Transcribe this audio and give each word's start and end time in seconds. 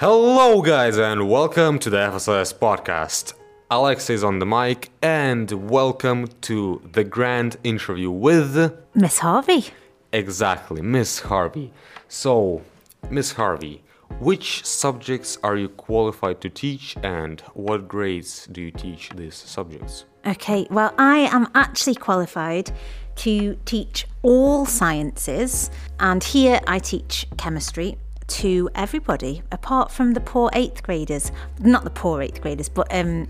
Hello, 0.00 0.62
guys, 0.62 0.96
and 0.96 1.28
welcome 1.28 1.78
to 1.78 1.90
the 1.90 1.98
FSLS 1.98 2.54
podcast. 2.54 3.34
Alex 3.70 4.08
is 4.08 4.24
on 4.24 4.38
the 4.38 4.46
mic, 4.46 4.90
and 5.02 5.68
welcome 5.68 6.26
to 6.40 6.80
the 6.92 7.04
grand 7.04 7.58
interview 7.64 8.10
with 8.10 8.72
Miss 8.94 9.18
Harvey. 9.18 9.66
exactly 10.10 10.80
Miss 10.80 11.18
Harvey. 11.20 11.70
So, 12.08 12.62
Miss 13.10 13.32
Harvey, 13.32 13.82
which 14.20 14.64
subjects 14.64 15.36
are 15.42 15.58
you 15.58 15.68
qualified 15.68 16.40
to 16.40 16.48
teach, 16.48 16.96
and 17.02 17.42
what 17.52 17.86
grades 17.86 18.46
do 18.50 18.62
you 18.62 18.70
teach 18.70 19.10
these 19.10 19.34
subjects? 19.34 20.06
Okay, 20.26 20.66
well, 20.70 20.94
I 20.96 21.28
am 21.30 21.46
actually 21.54 21.96
qualified 21.96 22.72
to 23.16 23.54
teach 23.66 24.06
all 24.22 24.64
sciences, 24.64 25.70
and 25.98 26.24
here 26.24 26.58
I 26.66 26.78
teach 26.78 27.26
chemistry 27.36 27.98
to 28.30 28.70
everybody 28.74 29.42
apart 29.52 29.90
from 29.90 30.14
the 30.14 30.20
poor 30.20 30.50
eighth 30.52 30.82
graders. 30.82 31.32
Not 31.58 31.84
the 31.84 31.90
poor 31.90 32.22
eighth 32.22 32.40
graders, 32.40 32.68
but 32.68 32.86
um, 32.94 33.28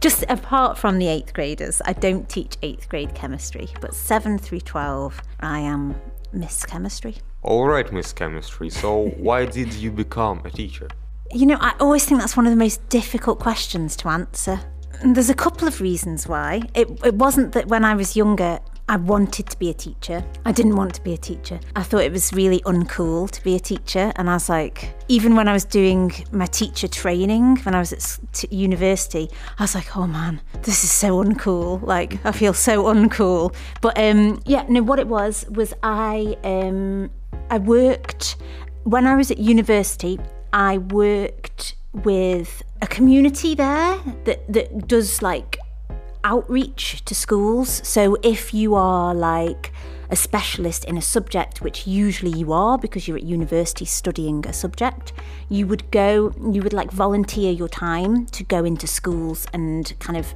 just 0.00 0.24
apart 0.28 0.78
from 0.78 0.98
the 0.98 1.08
eighth 1.08 1.34
graders. 1.34 1.82
I 1.84 1.92
don't 1.92 2.28
teach 2.28 2.56
eighth 2.62 2.88
grade 2.88 3.14
chemistry, 3.14 3.68
but 3.80 3.94
seven 3.94 4.38
through 4.38 4.60
12, 4.60 5.20
I 5.40 5.60
am 5.60 6.00
Miss 6.32 6.64
Chemistry. 6.64 7.16
All 7.42 7.66
right, 7.66 7.90
Miss 7.92 8.12
Chemistry. 8.12 8.70
So, 8.70 9.08
why 9.16 9.46
did 9.46 9.72
you 9.74 9.90
become 9.90 10.42
a 10.44 10.50
teacher? 10.50 10.88
You 11.32 11.46
know, 11.46 11.58
I 11.60 11.74
always 11.80 12.04
think 12.04 12.20
that's 12.20 12.36
one 12.36 12.46
of 12.46 12.50
the 12.50 12.56
most 12.56 12.88
difficult 12.88 13.38
questions 13.38 13.96
to 13.96 14.08
answer. 14.08 14.60
And 15.00 15.14
there's 15.14 15.30
a 15.30 15.34
couple 15.34 15.68
of 15.68 15.80
reasons 15.80 16.26
why. 16.26 16.62
It, 16.74 16.88
it 17.04 17.14
wasn't 17.14 17.52
that 17.52 17.66
when 17.68 17.84
I 17.84 17.94
was 17.94 18.16
younger, 18.16 18.60
I 18.90 18.96
wanted 18.96 19.46
to 19.50 19.58
be 19.58 19.68
a 19.68 19.74
teacher. 19.74 20.24
I 20.46 20.52
didn't 20.52 20.74
want 20.74 20.94
to 20.94 21.02
be 21.02 21.12
a 21.12 21.18
teacher. 21.18 21.60
I 21.76 21.82
thought 21.82 22.02
it 22.02 22.12
was 22.12 22.32
really 22.32 22.60
uncool 22.60 23.30
to 23.30 23.44
be 23.44 23.54
a 23.54 23.60
teacher. 23.60 24.12
And 24.16 24.30
I 24.30 24.34
was 24.34 24.48
like, 24.48 24.94
even 25.08 25.36
when 25.36 25.46
I 25.46 25.52
was 25.52 25.66
doing 25.66 26.10
my 26.32 26.46
teacher 26.46 26.88
training, 26.88 27.58
when 27.64 27.74
I 27.74 27.80
was 27.80 27.92
at 27.92 28.50
university, 28.50 29.28
I 29.58 29.64
was 29.64 29.74
like, 29.74 29.94
oh 29.94 30.06
man, 30.06 30.40
this 30.62 30.84
is 30.84 30.90
so 30.90 31.22
uncool. 31.22 31.82
Like, 31.82 32.24
I 32.24 32.32
feel 32.32 32.54
so 32.54 32.84
uncool. 32.84 33.54
But 33.82 33.98
um, 33.98 34.40
yeah, 34.46 34.64
no, 34.70 34.82
what 34.82 34.98
it 34.98 35.06
was, 35.06 35.44
was 35.50 35.74
I, 35.82 36.36
um, 36.42 37.10
I 37.50 37.58
worked, 37.58 38.36
when 38.84 39.06
I 39.06 39.16
was 39.16 39.30
at 39.30 39.36
university, 39.36 40.18
I 40.54 40.78
worked 40.78 41.74
with 41.92 42.62
a 42.80 42.86
community 42.86 43.54
there 43.54 43.98
that, 44.24 44.50
that 44.50 44.88
does 44.88 45.20
like 45.20 45.58
outreach 46.28 47.02
to 47.06 47.14
schools. 47.14 47.80
So 47.88 48.16
if 48.22 48.52
you 48.52 48.74
are 48.74 49.14
like 49.14 49.72
a 50.10 50.16
specialist 50.16 50.84
in 50.84 50.98
a 50.98 51.02
subject, 51.02 51.62
which 51.62 51.86
usually 51.86 52.38
you 52.38 52.52
are 52.52 52.76
because 52.78 53.08
you're 53.08 53.16
at 53.16 53.22
university 53.22 53.86
studying 53.86 54.46
a 54.46 54.52
subject, 54.52 55.14
you 55.48 55.66
would 55.66 55.90
go, 55.90 56.32
you 56.52 56.62
would 56.62 56.74
like 56.74 56.90
volunteer 56.90 57.50
your 57.50 57.68
time 57.68 58.26
to 58.26 58.44
go 58.44 58.64
into 58.64 58.86
schools 58.86 59.46
and 59.54 59.94
kind 60.00 60.18
of 60.18 60.34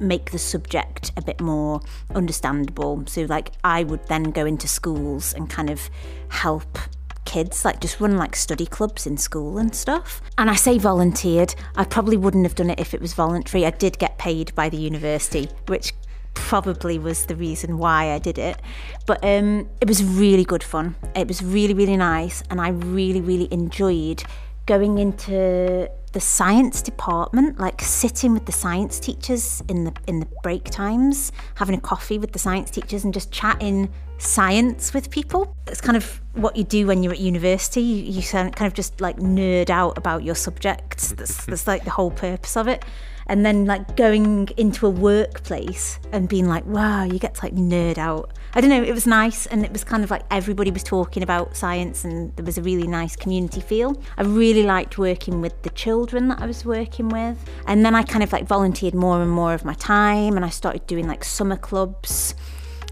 make 0.00 0.30
the 0.30 0.38
subject 0.38 1.12
a 1.16 1.22
bit 1.22 1.40
more 1.40 1.80
understandable. 2.14 3.02
So, 3.06 3.22
like, 3.22 3.52
I 3.64 3.84
would 3.84 4.06
then 4.06 4.24
go 4.24 4.46
into 4.46 4.68
schools 4.68 5.34
and 5.34 5.50
kind 5.50 5.70
of 5.70 5.90
help 6.28 6.78
kids, 7.24 7.64
like, 7.64 7.80
just 7.80 8.00
run 8.00 8.16
like 8.16 8.36
study 8.36 8.66
clubs 8.66 9.06
in 9.06 9.16
school 9.16 9.58
and 9.58 9.74
stuff. 9.74 10.22
And 10.38 10.50
I 10.50 10.54
say 10.54 10.78
volunteered, 10.78 11.54
I 11.76 11.84
probably 11.84 12.16
wouldn't 12.16 12.44
have 12.44 12.54
done 12.54 12.70
it 12.70 12.80
if 12.80 12.94
it 12.94 13.00
was 13.00 13.14
voluntary. 13.14 13.66
I 13.66 13.70
did 13.70 13.98
get 13.98 14.18
paid 14.18 14.54
by 14.54 14.68
the 14.68 14.76
university, 14.76 15.48
which 15.66 15.92
probably 16.34 16.98
was 16.98 17.26
the 17.26 17.36
reason 17.36 17.78
why 17.78 18.12
I 18.12 18.18
did 18.18 18.38
it. 18.38 18.60
But 19.06 19.24
um, 19.24 19.68
it 19.80 19.88
was 19.88 20.04
really 20.04 20.44
good 20.44 20.62
fun. 20.62 20.96
It 21.14 21.28
was 21.28 21.42
really, 21.42 21.74
really 21.74 21.96
nice. 21.96 22.42
And 22.50 22.60
I 22.60 22.68
really, 22.68 23.20
really 23.20 23.48
enjoyed 23.52 24.22
going 24.66 24.98
into 24.98 25.88
the 26.12 26.20
science 26.20 26.80
department, 26.80 27.58
like 27.58 27.82
sitting 27.82 28.34
with 28.34 28.46
the 28.46 28.52
science 28.52 29.00
teachers 29.00 29.62
in 29.68 29.84
the 29.84 29.92
in 30.06 30.20
the 30.20 30.28
break 30.42 30.64
times, 30.64 31.32
having 31.56 31.74
a 31.74 31.80
coffee 31.80 32.18
with 32.18 32.32
the 32.32 32.38
science 32.38 32.70
teachers 32.70 33.04
and 33.04 33.12
just 33.12 33.32
chatting 33.32 33.92
science 34.18 34.94
with 34.94 35.10
people. 35.10 35.56
It's 35.66 35.80
kind 35.80 35.96
of 35.96 36.20
what 36.34 36.56
you 36.56 36.64
do 36.64 36.86
when 36.86 37.02
you're 37.02 37.12
at 37.12 37.20
university. 37.20 37.80
You, 37.80 38.20
you 38.20 38.38
um, 38.38 38.50
kind 38.50 38.66
of 38.66 38.74
just 38.74 39.00
like 39.00 39.16
nerd 39.16 39.70
out 39.70 39.96
about 39.98 40.24
your 40.24 40.34
subjects. 40.34 41.12
That's, 41.16 41.44
that's 41.46 41.66
like 41.66 41.84
the 41.84 41.90
whole 41.90 42.10
purpose 42.10 42.56
of 42.56 42.68
it. 42.68 42.84
And 43.26 43.44
then 43.44 43.64
like 43.64 43.96
going 43.96 44.48
into 44.58 44.86
a 44.86 44.90
workplace 44.90 45.98
and 46.12 46.28
being 46.28 46.46
like, 46.46 46.66
wow, 46.66 47.04
you 47.04 47.18
get 47.18 47.36
to 47.36 47.44
like 47.44 47.54
nerd 47.54 47.96
out. 47.96 48.32
I 48.52 48.60
don't 48.60 48.70
know, 48.70 48.82
it 48.82 48.92
was 48.92 49.06
nice 49.06 49.46
and 49.46 49.64
it 49.64 49.72
was 49.72 49.82
kind 49.82 50.04
of 50.04 50.10
like 50.10 50.22
everybody 50.30 50.70
was 50.70 50.82
talking 50.82 51.22
about 51.22 51.56
science 51.56 52.04
and 52.04 52.36
there 52.36 52.44
was 52.44 52.58
a 52.58 52.62
really 52.62 52.86
nice 52.86 53.16
community 53.16 53.60
feel. 53.60 54.00
I 54.18 54.22
really 54.22 54.64
liked 54.64 54.98
working 54.98 55.40
with 55.40 55.60
the 55.62 55.70
children 55.70 56.28
that 56.28 56.40
I 56.40 56.46
was 56.46 56.64
working 56.64 57.08
with. 57.08 57.38
And 57.66 57.84
then 57.84 57.94
I 57.94 58.02
kind 58.02 58.22
of 58.22 58.30
like 58.30 58.46
volunteered 58.46 58.94
more 58.94 59.22
and 59.22 59.30
more 59.30 59.54
of 59.54 59.64
my 59.64 59.74
time 59.74 60.36
and 60.36 60.44
I 60.44 60.50
started 60.50 60.86
doing 60.86 61.08
like 61.08 61.24
summer 61.24 61.56
clubs. 61.56 62.34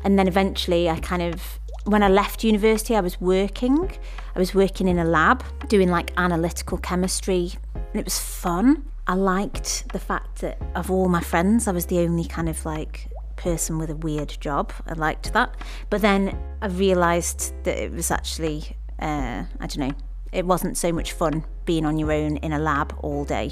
And 0.04 0.18
then 0.18 0.28
eventually 0.28 0.88
I 0.88 0.98
kind 1.00 1.22
of 1.22 1.58
when 1.84 2.02
I 2.02 2.08
left 2.08 2.44
university, 2.44 2.94
I 2.94 3.00
was 3.00 3.20
working. 3.20 3.90
I 4.34 4.38
was 4.38 4.54
working 4.54 4.88
in 4.88 4.98
a 4.98 5.04
lab 5.04 5.42
doing 5.68 5.88
like 5.88 6.12
analytical 6.16 6.78
chemistry, 6.78 7.52
and 7.74 7.96
it 7.96 8.04
was 8.04 8.18
fun. 8.18 8.84
I 9.06 9.14
liked 9.14 9.88
the 9.92 9.98
fact 9.98 10.40
that 10.42 10.58
of 10.76 10.90
all 10.90 11.08
my 11.08 11.20
friends, 11.20 11.66
I 11.66 11.72
was 11.72 11.86
the 11.86 11.98
only 11.98 12.24
kind 12.24 12.48
of 12.48 12.64
like 12.64 13.08
person 13.36 13.78
with 13.78 13.90
a 13.90 13.96
weird 13.96 14.36
job. 14.40 14.72
I 14.86 14.92
liked 14.92 15.32
that. 15.32 15.56
But 15.90 16.02
then 16.02 16.38
I 16.60 16.68
realised 16.68 17.52
that 17.64 17.76
it 17.76 17.92
was 17.92 18.10
actually, 18.10 18.76
uh, 19.00 19.44
I 19.58 19.66
don't 19.66 19.78
know, 19.88 19.94
it 20.30 20.46
wasn't 20.46 20.76
so 20.76 20.92
much 20.92 21.12
fun 21.12 21.44
being 21.64 21.84
on 21.84 21.98
your 21.98 22.12
own 22.12 22.36
in 22.38 22.52
a 22.52 22.58
lab 22.58 22.94
all 23.02 23.24
day. 23.24 23.50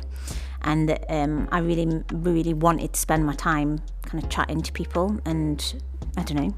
And 0.63 0.89
that 0.89 1.05
um, 1.09 1.49
I 1.51 1.59
really, 1.59 2.03
really 2.13 2.55
wanted 2.55 2.93
to 2.93 3.01
spend 3.01 3.25
my 3.25 3.35
time 3.35 3.81
kind 4.03 4.23
of 4.23 4.29
chatting 4.31 4.61
to 4.63 4.73
people 4.73 5.19
and, 5.25 5.83
I 6.17 6.23
don't 6.23 6.37
know, 6.37 6.55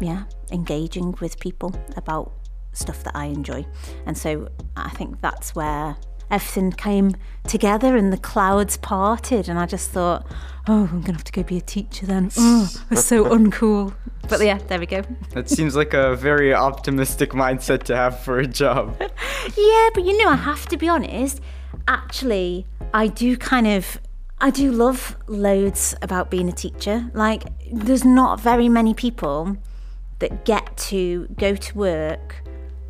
yeah, 0.00 0.24
engaging 0.50 1.14
with 1.20 1.38
people 1.40 1.74
about 1.96 2.32
stuff 2.72 3.02
that 3.04 3.14
I 3.14 3.26
enjoy. 3.26 3.66
And 4.04 4.16
so 4.16 4.48
I 4.76 4.90
think 4.90 5.20
that's 5.20 5.54
where 5.54 5.96
everything 6.30 6.72
came 6.72 7.14
together 7.46 7.96
and 7.96 8.12
the 8.12 8.16
clouds 8.16 8.76
parted 8.76 9.48
and 9.48 9.58
I 9.58 9.66
just 9.66 9.90
thought, 9.90 10.26
oh, 10.68 10.88
I'm 10.90 11.00
gonna 11.00 11.12
have 11.12 11.24
to 11.24 11.32
go 11.32 11.42
be 11.42 11.56
a 11.58 11.60
teacher 11.60 12.06
then. 12.06 12.30
Oh, 12.36 12.68
it's 12.90 13.04
so 13.04 13.24
uncool. 13.36 13.94
But 14.28 14.40
yeah, 14.44 14.58
there 14.58 14.80
we 14.80 14.86
go. 14.86 15.02
That 15.34 15.48
seems 15.48 15.76
like 15.76 15.94
a 15.94 16.16
very 16.16 16.52
optimistic 16.52 17.30
mindset 17.30 17.84
to 17.84 17.96
have 17.96 18.20
for 18.20 18.38
a 18.38 18.46
job. 18.46 19.00
Yeah, 19.56 19.90
but 19.94 20.04
you 20.04 20.18
know, 20.18 20.28
I 20.28 20.34
have 20.34 20.66
to 20.66 20.76
be 20.76 20.88
honest. 20.88 21.40
Actually, 21.88 22.66
I 22.92 23.08
do 23.08 23.36
kind 23.36 23.66
of. 23.66 23.98
I 24.38 24.50
do 24.50 24.70
love 24.70 25.16
loads 25.28 25.94
about 26.02 26.30
being 26.30 26.46
a 26.48 26.52
teacher. 26.52 27.10
Like, 27.14 27.44
there's 27.72 28.04
not 28.04 28.38
very 28.38 28.68
many 28.68 28.92
people 28.92 29.56
that 30.18 30.44
get 30.44 30.76
to 30.76 31.26
go 31.38 31.54
to 31.56 31.78
work 31.78 32.34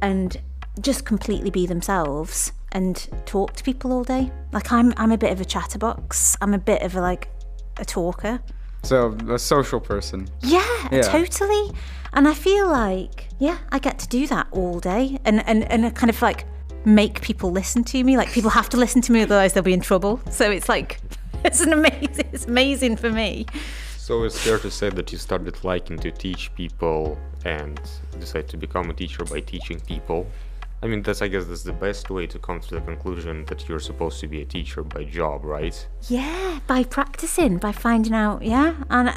and 0.03 0.37
just 0.81 1.05
completely 1.05 1.51
be 1.51 1.65
themselves 1.67 2.51
and 2.73 3.09
talk 3.27 3.55
to 3.55 3.63
people 3.63 3.93
all 3.93 4.03
day. 4.03 4.33
Like, 4.51 4.73
I'm, 4.73 4.93
I'm 4.97 5.13
a 5.13 5.19
bit 5.19 5.31
of 5.31 5.41
a 5.41 5.45
chatterbox. 5.45 6.37
I'm 6.41 6.53
a 6.53 6.59
bit 6.59 6.83
of 6.83 6.97
a, 6.97 7.01
like, 7.01 7.29
a 7.77 7.85
talker. 7.85 8.41
So, 8.83 9.17
a 9.29 9.39
social 9.39 9.79
person. 9.79 10.29
Yeah, 10.43 10.89
Yeah. 10.91 11.03
totally. 11.03 11.71
And 12.13 12.27
I 12.27 12.35
feel 12.35 12.67
like, 12.69 13.29
yeah, 13.39 13.59
I 13.71 13.79
get 13.79 14.01
to 14.01 14.09
do 14.09 14.27
that 14.27 14.49
all 14.51 14.81
day 14.81 15.19
and, 15.25 15.47
and, 15.47 15.71
and 15.71 15.87
I 15.87 15.91
kind 15.91 16.11
of 16.11 16.21
like 16.23 16.45
make 16.87 17.21
people 17.21 17.51
listen 17.51 17.85
to 17.85 18.03
me. 18.03 18.17
Like 18.17 18.33
people 18.33 18.51
have 18.51 18.71
to 18.71 18.79
listen 18.79 19.03
to 19.03 19.13
me, 19.13 19.23
otherwise 19.23 19.53
they'll 19.53 19.63
be 19.63 19.75
in 19.75 19.81
trouble. 19.81 20.21
So 20.31 20.51
it's 20.51 20.69
like, 20.69 21.01
it's 21.45 21.61
an 21.61 21.75
amazing, 21.75 22.29
it's 22.33 22.47
amazing 22.47 22.97
for 22.97 23.11
me. 23.11 23.45
So 23.99 24.23
it's 24.23 24.39
fair 24.39 24.59
to 24.61 24.71
say 24.71 24.89
that 24.91 25.11
you 25.11 25.19
started 25.19 25.63
liking 25.65 25.99
to 25.99 26.13
teach 26.13 26.55
people 26.55 27.19
and 27.45 27.81
decided 28.21 28.49
to 28.51 28.57
become 28.57 28.89
a 28.89 28.95
teacher 28.95 29.25
by 29.25 29.41
teaching 29.41 29.81
people. 29.81 30.27
I 30.83 30.87
mean, 30.87 31.03
that's 31.03 31.23
I 31.23 31.29
guess 31.29 31.47
that's 31.47 31.65
the 31.65 31.73
best 31.73 32.09
way 32.11 32.27
to 32.29 32.39
come 32.39 32.61
to 32.61 32.75
the 32.77 32.81
conclusion 32.83 33.45
that 33.47 33.69
you're 33.69 33.81
supposed 33.81 34.21
to 34.21 34.29
be 34.29 34.43
a 34.43 34.45
teacher 34.45 34.85
by 34.85 35.05
job, 35.05 35.45
right? 35.45 35.89
Yeah, 36.09 36.61
by 36.69 36.85
practicing, 36.85 37.59
by 37.59 37.73
finding 37.73 38.15
out, 38.15 38.43
yeah. 38.43 38.75
And, 38.91 39.13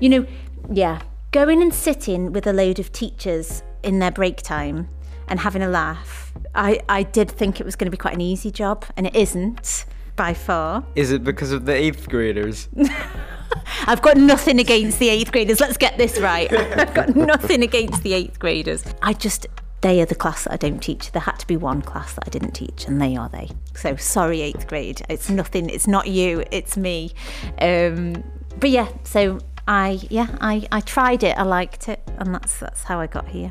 you 0.00 0.10
know, 0.10 0.26
yeah, 0.70 1.00
going 1.30 1.62
and 1.62 1.72
sitting 1.72 2.32
with 2.32 2.46
a 2.46 2.52
load 2.52 2.78
of 2.78 2.92
teachers 2.92 3.62
in 3.82 3.98
their 3.98 4.10
break 4.10 4.42
time 4.42 4.88
and 5.28 5.40
having 5.40 5.62
a 5.62 5.68
laugh. 5.68 6.32
I, 6.54 6.80
I 6.88 7.02
did 7.02 7.30
think 7.30 7.60
it 7.60 7.64
was 7.64 7.76
going 7.76 7.86
to 7.86 7.90
be 7.90 7.96
quite 7.96 8.14
an 8.14 8.20
easy 8.20 8.50
job, 8.50 8.84
and 8.96 9.06
it 9.06 9.14
isn't 9.14 9.84
by 10.16 10.34
far. 10.34 10.84
Is 10.94 11.10
it 11.10 11.24
because 11.24 11.52
of 11.52 11.66
the 11.66 11.74
eighth 11.74 12.08
graders? 12.08 12.68
I've 13.86 14.02
got 14.02 14.16
nothing 14.16 14.58
against 14.58 14.98
the 14.98 15.08
eighth 15.08 15.32
graders. 15.32 15.60
Let's 15.60 15.76
get 15.76 15.98
this 15.98 16.18
right. 16.18 16.52
I've 16.78 16.94
got 16.94 17.14
nothing 17.14 17.62
against 17.62 18.02
the 18.02 18.12
eighth 18.12 18.38
graders. 18.38 18.84
I 19.02 19.12
just, 19.12 19.46
they 19.80 20.00
are 20.00 20.06
the 20.06 20.14
class 20.14 20.44
that 20.44 20.52
I 20.52 20.56
don't 20.56 20.80
teach. 20.80 21.12
There 21.12 21.22
had 21.22 21.38
to 21.38 21.46
be 21.46 21.56
one 21.56 21.82
class 21.82 22.14
that 22.14 22.24
I 22.26 22.30
didn't 22.30 22.52
teach, 22.52 22.86
and 22.86 23.00
they 23.00 23.16
are 23.16 23.28
they. 23.28 23.50
So 23.74 23.96
sorry, 23.96 24.40
eighth 24.40 24.68
grade. 24.68 25.02
It's 25.08 25.28
nothing, 25.30 25.68
it's 25.68 25.86
not 25.86 26.06
you, 26.06 26.44
it's 26.50 26.76
me. 26.76 27.12
Um, 27.60 28.24
but 28.58 28.70
yeah, 28.70 28.88
so 29.04 29.40
I, 29.66 30.00
yeah, 30.10 30.36
I, 30.40 30.66
I 30.70 30.80
tried 30.80 31.22
it, 31.22 31.36
I 31.36 31.42
liked 31.42 31.88
it, 31.88 32.00
and 32.18 32.34
that's, 32.34 32.58
that's 32.58 32.84
how 32.84 33.00
I 33.00 33.06
got 33.06 33.28
here. 33.28 33.50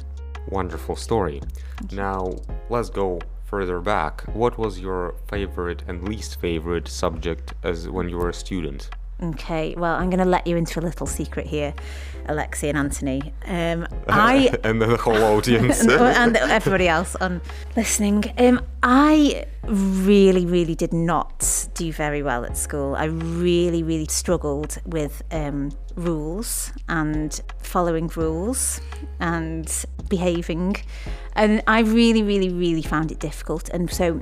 Wonderful 0.50 0.96
story. 0.96 1.42
Now, 1.92 2.34
let's 2.70 2.90
go 2.90 3.20
further 3.46 3.80
back, 3.80 4.22
what 4.34 4.58
was 4.58 4.80
your 4.80 5.16
favorite 5.28 5.84
and 5.88 6.08
least 6.08 6.42
favorite 6.42 6.88
subject 6.88 7.54
as 7.64 7.88
when 7.88 8.10
you 8.10 8.18
were 8.18 8.30
a 8.30 8.34
student? 8.34 8.90
Okay, 9.22 9.76
well, 9.78 9.96
I'm 9.96 10.10
going 10.10 10.20
to 10.20 10.30
let 10.30 10.48
you 10.48 10.58
into 10.58 10.80
a 10.80 10.82
little 10.82 11.08
secret 11.08 11.46
here, 11.48 11.74
Alexi 12.28 12.68
and 12.70 12.78
Anthony. 12.78 13.34
Um, 13.46 13.88
I 14.08 14.54
and 14.64 14.82
the 14.82 14.98
whole 14.98 15.24
audience. 15.38 15.86
and 15.86 16.36
everybody 16.36 16.88
else 16.88 17.16
on 17.16 17.42
listening. 17.76 18.26
Um, 18.38 18.62
I 18.82 19.46
really, 19.64 20.46
really 20.46 20.76
did 20.76 20.94
not 20.94 21.68
do 21.74 21.94
very 21.94 22.22
well 22.22 22.44
at 22.44 22.58
school. 22.58 22.96
I 22.96 23.06
really, 23.06 23.84
really 23.84 24.08
struggled 24.08 24.78
with 24.86 25.24
um, 25.32 25.72
rules 25.96 26.72
and 26.90 27.40
following 27.62 28.08
rules 28.16 28.82
and 29.20 29.86
behaving. 30.10 30.76
And 31.36 31.64
I 31.68 31.82
really, 31.82 32.24
really, 32.24 32.50
really 32.50 32.82
found 32.82 33.12
it 33.12 33.20
difficult. 33.20 33.70
And 33.70 33.90
so 33.90 34.22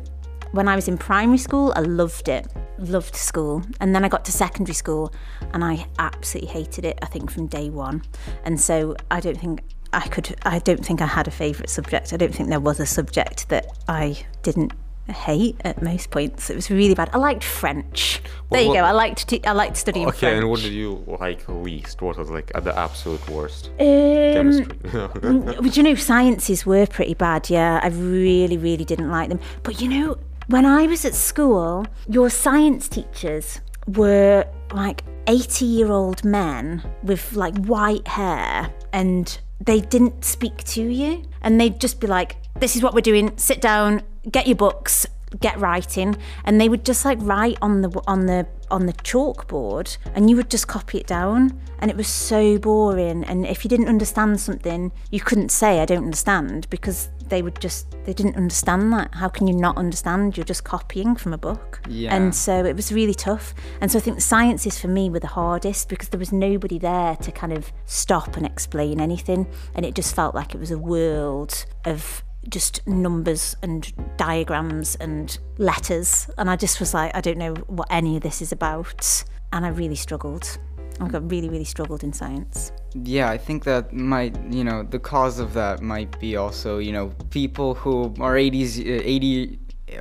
when 0.52 0.68
I 0.68 0.76
was 0.76 0.88
in 0.88 0.98
primary 0.98 1.38
school, 1.38 1.74
I 1.76 1.82
loved 1.82 2.28
it, 2.28 2.48
loved 2.78 3.16
school. 3.16 3.64
And 3.80 3.96
then 3.96 4.04
I 4.04 4.10
got 4.10 4.26
to 4.26 4.32
secondary 4.32 4.76
school 4.76 5.14
and 5.54 5.64
I 5.64 5.86
absolutely 6.00 6.50
hated 6.50 6.86
it, 6.86 7.00
I 7.02 7.06
think, 7.06 7.32
from 7.32 7.48
day 7.48 7.70
one. 7.70 8.04
And 8.44 8.60
so 8.60 8.96
I 9.10 9.20
don't 9.20 9.40
think 9.40 9.62
I 9.94 10.08
could, 10.08 10.36
I 10.44 10.60
don't 10.60 10.86
think 10.86 11.02
I 11.02 11.06
had 11.06 11.28
a 11.28 11.32
favourite 11.32 11.70
subject. 11.70 12.14
I 12.14 12.18
don't 12.18 12.34
think 12.34 12.50
there 12.50 12.60
was 12.60 12.80
a 12.80 12.86
subject 12.86 13.50
that 13.50 13.68
I 13.88 14.26
didn't 14.44 14.74
hate 15.08 15.56
at 15.62 15.82
most 15.82 16.12
points. 16.12 16.50
It 16.50 16.56
was 16.56 16.70
really 16.70 16.96
bad. 16.96 17.10
I 17.14 17.18
liked 17.18 17.44
French. 17.44 18.22
There 18.50 18.62
you 18.62 18.70
what- 18.70 18.76
go. 18.76 18.84
I 18.84 18.92
liked 18.92 19.28
to, 19.30 19.42
I 19.48 19.54
liked 19.54 19.78
studying 19.78 20.08
okay, 20.08 20.18
French. 20.18 20.32
Okay, 20.34 20.40
and 20.40 20.50
what 20.50 20.60
did 20.62 20.74
you 20.74 21.04
like 21.20 21.48
least? 21.48 22.02
What 22.02 22.18
was 22.18 22.30
like 22.30 22.52
at 22.56 22.64
the 22.64 22.78
absolute 22.78 23.28
worst? 23.30 23.72
Um, 23.80 24.34
Chemistry. 24.34 24.78
But 25.62 25.78
you 25.78 25.84
know, 25.84 25.96
sciences 25.96 26.66
were 26.66 26.86
pretty 26.88 27.14
bad, 27.14 27.50
yeah. 27.50 27.80
I 27.82 27.88
really, 27.88 28.58
really 28.58 28.86
didn't 28.86 29.10
like 29.10 29.30
them. 29.30 29.40
But 29.64 29.82
you 29.82 29.88
know, 29.90 30.18
when 30.52 30.66
I 30.66 30.86
was 30.86 31.06
at 31.06 31.16
school, 31.16 31.86
your 32.10 32.30
science 32.30 32.90
teachers 32.90 33.62
were 33.88 34.46
like 34.74 35.02
80 35.28 35.64
year 35.64 35.92
old 35.92 36.26
men 36.26 36.84
with 37.04 37.34
like 37.34 37.56
white 37.66 38.06
hair 38.06 38.70
and 38.92 39.40
they 39.62 39.80
didn't 39.80 40.26
speak 40.26 40.58
to 40.66 40.82
you. 40.82 41.24
And 41.42 41.60
they'd 41.60 41.80
just 41.80 42.02
be 42.02 42.08
like, 42.08 42.36
this 42.60 42.76
is 42.76 42.84
what 42.84 42.94
we're 42.94 43.00
doing, 43.00 43.32
sit 43.38 43.62
down, 43.62 44.04
get 44.30 44.46
your 44.46 44.58
books, 44.58 45.06
get 45.40 45.58
writing. 45.58 46.18
And 46.44 46.60
they 46.60 46.68
would 46.68 46.84
just 46.84 47.06
like 47.06 47.20
write 47.22 47.58
on 47.62 47.82
the 47.82 48.02
on 48.06 48.26
the 48.26 48.46
on 48.70 48.88
the 48.88 48.94
chalkboard 48.94 49.98
and 50.16 50.30
you 50.30 50.36
would 50.36 50.50
just 50.50 50.68
copy 50.68 50.98
it 50.98 51.08
down. 51.08 51.62
And 51.80 51.90
it 51.90 51.96
was 51.96 52.10
so 52.10 52.58
boring. 52.58 53.24
And 53.24 53.46
if 53.46 53.64
you 53.64 53.70
didn't 53.70 53.88
understand 53.88 54.42
something 54.42 54.92
you 55.12 55.22
couldn't 55.22 55.50
say 55.50 55.80
i 55.80 55.86
don't 55.86 56.04
understand 56.04 56.68
because 56.70 57.10
they 57.32 57.42
would 57.42 57.60
just 57.60 57.90
they 58.04 58.14
didn't 58.14 58.36
understand 58.36 58.94
that. 58.94 59.16
How 59.16 59.30
can 59.30 59.48
you 59.48 59.56
not 59.56 59.78
understand? 59.78 60.38
You're 60.38 60.44
just 60.44 60.64
copying 60.64 61.16
from 61.16 61.34
a 61.34 61.38
book. 61.38 61.82
Yeah. 61.90 62.16
and 62.16 62.36
so 62.36 62.64
it 62.66 62.76
was 62.76 62.92
really 62.92 63.16
tough. 63.16 63.56
And 63.80 63.92
so 63.92 63.98
i 63.98 64.02
think 64.02 64.18
the 64.18 64.22
sciences 64.22 64.80
for 64.80 64.88
me 64.88 65.10
were 65.10 65.20
the 65.20 65.28
hardest 65.28 65.90
because 65.90 66.10
there 66.10 66.20
was 66.20 66.32
nobody 66.32 66.78
there 66.78 67.16
to 67.16 67.32
kind 67.32 67.54
of 67.54 67.72
stop 67.86 68.38
and 68.38 68.46
explain 68.46 69.00
anything. 69.02 69.48
And 69.74 69.86
it 69.86 69.96
just 69.96 70.14
felt 70.14 70.36
like 70.36 70.54
it 70.54 70.60
was 70.60 70.72
a 70.72 70.78
world 70.78 71.66
of 71.86 72.24
just 72.50 72.86
numbers 72.88 73.56
and 73.64 73.92
diagrams 74.18 74.96
and 74.96 75.38
letters. 75.58 76.30
And 76.38 76.50
i 76.50 76.56
just 76.56 76.80
was 76.80 76.94
like 76.94 77.16
i 77.16 77.22
don't 77.22 77.38
know 77.38 77.54
what 77.68 77.88
any 77.90 78.18
of 78.18 78.24
this 78.24 78.42
is 78.42 78.52
about. 78.52 79.24
And 79.54 79.66
i 79.66 79.70
really 79.70 79.96
struggled 79.96 80.60
i 81.02 81.08
got 81.08 81.24
really 81.32 81.50
really 81.50 81.64
struggled 81.76 82.04
in 82.04 82.14
science 82.14 82.72
Yeah, 83.18 83.28
I 83.36 83.38
think 83.48 83.64
that 83.64 83.94
might, 83.94 84.36
you 84.58 84.64
know, 84.68 84.84
the 84.96 85.00
cause 85.00 85.40
of 85.46 85.50
that 85.54 85.76
might 85.94 86.12
be 86.20 86.32
also, 86.44 86.70
you 86.88 86.92
know, 86.98 87.06
people 87.30 87.70
who 87.82 87.94
are 88.26 88.36
80s, 88.36 88.72
uh, 88.80 89.16
80, 89.16 89.60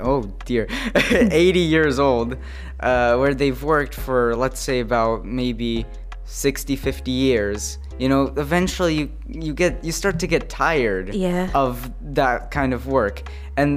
oh 0.08 0.22
dear, 0.50 0.66
80 0.94 1.60
years 1.60 1.96
old, 2.00 2.28
uh, 2.80 3.14
where 3.20 3.32
they've 3.40 3.62
worked 3.74 3.94
for, 3.94 4.34
let's 4.44 4.60
say, 4.68 4.80
about 4.80 5.24
maybe 5.24 5.86
60, 6.24 6.74
50 6.76 7.10
years. 7.10 7.78
You 8.02 8.08
know, 8.08 8.22
eventually 8.36 8.94
you, 9.00 9.06
you 9.46 9.52
get 9.54 9.72
you 9.86 9.92
start 9.92 10.18
to 10.24 10.26
get 10.26 10.42
tired 10.48 11.14
Yeah. 11.14 11.50
of 11.54 11.72
that 12.14 12.50
kind 12.50 12.72
of 12.74 12.86
work, 12.86 13.16
and 13.56 13.70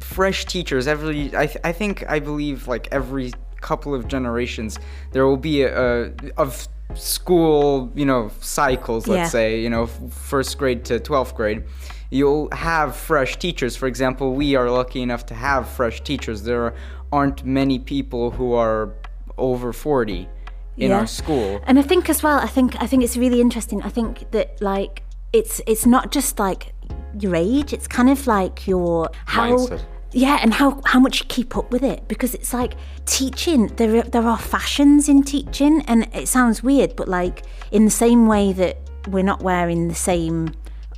fresh 0.00 0.44
teachers 0.54 0.84
every 0.94 1.20
I, 1.42 1.46
th- 1.46 1.62
I 1.70 1.72
think 1.72 1.94
I 2.16 2.18
believe 2.20 2.68
like 2.68 2.84
every 2.92 3.32
couple 3.60 3.94
of 3.94 4.06
generations 4.08 4.78
there 5.12 5.26
will 5.26 5.36
be 5.36 5.62
a, 5.62 6.06
a 6.06 6.12
of 6.36 6.68
school 6.94 7.90
you 7.94 8.04
know 8.06 8.30
cycles 8.40 9.06
let's 9.06 9.18
Yeah. 9.18 9.28
say 9.28 9.60
you 9.60 9.70
know 9.70 9.86
first 9.86 10.56
grade 10.58 10.84
to 10.86 10.98
12th 10.98 11.34
grade 11.34 11.62
you'll 12.10 12.48
have 12.52 12.96
fresh 12.96 13.36
teachers 13.36 13.76
for 13.76 13.86
example 13.86 14.34
we 14.34 14.56
are 14.56 14.70
lucky 14.70 15.00
enough 15.02 15.24
to 15.26 15.34
have 15.34 15.68
fresh 15.68 16.00
teachers 16.02 16.42
there 16.44 16.74
aren't 17.12 17.44
many 17.44 17.78
people 17.78 18.30
who 18.30 18.54
are 18.54 18.94
over 19.36 19.72
40 19.72 20.28
in 20.76 20.90
Yeah. 20.90 20.98
our 21.00 21.06
school 21.06 21.60
And 21.66 21.78
I 21.78 21.82
think 21.82 22.08
as 22.08 22.22
well, 22.22 22.38
I 22.38 22.46
think 22.46 22.70
I 22.84 22.86
think 22.86 23.02
it's 23.04 23.16
really 23.16 23.40
interesting. 23.40 23.82
I 23.82 23.90
think 23.90 24.12
that 24.30 24.48
like 24.62 25.02
it's 25.32 25.60
it's 25.66 25.84
not 25.86 26.04
just 26.14 26.38
like 26.38 26.72
your 27.20 27.34
age; 27.34 27.72
it's 27.76 27.88
kind 27.88 28.08
of 28.08 28.26
like 28.26 28.66
your 28.70 29.10
how. 29.26 29.50
Mindset. 29.50 29.82
Yeah, 30.12 30.38
and 30.40 30.54
how, 30.54 30.80
how 30.86 30.98
much 31.00 31.20
you 31.20 31.26
keep 31.28 31.56
up 31.56 31.70
with 31.70 31.82
it 31.82 32.08
because 32.08 32.34
it's 32.34 32.54
like 32.54 32.74
teaching. 33.04 33.66
There 33.76 33.96
are, 33.98 34.02
there 34.02 34.22
are 34.26 34.38
fashions 34.38 35.08
in 35.08 35.22
teaching, 35.22 35.82
and 35.82 36.08
it 36.14 36.28
sounds 36.28 36.62
weird, 36.62 36.96
but 36.96 37.08
like 37.08 37.42
in 37.72 37.84
the 37.84 37.90
same 37.90 38.26
way 38.26 38.52
that 38.54 38.78
we're 39.08 39.22
not 39.24 39.42
wearing 39.42 39.88
the 39.88 39.94
same, 39.94 40.54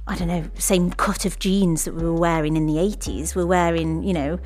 I 0.07 0.17
don't 0.17 0.29
know, 0.29 0.45
same 0.55 0.91
cut 0.93 1.25
of 1.25 1.39
jeans 1.41 1.85
that 1.85 1.95
we 1.95 2.05
were 2.05 2.15
wearing 2.15 2.57
in 2.57 2.67
the 2.67 2.79
eighties. 2.79 3.35
We're 3.35 3.47
wearing, 3.47 4.05
you 4.05 4.13
know, 4.13 4.39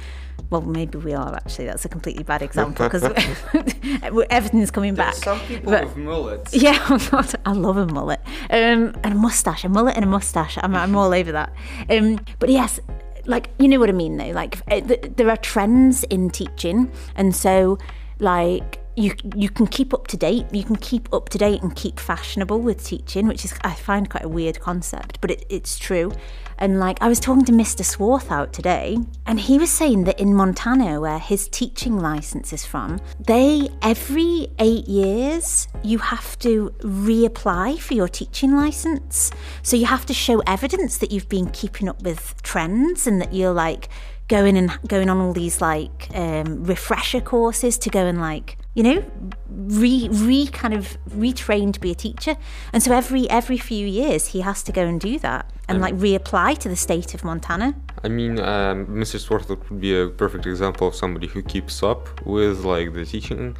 well 0.48 0.62
maybe 0.62 0.96
we 0.98 1.12
are 1.12 1.34
actually. 1.34 1.66
That's 1.66 1.84
a 1.84 1.88
completely 1.90 2.22
bad 2.24 2.40
example 2.40 2.88
because 2.88 3.02
everything's 4.30 4.70
coming 4.70 4.94
back. 4.94 5.14
some 5.14 5.40
people 5.40 5.72
But- 5.72 5.84
with 5.84 5.96
mullets 5.98 6.54
yeah, 6.62 6.84
oh 6.88 7.06
God, 7.10 7.34
I 7.44 7.52
love 7.52 7.76
a 7.76 7.86
mullet. 7.86 8.20
Um, 8.50 8.94
and 9.04 9.12
a 9.12 9.14
mustache, 9.14 9.64
a 9.64 9.68
mullet 9.68 9.94
and 9.96 10.04
a 10.06 10.08
mustache. 10.08 10.56
I'm, 10.62 10.74
I'm 10.74 10.96
all 10.96 11.12
over 11.12 11.32
that. 11.32 11.52
Um, 11.90 12.18
but 12.38 12.48
yes, 12.48 12.80
like, 13.26 13.48
you 13.58 13.68
know 13.68 13.78
what 13.78 13.88
I 13.88 13.92
mean 13.92 14.16
though? 14.16 14.30
Like, 14.30 14.60
eh, 14.68 14.80
th- 14.80 15.12
there 15.16 15.30
are 15.30 15.36
trends 15.36 16.04
in 16.04 16.30
teaching. 16.30 16.90
And 17.16 17.34
so, 17.34 17.78
like, 18.18 18.80
you 18.96 19.14
you 19.34 19.48
can 19.48 19.66
keep 19.66 19.92
up 19.92 20.06
to 20.08 20.16
date. 20.16 20.46
You 20.52 20.62
can 20.62 20.76
keep 20.76 21.12
up 21.12 21.28
to 21.30 21.38
date 21.38 21.62
and 21.62 21.74
keep 21.74 21.98
fashionable 21.98 22.60
with 22.60 22.84
teaching, 22.84 23.26
which 23.26 23.44
is 23.44 23.54
I 23.62 23.74
find 23.74 24.08
quite 24.08 24.24
a 24.24 24.28
weird 24.28 24.60
concept, 24.60 25.20
but 25.20 25.30
it, 25.30 25.44
it's 25.48 25.78
true. 25.78 26.12
And 26.58 26.78
like 26.78 26.98
I 27.00 27.08
was 27.08 27.18
talking 27.18 27.44
to 27.46 27.52
Mr. 27.52 27.82
Swarthout 27.82 28.52
today, 28.52 28.98
and 29.26 29.40
he 29.40 29.58
was 29.58 29.70
saying 29.70 30.04
that 30.04 30.20
in 30.20 30.34
Montana, 30.34 31.00
where 31.00 31.18
his 31.18 31.48
teaching 31.48 31.98
license 31.98 32.52
is 32.52 32.64
from, 32.64 33.00
they 33.18 33.68
every 33.82 34.48
eight 34.58 34.86
years 34.86 35.66
you 35.82 35.98
have 35.98 36.38
to 36.40 36.70
reapply 36.80 37.80
for 37.80 37.94
your 37.94 38.08
teaching 38.08 38.54
license. 38.54 39.32
So 39.62 39.76
you 39.76 39.86
have 39.86 40.06
to 40.06 40.14
show 40.14 40.40
evidence 40.46 40.98
that 40.98 41.10
you've 41.10 41.28
been 41.28 41.50
keeping 41.50 41.88
up 41.88 42.02
with 42.02 42.40
trends 42.42 43.06
and 43.06 43.20
that 43.20 43.34
you're 43.34 43.52
like 43.52 43.88
going 44.28 44.56
and 44.56 44.78
going 44.88 45.10
on 45.10 45.18
all 45.18 45.32
these 45.32 45.60
like 45.60 46.08
um, 46.14 46.64
refresher 46.64 47.20
courses 47.20 47.76
to 47.78 47.90
go 47.90 48.06
and 48.06 48.20
like 48.20 48.56
you 48.74 48.82
know 48.82 49.04
re 49.48 50.08
re 50.10 50.46
kind 50.48 50.74
of 50.74 50.98
retrained 51.10 51.74
to 51.74 51.80
be 51.80 51.90
a 51.90 51.94
teacher 51.94 52.36
and 52.72 52.82
so 52.82 52.92
every 52.92 53.28
every 53.30 53.58
few 53.58 53.86
years 53.86 54.28
he 54.28 54.40
has 54.40 54.62
to 54.62 54.72
go 54.72 54.84
and 54.84 55.00
do 55.00 55.18
that 55.18 55.48
and 55.68 55.80
like 55.80 55.94
reapply 55.94 56.58
to 56.58 56.68
the 56.68 56.76
state 56.76 57.14
of 57.14 57.24
montana 57.24 57.74
I 58.04 58.08
mean, 58.08 58.38
um, 58.38 58.86
Mr. 58.86 59.18
Swarthout 59.18 59.70
would 59.70 59.80
be 59.80 59.98
a 59.98 60.08
perfect 60.08 60.44
example 60.44 60.86
of 60.86 60.94
somebody 60.94 61.26
who 61.26 61.42
keeps 61.42 61.82
up 61.82 62.24
with 62.26 62.62
like 62.62 62.92
the 62.92 63.06
teaching. 63.06 63.56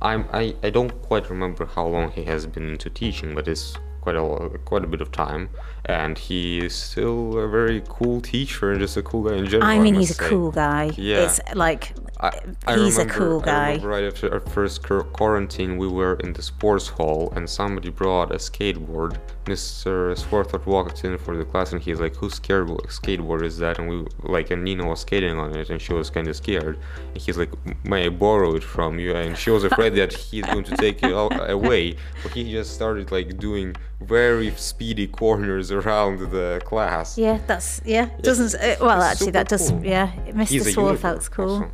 I'm 0.00 0.26
I, 0.32 0.54
I 0.62 0.70
don't 0.70 0.92
quite 1.02 1.28
remember 1.28 1.66
how 1.66 1.86
long 1.88 2.12
he 2.12 2.22
has 2.24 2.46
been 2.46 2.68
into 2.68 2.88
teaching, 2.88 3.34
but 3.34 3.48
it's 3.48 3.76
quite 4.00 4.14
a 4.14 4.58
quite 4.64 4.84
a 4.84 4.86
bit 4.86 5.00
of 5.00 5.10
time, 5.10 5.50
and 5.86 6.18
he 6.18 6.58
is 6.64 6.74
still 6.74 7.38
a 7.38 7.48
very 7.48 7.82
cool 7.88 8.20
teacher 8.20 8.70
and 8.72 8.80
just 8.80 8.96
a 8.96 9.02
cool 9.02 9.22
guy 9.28 9.36
in 9.36 9.46
general. 9.46 9.68
i 9.70 9.78
mean 9.78 9.94
must 9.94 10.08
he's 10.08 10.10
a 10.18 10.22
say. 10.22 10.28
cool 10.28 10.50
guy 10.50 10.90
Yeah. 10.96 11.22
it's 11.24 11.40
like 11.54 11.92
I, 12.20 12.38
I 12.66 12.76
he's 12.76 12.96
a 12.98 13.00
remember, 13.00 13.14
cool 13.14 13.40
I 13.40 13.78
guy 13.78 13.84
right 13.84 14.04
after 14.04 14.30
our 14.32 14.40
first 14.40 14.82
quarantine, 14.82 15.78
we 15.78 15.88
were 15.88 16.16
in 16.16 16.34
the 16.34 16.42
sports 16.42 16.86
hall 16.86 17.32
and 17.34 17.48
somebody 17.48 17.88
brought 17.88 18.30
a 18.30 18.34
skateboard. 18.34 19.16
Mr. 19.46 20.14
Swarthout 20.14 20.66
walked 20.66 21.02
in 21.04 21.16
for 21.16 21.34
the 21.34 21.46
class 21.46 21.72
and 21.72 21.80
he's 21.80 21.98
like, 21.98 22.14
"Whose 22.16 22.38
skateboard 22.38 22.86
skateboard 22.88 23.42
is 23.42 23.56
that?" 23.58 23.78
And 23.78 23.88
we 23.88 24.06
like, 24.22 24.50
and 24.50 24.62
Nina 24.64 24.86
was 24.86 25.00
skating 25.00 25.38
on 25.38 25.56
it 25.56 25.70
and 25.70 25.80
she 25.80 25.94
was 25.94 26.10
kind 26.10 26.28
of 26.28 26.36
scared. 26.36 26.78
And 27.14 27.16
he's 27.22 27.38
like, 27.38 27.50
"May 27.84 28.04
I 28.04 28.08
borrow 28.10 28.54
it 28.54 28.62
from 28.62 28.98
you?" 28.98 29.14
And 29.14 29.34
she 29.36 29.48
was 29.50 29.64
afraid 29.64 29.94
that 29.94 30.12
he's 30.12 30.44
going 30.44 30.64
to 30.64 30.76
take 30.76 31.02
it 31.02 31.12
away, 31.50 31.96
but 32.22 32.32
he 32.32 32.52
just 32.52 32.74
started 32.74 33.10
like 33.10 33.38
doing 33.38 33.74
very 34.00 34.50
speedy 34.56 35.06
corners 35.06 35.70
around 35.70 36.30
the 36.30 36.60
class. 36.64 37.18
yeah 37.18 37.38
that's 37.46 37.80
yeah 37.84 38.08
doesn't 38.22 38.54
uh, 38.60 38.76
well 38.80 39.00
it's 39.02 39.12
actually 39.12 39.30
that 39.32 39.48
does 39.48 39.70
cool. 39.70 39.84
yeah 39.84 40.10
mr 40.32 40.48
He's 40.48 40.66
a 40.66 40.72
swarthout's 40.72 41.28
cool 41.28 41.50
also. 41.64 41.70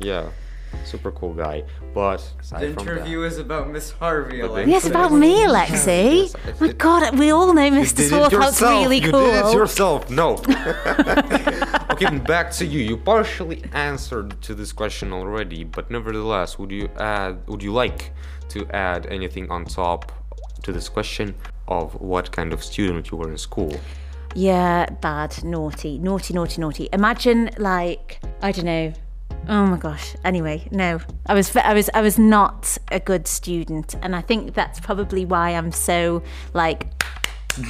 Yeah. 0.00 0.30
super 0.84 1.10
cool 1.12 1.34
guy. 1.34 1.64
But 1.92 2.22
The 2.50 2.68
interview 2.70 3.24
is 3.24 3.38
about 3.38 3.68
Miss 3.70 3.90
Harvey. 3.90 4.40
But 4.40 4.68
Yes, 4.68 4.86
about 4.86 5.12
me, 5.12 5.44
Alexi. 5.44 6.30
Yes, 6.30 6.34
I 6.36 6.52
My 6.60 6.66
did- 6.68 6.78
God, 6.78 7.18
we 7.18 7.30
all 7.32 7.52
know 7.52 7.68
Mr. 7.70 7.96
did 7.96 8.06
it 8.06 8.12
Swarthout's 8.12 8.32
yourself, 8.32 8.92
you 8.92 9.00
did 9.00 9.46
it 9.46 9.52
yourself. 9.52 10.08
No. 10.10 10.28
okay, 11.92 12.18
back 12.18 12.50
to 12.52 12.64
you. 12.64 12.80
You 12.80 12.96
partially 12.96 13.62
answered 13.72 14.40
to 14.42 14.54
this 14.54 14.72
question 14.72 15.12
already, 15.12 15.64
but 15.64 15.90
nevertheless, 15.90 16.58
would 16.58 16.70
you 16.70 16.88
add? 16.98 17.46
Would 17.48 17.62
you 17.62 17.72
like 17.72 18.12
to 18.50 18.66
add 18.70 19.06
anything 19.06 19.50
on 19.50 19.64
top 19.64 20.12
to 20.62 20.72
this 20.72 20.88
question 20.88 21.34
of 21.70 22.00
what 22.00 22.32
kind 22.32 22.52
of 22.52 22.62
student 22.62 23.10
you 23.10 23.18
were 23.18 23.30
in 23.30 23.38
school? 23.38 23.72
Yeah, 24.34 24.86
bad, 25.00 25.42
naughty, 25.42 25.98
naughty, 25.98 26.34
naughty, 26.34 26.60
naughty. 26.60 26.88
Imagine 26.92 27.50
like 27.58 28.20
I 28.42 28.52
don't 28.52 28.64
know. 28.64 28.92
Oh 29.48 29.66
my 29.66 29.78
gosh. 29.78 30.14
Anyway, 30.24 30.68
no, 30.70 31.00
I 31.26 31.34
was 31.34 31.54
I 31.56 31.74
was 31.74 31.90
I 31.94 32.00
was 32.02 32.18
not 32.18 32.78
a 32.92 33.00
good 33.00 33.26
student, 33.26 33.96
and 34.02 34.14
I 34.14 34.20
think 34.20 34.54
that's 34.54 34.78
probably 34.80 35.24
why 35.24 35.50
I'm 35.50 35.72
so 35.72 36.22
like 36.52 36.99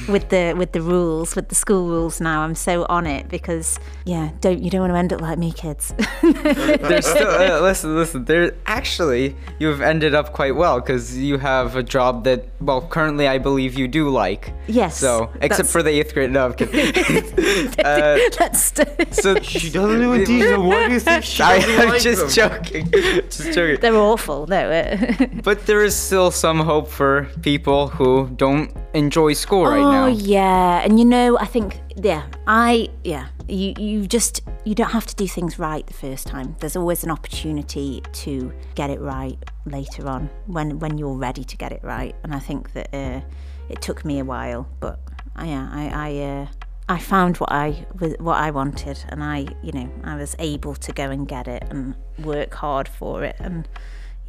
with 0.07 0.29
the 0.29 0.53
with 0.57 0.71
the 0.71 0.81
rules, 0.81 1.35
with 1.35 1.49
the 1.49 1.55
school 1.55 1.87
rules 1.87 2.19
now. 2.21 2.41
I'm 2.41 2.55
so 2.55 2.85
on 2.89 3.07
it 3.07 3.29
because 3.29 3.79
yeah, 4.05 4.31
don't 4.41 4.61
you 4.61 4.69
don't 4.69 4.81
want 4.81 4.93
to 4.93 4.97
end 4.97 5.13
up 5.13 5.21
like 5.21 5.37
me, 5.37 5.51
kids. 5.51 5.93
There's 6.21 7.05
still 7.05 7.29
uh, 7.29 7.59
listen, 7.61 7.95
listen. 7.95 8.25
There 8.25 8.53
actually 8.65 9.35
you've 9.59 9.81
ended 9.81 10.15
up 10.15 10.33
quite 10.33 10.55
well 10.55 10.79
because 10.79 11.17
you 11.17 11.37
have 11.37 11.75
a 11.75 11.83
job 11.83 12.23
that 12.25 12.45
well 12.59 12.81
currently 12.81 13.27
I 13.27 13.37
believe 13.37 13.75
you 13.77 13.87
do 13.87 14.09
like. 14.09 14.53
Yes, 14.67 14.97
So 14.97 15.29
except 15.41 15.69
for 15.69 15.83
the 15.83 15.89
eighth 15.89 16.13
grade, 16.13 16.31
no, 16.31 16.45
I'm 16.45 16.53
kidding. 16.53 16.95
uh, 17.79 18.17
That's 18.37 18.73
so 19.21 19.39
She 19.41 19.69
doesn't 19.69 20.01
even 20.01 20.25
teach 20.25 20.43
them. 20.43 20.65
What 20.67 20.87
do 20.87 20.93
you 20.93 20.99
think 20.99 21.23
she 21.23 21.43
I, 21.43 21.55
I'm 21.57 21.89
like 21.89 22.01
just 22.01 22.35
them? 22.35 22.51
joking, 22.51 22.91
just 22.91 23.53
joking. 23.53 23.79
they're 23.81 23.95
awful. 23.95 24.47
No, 24.47 24.97
But 25.43 25.65
there 25.65 25.83
is 25.83 25.95
still 25.95 26.31
some 26.31 26.59
hope 26.59 26.87
for 26.89 27.27
people 27.41 27.87
who 27.87 28.29
don't 28.35 28.71
enjoy 28.93 29.33
school 29.33 29.65
right 29.65 29.79
oh 29.79 29.91
now. 29.91 30.07
yeah, 30.07 30.81
and 30.83 30.99
you 30.99 31.05
know, 31.05 31.37
I 31.37 31.45
think 31.45 31.81
yeah, 31.95 32.25
I 32.47 32.89
yeah, 33.03 33.27
you 33.47 33.73
you 33.77 34.07
just 34.07 34.41
you 34.65 34.75
don't 34.75 34.91
have 34.91 35.05
to 35.07 35.15
do 35.15 35.27
things 35.27 35.57
right 35.59 35.85
the 35.85 35.93
first 35.93 36.27
time. 36.27 36.55
There's 36.59 36.75
always 36.75 37.03
an 37.03 37.11
opportunity 37.11 38.01
to 38.13 38.51
get 38.75 38.89
it 38.89 38.99
right 38.99 39.37
later 39.65 40.07
on 40.07 40.29
when 40.47 40.79
when 40.79 40.97
you're 40.97 41.15
ready 41.17 41.43
to 41.43 41.57
get 41.57 41.71
it 41.71 41.83
right. 41.83 42.15
And 42.23 42.33
I 42.33 42.39
think 42.39 42.73
that 42.73 42.93
uh, 42.93 43.21
it 43.69 43.81
took 43.81 44.03
me 44.05 44.19
a 44.19 44.25
while, 44.25 44.67
but 44.79 44.99
uh, 45.39 45.43
yeah, 45.45 45.69
I 45.71 46.09
I. 46.09 46.17
Uh, 46.17 46.47
I 46.89 46.97
found 46.97 47.37
what 47.37 47.53
I 47.53 47.85
what 48.19 48.37
I 48.37 48.51
wanted, 48.51 49.01
and 49.07 49.23
I, 49.23 49.45
you 49.63 49.71
know, 49.71 49.89
I 50.03 50.17
was 50.17 50.35
able 50.39 50.75
to 50.75 50.91
go 50.91 51.09
and 51.09 51.25
get 51.25 51.47
it 51.47 51.63
and 51.69 51.95
work 52.19 52.53
hard 52.53 52.89
for 52.89 53.23
it, 53.23 53.37
and 53.39 53.65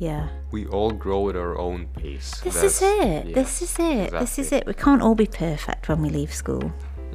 yeah, 0.09 0.25
We 0.51 0.63
all 0.77 0.91
grow 1.05 1.29
at 1.31 1.37
our 1.45 1.55
own 1.67 1.81
pace. 2.01 2.31
this 2.45 2.55
That's- 2.55 2.77
is 2.77 2.83
it. 2.83 3.27
yeah, 3.29 3.35
this 3.41 3.63
is 3.67 3.75
it. 3.79 4.11
This 4.23 4.35
is 4.43 4.49
it. 4.57 4.63
We 4.67 4.75
can't 4.75 5.03
all 5.05 5.15
be 5.15 5.27
perfect 5.47 5.89
when 5.89 5.99
we 6.05 6.09
leave 6.19 6.33
school. 6.43 6.65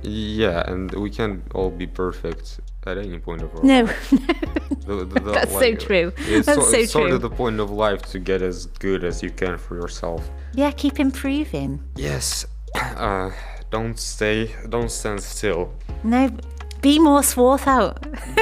Yeah, 0.03 0.60
and 0.72 0.91
we 1.06 1.10
can't 1.10 1.41
all 1.58 1.72
be 1.84 1.88
perfect 1.88 2.46
at 2.86 2.98
any 2.98 3.20
point 3.27 3.41
of 3.46 3.50
our 3.56 3.63
No, 3.63 3.79
life. 3.84 4.10
The- 4.88 5.03
the- 5.12 5.20
the- 5.20 5.32
That's 5.38 5.51
so 5.65 5.70
true. 5.88 6.08
It's, 6.17 6.46
That's 6.48 6.63
so, 6.65 6.72
so 6.72 6.77
it's 6.77 6.91
sort 6.94 7.12
of 7.12 7.22
the 7.22 7.29
point 7.44 7.60
of 7.60 7.70
life 7.72 8.03
to 8.13 8.20
get 8.20 8.41
as 8.41 8.58
good 8.86 9.03
as 9.03 9.15
you 9.25 9.32
can 9.41 9.58
for 9.58 9.75
yourself. 9.82 10.22
yeah, 10.62 10.72
keep 10.84 10.96
improving. 11.08 11.72
Yes. 11.96 12.46
Uh, 13.08 13.32
don't 13.75 13.98
stay. 14.00 14.38
Don't 14.70 14.91
stand 15.00 15.20
still. 15.22 15.63
No, 16.03 16.29
be 16.82 17.00
more 17.00 17.22
Swarthout. 17.22 17.96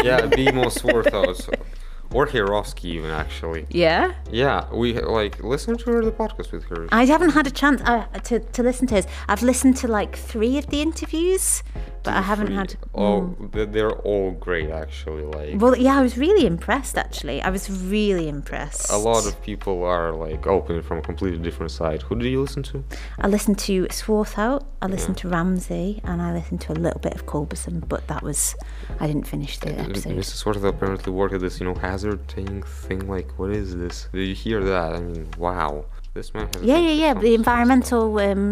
Yeah, 0.04 0.26
be 0.28 0.52
more 0.52 0.72
Swarthout. 0.82 1.40
Or 2.14 2.26
Hirovsky 2.28 2.86
even 2.86 3.12
actually. 3.12 3.66
Yeah. 3.70 4.14
Yeah, 4.32 4.72
we 4.74 4.94
like 5.00 5.44
listen 5.44 5.78
to 5.78 5.86
her 5.92 6.04
the 6.04 6.12
podcast 6.12 6.52
with 6.52 6.64
her. 6.66 6.88
I 6.92 7.06
haven't 7.06 7.32
had 7.32 7.48
a 7.48 7.52
chance 7.52 7.82
uh, 7.82 8.06
to, 8.24 8.40
to 8.40 8.64
listen 8.64 8.88
to 8.88 8.96
his. 8.96 9.08
I've 9.28 9.44
listened 9.44 9.78
to 9.78 9.88
like 9.88 10.16
three 10.16 10.58
of 10.58 10.68
the 10.68 10.82
interviews, 10.82 11.64
but 12.04 12.14
I 12.14 12.22
haven't 12.22 12.52
had. 12.54 12.76
Oh, 12.94 13.36
they- 13.52 13.66
they're 13.66 13.92
all 13.92 14.32
great 14.32 14.70
actually. 14.70 15.24
Like 15.24 15.60
Well, 15.62 15.76
yeah, 15.78 15.98
I 16.00 16.02
was 16.02 16.18
really 16.18 16.46
impressed 16.46 16.98
actually. 16.98 17.42
I 17.42 17.50
was 17.50 17.70
really 17.70 18.28
impressed. 18.30 18.92
a 18.92 18.98
lot 18.98 19.26
of 19.28 19.42
people 19.42 19.84
are 19.84 20.12
like 20.14 20.46
open 20.48 20.82
from 20.84 21.00
a 21.00 21.02
completely 21.02 21.40
different 21.40 21.72
side. 21.72 22.02
Who 22.04 22.16
did 22.16 22.30
you 22.30 22.42
listen 22.42 22.64
to? 22.64 22.84
I 23.20 23.28
listened 23.28 23.60
to 23.60 23.86
Swarthout, 23.88 24.66
I 24.82 24.88
listened 24.88 25.18
to 25.18 25.30
Ramsey, 25.30 26.00
and 26.04 26.22
I 26.22 26.32
listened 26.34 26.62
to 26.62 26.72
a 26.74 26.80
little 26.86 27.00
bit 27.00 27.14
of 27.16 27.26
Culberson, 27.26 27.80
but 27.88 28.08
that 28.08 28.24
was. 28.24 28.56
I 29.00 29.08
didn't 29.08 29.28
finish 29.28 29.58
the 29.58 29.78
episode. 29.78 30.14
Mr. 30.16 30.36
Swarthout 30.42 30.70
apparently 30.70 31.12
worked 31.12 31.34
at 31.34 31.42
this, 31.42 31.60
you 31.60 31.66
know, 31.66 31.74
hazard 31.96 32.28
thing. 32.28 33.08
Like, 33.08 33.30
what 33.40 33.52
is 33.52 33.68
this? 33.84 34.10
Did 34.12 34.28
you 34.28 34.36
hear 34.36 34.60
that? 34.72 34.90
I 34.98 35.00
mean, 35.00 35.28
wow. 35.38 35.86
This 36.14 36.34
man. 36.34 36.48
Yeah, 36.62 36.78
yeah, 36.88 36.96
yeah. 37.04 37.14
The 37.14 37.34
environmental 37.42 38.06
um, 38.20 38.46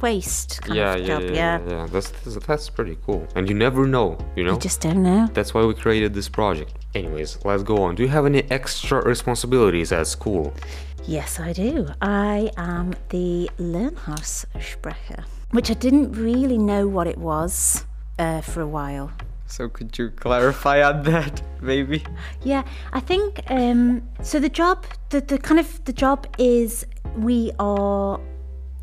waste 0.00 0.50
kind 0.62 0.76
Yeah, 0.80 0.94
of 0.94 1.00
yeah, 1.00 1.06
job. 1.06 1.22
yeah, 1.22 1.30
Yeah, 1.30 1.58
yeah, 1.58 1.70
yeah. 1.76 1.86
That's, 1.92 2.08
that's 2.10 2.36
that's 2.46 2.68
pretty 2.78 2.96
cool. 3.06 3.22
And 3.36 3.42
you 3.50 3.54
never 3.66 3.82
know, 3.96 4.08
you 4.36 4.44
know. 4.44 4.54
You 4.54 4.60
just 4.68 4.80
don't 4.86 5.02
know. 5.10 5.22
That's 5.38 5.52
why 5.54 5.62
we 5.68 5.72
created 5.84 6.10
this 6.18 6.28
project. 6.40 6.72
Anyways, 6.94 7.30
let's 7.48 7.62
go 7.72 7.76
on. 7.84 7.90
Do 7.96 8.02
you 8.06 8.12
have 8.18 8.26
any 8.32 8.42
extra 8.58 8.98
responsibilities 9.14 9.92
at 9.98 10.06
school? 10.06 10.44
Yes, 11.18 11.30
I 11.48 11.50
do. 11.64 11.74
I 12.02 12.50
am 12.58 12.86
the 13.14 13.48
Lernhaussprecher, 13.72 15.20
which 15.56 15.68
I 15.70 15.74
didn't 15.86 16.08
really 16.28 16.58
know 16.58 16.82
what 16.96 17.06
it 17.06 17.18
was 17.30 17.84
uh, 18.18 18.40
for 18.50 18.60
a 18.68 18.70
while. 18.78 19.08
So 19.46 19.68
could 19.68 19.96
you 19.96 20.10
clarify 20.10 20.82
on 20.82 21.02
that, 21.04 21.40
maybe? 21.60 22.04
Yeah, 22.42 22.64
I 22.92 23.00
think 23.00 23.42
um, 23.48 24.02
so. 24.22 24.40
The 24.40 24.48
job, 24.48 24.84
the, 25.10 25.20
the 25.20 25.38
kind 25.38 25.60
of 25.60 25.84
the 25.84 25.92
job 25.92 26.26
is 26.38 26.84
we 27.16 27.52
are. 27.58 28.20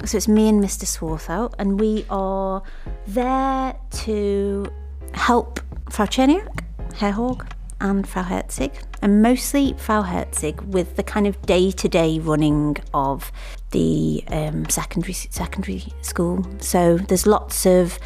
So 0.06 0.18
it's 0.18 0.28
me 0.28 0.50
and 0.50 0.62
Mr. 0.62 0.86
Swarthout, 0.86 1.54
and 1.60 1.80
we 1.80 2.06
are 2.10 2.62
there 3.08 3.76
to 4.04 4.66
help 5.14 5.60
Frau 5.90 6.06
Czerniak, 6.06 6.64
Herr 6.96 7.12
Hog, 7.12 7.46
and 7.82 8.08
Frau 8.08 8.24
Herzig, 8.24 8.74
and 9.02 9.22
mostly 9.22 9.74
Frau 9.78 10.04
Herzig 10.04 10.62
with 10.68 10.96
the 10.96 11.04
kind 11.04 11.28
of 11.28 11.42
day-to-day 11.44 12.20
running 12.20 12.78
of 12.94 13.32
the 13.72 14.24
um, 14.28 14.70
secondary 14.70 15.14
secondary 15.14 15.84
school. 16.02 16.46
So 16.60 16.98
there's 16.98 17.26
lots 17.26 17.66
of 17.66 18.00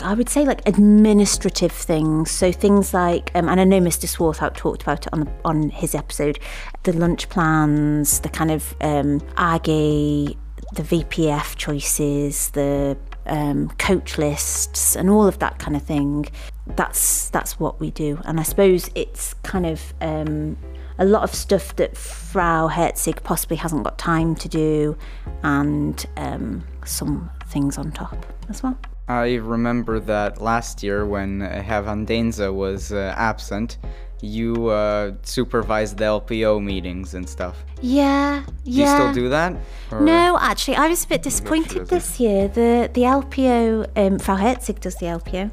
I 0.00 0.14
would 0.14 0.28
say 0.28 0.44
like 0.44 0.66
administrative 0.66 1.72
things. 1.72 2.30
So 2.30 2.50
things 2.52 2.92
like, 2.92 3.30
um, 3.34 3.48
and 3.48 3.60
I 3.60 3.64
know 3.64 3.80
Mr. 3.80 4.06
Swarthout 4.06 4.54
talked 4.54 4.82
about 4.82 5.06
it 5.06 5.12
on 5.12 5.20
the, 5.20 5.30
on 5.44 5.70
his 5.70 5.94
episode, 5.94 6.38
the 6.82 6.92
lunch 6.92 7.28
plans, 7.28 8.20
the 8.20 8.28
kind 8.28 8.50
of 8.50 8.74
um, 8.80 9.20
AGE, 9.38 10.36
the 10.72 10.82
VPF 10.82 11.56
choices, 11.56 12.50
the 12.50 12.96
um, 13.26 13.68
coach 13.78 14.18
lists, 14.18 14.96
and 14.96 15.08
all 15.08 15.26
of 15.26 15.38
that 15.38 15.58
kind 15.58 15.76
of 15.76 15.82
thing. 15.82 16.26
That's 16.74 17.30
that's 17.30 17.60
what 17.60 17.78
we 17.80 17.90
do, 17.90 18.20
and 18.24 18.40
I 18.40 18.42
suppose 18.42 18.90
it's 18.94 19.34
kind 19.42 19.66
of. 19.66 19.94
Um, 20.00 20.56
a 20.98 21.04
lot 21.04 21.22
of 21.24 21.34
stuff 21.34 21.76
that 21.76 21.94
Frau 21.94 22.68
Herzig 22.70 23.22
possibly 23.22 23.58
hasn't 23.58 23.84
got 23.84 23.98
time 23.98 24.34
to 24.36 24.48
do, 24.48 24.96
and 25.42 26.02
um, 26.16 26.64
some 26.86 27.30
things 27.48 27.76
on 27.76 27.92
top 27.92 28.24
as 28.48 28.62
well. 28.62 28.78
I 29.06 29.34
remember 29.34 30.00
that 30.00 30.40
last 30.40 30.82
year 30.82 31.04
when 31.04 31.42
uh, 31.42 31.62
Herr 31.62 31.82
Van 31.82 32.06
Denze 32.06 32.50
was 32.52 32.92
uh, 32.92 33.12
absent, 33.14 33.76
you 34.22 34.68
uh, 34.68 35.12
supervised 35.22 35.98
the 35.98 36.04
LPO 36.04 36.64
meetings 36.64 37.12
and 37.12 37.28
stuff. 37.28 37.62
Yeah, 37.82 38.42
Do 38.46 38.52
yeah. 38.64 38.84
you 38.84 39.12
still 39.12 39.24
do 39.24 39.28
that? 39.28 39.54
Or- 39.92 40.00
No, 40.00 40.38
actually, 40.40 40.76
I 40.78 40.88
was 40.88 41.04
a 41.04 41.08
bit 41.08 41.22
disappointed 41.22 41.88
this 41.88 42.18
year. 42.18 42.48
The 42.48 42.90
the 42.92 43.02
LPO, 43.02 43.86
um, 43.98 44.18
Frau 44.18 44.36
Herzig 44.38 44.80
does 44.80 44.96
the 44.96 45.06
LPO, 45.06 45.50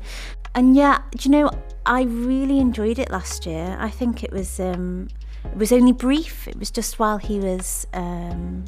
and 0.55 0.75
yeah, 0.75 1.01
do 1.15 1.29
you 1.29 1.31
know, 1.31 1.51
I 1.85 2.03
really 2.03 2.59
enjoyed 2.59 2.99
it 2.99 3.09
last 3.09 3.45
year. 3.45 3.77
I 3.79 3.89
think 3.89 4.23
it 4.23 4.31
was 4.31 4.59
um, 4.59 5.09
it 5.45 5.57
was 5.57 5.71
only 5.71 5.91
brief. 5.93 6.47
It 6.47 6.57
was 6.57 6.71
just 6.71 6.99
while 6.99 7.17
he 7.17 7.39
was. 7.39 7.87
Um, 7.93 8.65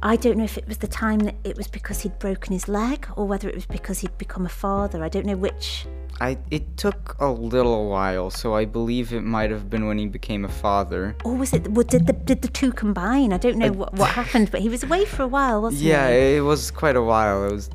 I 0.00 0.14
don't 0.14 0.38
know 0.38 0.44
if 0.44 0.56
it 0.56 0.66
was 0.68 0.78
the 0.78 0.86
time 0.86 1.18
that 1.20 1.34
it 1.42 1.56
was 1.56 1.66
because 1.66 2.00
he'd 2.02 2.16
broken 2.20 2.52
his 2.52 2.68
leg 2.68 3.08
or 3.16 3.26
whether 3.26 3.48
it 3.48 3.54
was 3.56 3.66
because 3.66 3.98
he'd 3.98 4.16
become 4.16 4.46
a 4.46 4.48
father. 4.48 5.02
I 5.02 5.08
don't 5.08 5.26
know 5.26 5.36
which. 5.36 5.86
I 6.20 6.36
it 6.50 6.76
took 6.76 7.16
a 7.20 7.28
little 7.30 7.88
while, 7.88 8.30
so 8.30 8.54
I 8.54 8.64
believe 8.64 9.12
it 9.12 9.20
might 9.22 9.50
have 9.50 9.70
been 9.70 9.86
when 9.86 9.98
he 9.98 10.06
became 10.06 10.44
a 10.44 10.48
father. 10.48 11.16
Or 11.24 11.34
was 11.36 11.52
it? 11.52 11.68
Well, 11.70 11.84
did 11.86 12.06
the 12.06 12.12
did 12.12 12.42
the 12.42 12.48
two 12.48 12.72
combine? 12.72 13.32
I 13.32 13.38
don't 13.38 13.56
know 13.56 13.70
what, 13.72 13.92
what 13.94 14.10
happened, 14.20 14.50
but 14.50 14.60
he 14.60 14.68
was 14.68 14.82
away 14.82 15.04
for 15.04 15.22
a 15.22 15.28
while, 15.28 15.62
wasn't 15.62 15.82
Yeah, 15.82 16.08
he? 16.10 16.36
it 16.36 16.40
was 16.40 16.70
quite 16.72 16.96
a 16.96 17.02
while. 17.02 17.44
It 17.48 17.52
was 17.52 17.70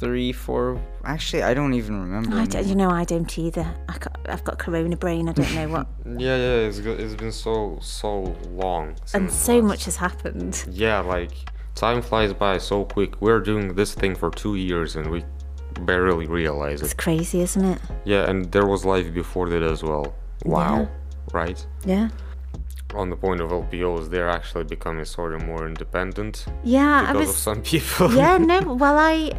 three, 0.00 0.32
four. 0.32 0.80
Actually, 1.04 1.42
I 1.42 1.54
don't 1.54 1.74
even 1.74 2.00
remember. 2.00 2.36
I 2.36 2.46
don't, 2.46 2.66
you 2.66 2.74
know, 2.74 2.90
I 2.90 3.04
don't 3.04 3.38
either. 3.38 3.66
I 3.88 3.98
got, 3.98 4.18
I've 4.28 4.44
got 4.44 4.58
corona 4.58 4.96
brain. 4.96 5.28
I 5.28 5.32
don't 5.32 5.54
know 5.54 5.68
what. 5.68 5.86
Yeah, 6.18 6.36
yeah. 6.36 6.66
It's 6.68 6.80
go- 6.80 6.92
it's 6.98 7.14
been 7.14 7.32
so 7.32 7.78
so 7.82 8.34
long. 8.50 8.94
and 9.14 9.30
so 9.30 9.54
last- 9.58 9.64
much 9.70 9.84
has 9.86 9.96
happened. 9.96 10.64
Yeah, 10.70 11.00
like 11.00 11.32
time 11.74 12.00
flies 12.02 12.32
by 12.32 12.58
so 12.58 12.84
quick. 12.84 13.20
We're 13.20 13.40
doing 13.40 13.74
this 13.74 13.94
thing 13.94 14.14
for 14.14 14.30
two 14.30 14.54
years 14.56 14.96
and 14.96 15.10
we 15.10 15.24
barely 15.82 16.26
realize 16.26 16.80
it. 16.80 16.86
It's 16.86 16.94
crazy, 16.94 17.40
isn't 17.42 17.64
it? 17.64 17.78
Yeah, 18.04 18.28
and 18.30 18.50
there 18.52 18.66
was 18.66 18.84
life 18.84 19.12
before 19.14 19.48
that 19.50 19.62
as 19.62 19.82
well. 19.82 20.14
Wow. 20.44 20.88
Right? 21.32 21.60
Yeah. 21.84 22.08
on 22.94 23.10
the 23.10 23.16
point 23.16 23.40
of 23.42 23.50
LPOs, 23.50 24.08
they're 24.10 24.30
actually 24.30 24.64
becoming 24.64 25.04
sort 25.04 25.34
of 25.34 25.44
more 25.44 25.66
independent 25.68 26.46
Yeah, 26.64 27.04
I 27.08 27.12
because 27.12 27.26
was. 27.28 27.36
of 27.36 27.42
some 27.48 27.60
people. 27.72 28.12
yeah, 28.14 28.38
no. 28.38 28.58
Well, 28.82 28.98
I, 28.98 29.32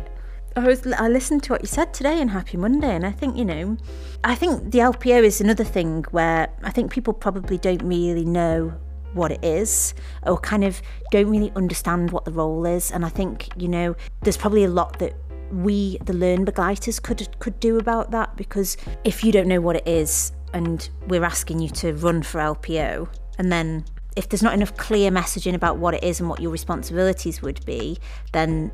I 0.56 0.68
was. 0.68 0.86
I 0.94 1.08
listened 1.08 1.44
to 1.44 1.54
what 1.54 1.62
you 1.62 1.68
said 1.68 1.94
today 1.94 2.20
in 2.20 2.30
Happy 2.30 2.58
Monday, 2.58 2.96
and 2.96 3.06
I 3.06 3.12
think 3.12 3.38
you 3.38 3.46
know, 3.46 3.78
I 4.24 4.36
think 4.36 4.72
the 4.72 4.80
LPO 4.80 5.24
is 5.24 5.42
another 5.42 5.64
thing 5.64 6.06
where 6.12 6.50
I 6.64 6.72
think 6.72 6.92
people 6.92 7.14
probably 7.14 7.58
don't 7.58 7.84
really 7.84 8.26
know 8.26 8.74
what 9.14 9.32
it 9.32 9.44
is 9.44 9.94
or 10.24 10.38
kind 10.38 10.64
of 10.64 10.82
don't 11.12 11.30
really 11.30 11.52
understand 11.56 12.12
what 12.12 12.26
the 12.26 12.32
role 12.32 12.66
is 12.66 12.92
and 12.92 13.04
i 13.04 13.10
think 13.10 13.50
you 13.58 13.68
know 13.68 13.96
there's 14.22 14.38
probably 14.38 14.64
a 14.64 14.70
lot 14.70 15.00
that 15.00 15.16
we 15.52 15.98
the 16.04 16.14
Lernbegleiters 16.14 17.02
could 17.02 17.28
could 17.40 17.60
do 17.60 17.80
about 17.80 18.12
that 18.12 18.36
because 18.38 18.78
if 19.04 19.24
you 19.24 19.32
don't 19.32 19.48
know 19.48 19.60
what 19.60 19.76
it 19.76 19.88
is 19.88 20.32
and 20.54 20.90
we're 21.08 21.24
asking 21.24 21.60
you 21.60 21.70
to 21.70 21.94
run 21.94 22.22
for 22.22 22.40
lpo 22.40 23.08
and 23.40 23.52
then 23.52 23.84
if 24.16 24.30
there's 24.30 24.44
not 24.44 24.54
enough 24.54 24.76
clear 24.78 25.10
messaging 25.10 25.56
about 25.56 25.78
what 25.78 25.94
it 25.94 26.04
is 26.04 26.20
and 26.20 26.30
what 26.30 26.40
your 26.40 26.52
responsibilities 26.52 27.42
would 27.42 27.66
be 27.66 27.98
then 28.32 28.72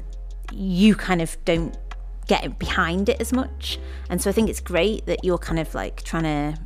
you 0.53 0.95
kind 0.95 1.21
of 1.21 1.37
don't 1.45 1.77
get 2.27 2.57
behind 2.57 3.07
it 3.07 3.21
as 3.21 3.31
much 3.31 3.79
and 4.09 4.21
so 4.21 4.29
i 4.29 4.33
think 4.33 4.49
it's 4.49 4.59
great 4.59 5.05
that 5.05 5.23
you're 5.23 5.37
kind 5.37 5.59
of 5.59 5.73
like 5.75 6.03
trying 6.03 6.23
to 6.23 6.59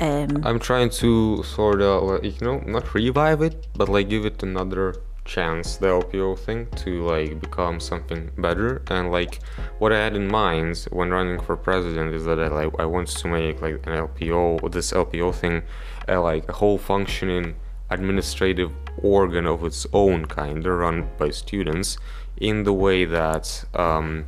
um 0.00 0.42
I'm 0.44 0.58
trying 0.58 0.90
to 0.90 1.42
sort 1.42 1.82
of, 1.82 2.04
like, 2.04 2.24
you 2.24 2.46
know, 2.46 2.58
not 2.60 2.94
revive 2.94 3.42
it, 3.42 3.66
but 3.74 3.88
like 3.88 4.08
give 4.08 4.24
it 4.24 4.42
another 4.42 4.96
chance, 5.24 5.76
the 5.76 5.86
LPO 5.86 6.38
thing, 6.38 6.66
to 6.76 7.04
like 7.04 7.40
become 7.40 7.78
something 7.78 8.30
better. 8.38 8.82
And 8.88 9.12
like 9.12 9.40
what 9.78 9.92
I 9.92 9.98
had 9.98 10.16
in 10.16 10.28
mind 10.28 10.86
when 10.90 11.10
running 11.10 11.40
for 11.40 11.56
president 11.56 12.14
is 12.14 12.24
that 12.24 12.40
I 12.40 12.48
like 12.48 12.72
I 12.78 12.86
want 12.86 13.08
to 13.08 13.28
make 13.28 13.60
like 13.60 13.86
an 13.86 13.92
LPO, 14.08 14.72
this 14.72 14.92
LPO 14.92 15.34
thing, 15.34 15.62
uh, 16.08 16.20
like 16.20 16.48
a 16.48 16.52
whole 16.52 16.78
functioning 16.78 17.54
administrative 17.92 18.72
organ 19.02 19.46
of 19.46 19.64
its 19.64 19.86
own 19.92 20.26
kind, 20.26 20.64
run 20.64 21.08
by 21.18 21.30
students, 21.30 21.98
in 22.38 22.64
the 22.64 22.72
way 22.72 23.04
that. 23.04 23.64
Um, 23.74 24.26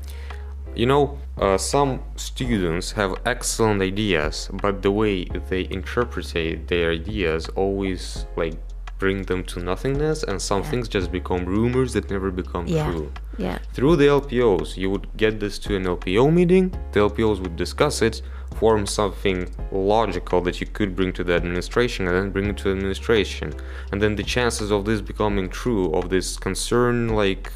you 0.75 0.87
know, 0.87 1.18
uh, 1.38 1.56
some 1.56 2.02
students 2.16 2.90
have 2.92 3.14
excellent 3.26 3.80
ideas, 3.80 4.50
but 4.54 4.83
the 4.83 4.90
way 4.90 5.25
they 5.49 5.68
interpret 5.71 6.33
their 6.66 6.90
ideas 6.90 7.49
always 7.50 8.26
like 8.37 8.54
bring 8.99 9.23
them 9.23 9.44
to 9.44 9.61
nothingness, 9.61 10.23
and 10.23 10.40
some 10.40 10.62
things 10.62 10.88
just 10.88 11.11
become 11.12 11.44
rumors 11.44 11.92
that 11.92 12.11
never 12.11 12.30
become 12.30 12.66
yeah 12.66 12.90
true. 12.90 13.12
yeah 13.38 13.59
Through 13.73 13.97
the 13.97 14.06
LPOs, 14.06 14.76
you 14.76 14.90
would 14.90 15.06
get 15.16 15.40
this 15.40 15.59
to 15.61 15.76
an 15.76 15.85
LPO 15.85 16.33
meeting, 16.33 16.71
the 16.92 17.00
LPOs 17.00 17.40
would 17.40 17.56
discuss 17.56 18.02
it, 18.02 18.23
form 18.54 18.87
something 18.87 19.49
logical 19.73 20.40
that 20.42 20.61
you 20.61 20.66
could 20.66 20.94
bring 20.96 21.12
to 21.12 21.25
the 21.25 21.34
administration, 21.34 22.06
and 22.06 22.16
then 22.16 22.30
bring 22.30 22.46
it 22.46 22.56
to 22.58 22.64
the 22.64 22.70
administration. 22.70 23.52
And 23.92 24.00
then 24.02 24.16
the 24.16 24.23
chances 24.23 24.70
of 24.70 24.84
this 24.84 25.00
becoming 25.00 25.49
true, 25.49 25.92
of 25.92 26.08
this 26.08 26.37
concern 26.37 27.08
like 27.11 27.52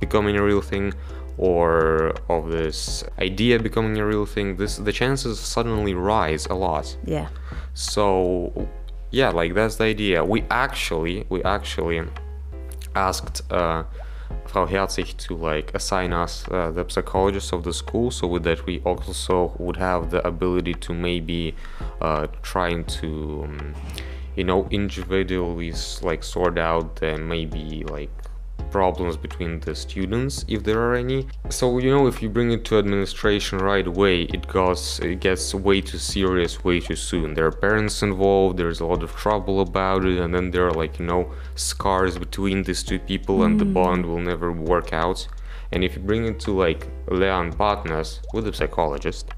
becoming 0.00 0.36
a 0.36 0.42
real 0.42 0.62
thing, 0.62 0.94
or 1.38 2.14
of 2.28 2.50
this 2.50 3.04
idea 3.18 3.58
becoming 3.58 3.98
a 3.98 4.06
real 4.06 4.26
thing, 4.26 4.56
this 4.56 4.76
the 4.76 4.92
chances 4.92 5.38
suddenly 5.40 5.94
rise 5.94 6.46
a 6.46 6.54
lot. 6.54 6.96
yeah 7.04 7.28
So 7.74 8.68
yeah, 9.10 9.30
like 9.30 9.54
that's 9.54 9.76
the 9.76 9.84
idea. 9.84 10.24
We 10.24 10.44
actually 10.50 11.26
we 11.28 11.42
actually 11.42 12.02
asked 12.94 13.42
uh, 13.50 13.84
Frau 14.46 14.66
Herzig 14.66 15.16
to 15.16 15.36
like 15.36 15.74
assign 15.74 16.12
us 16.12 16.46
uh, 16.48 16.70
the 16.70 16.84
psychologist 16.88 17.52
of 17.52 17.62
the 17.62 17.72
school, 17.72 18.10
so 18.10 18.38
that 18.38 18.66
we 18.66 18.80
also 18.80 19.54
would 19.58 19.76
have 19.76 20.10
the 20.10 20.26
ability 20.26 20.74
to 20.74 20.92
maybe 20.92 21.54
uh, 22.00 22.26
trying 22.42 22.84
to 22.84 23.42
um, 23.44 23.74
you 24.36 24.44
know 24.44 24.66
individually 24.70 25.72
like 26.02 26.22
sort 26.22 26.58
out 26.58 26.96
the 26.96 27.16
maybe 27.18 27.84
like 27.84 28.10
problems 28.70 29.16
between 29.16 29.60
the 29.60 29.74
students 29.74 30.44
if 30.48 30.62
there 30.64 30.80
are 30.80 30.94
any. 30.94 31.26
So 31.48 31.78
you 31.78 31.90
know 31.90 32.06
if 32.06 32.22
you 32.22 32.28
bring 32.28 32.50
it 32.52 32.64
to 32.66 32.78
administration 32.78 33.58
right 33.58 33.86
away 33.86 34.22
it 34.22 34.46
goes 34.46 35.00
it 35.00 35.20
gets 35.20 35.54
way 35.54 35.80
too 35.80 35.98
serious 35.98 36.64
way 36.64 36.80
too 36.80 36.96
soon. 36.96 37.34
There 37.34 37.46
are 37.46 37.52
parents 37.52 38.02
involved 38.02 38.58
there's 38.58 38.80
a 38.80 38.86
lot 38.86 39.02
of 39.02 39.14
trouble 39.16 39.60
about 39.60 40.04
it 40.04 40.18
and 40.18 40.34
then 40.34 40.50
there 40.50 40.66
are 40.66 40.72
like 40.82 40.98
you 40.98 41.06
know 41.06 41.32
scars 41.54 42.18
between 42.18 42.62
these 42.62 42.82
two 42.82 42.98
people 42.98 43.42
and 43.44 43.60
the 43.60 43.64
bond 43.64 44.06
will 44.06 44.20
never 44.20 44.52
work 44.52 44.92
out. 44.92 45.26
And 45.72 45.84
if 45.84 45.94
you 45.94 46.02
bring 46.02 46.26
it 46.26 46.40
to 46.40 46.50
like 46.52 46.88
leon 47.08 47.52
partners 47.52 48.20
with 48.32 48.46
a 48.48 48.52
psychologist 48.52 49.30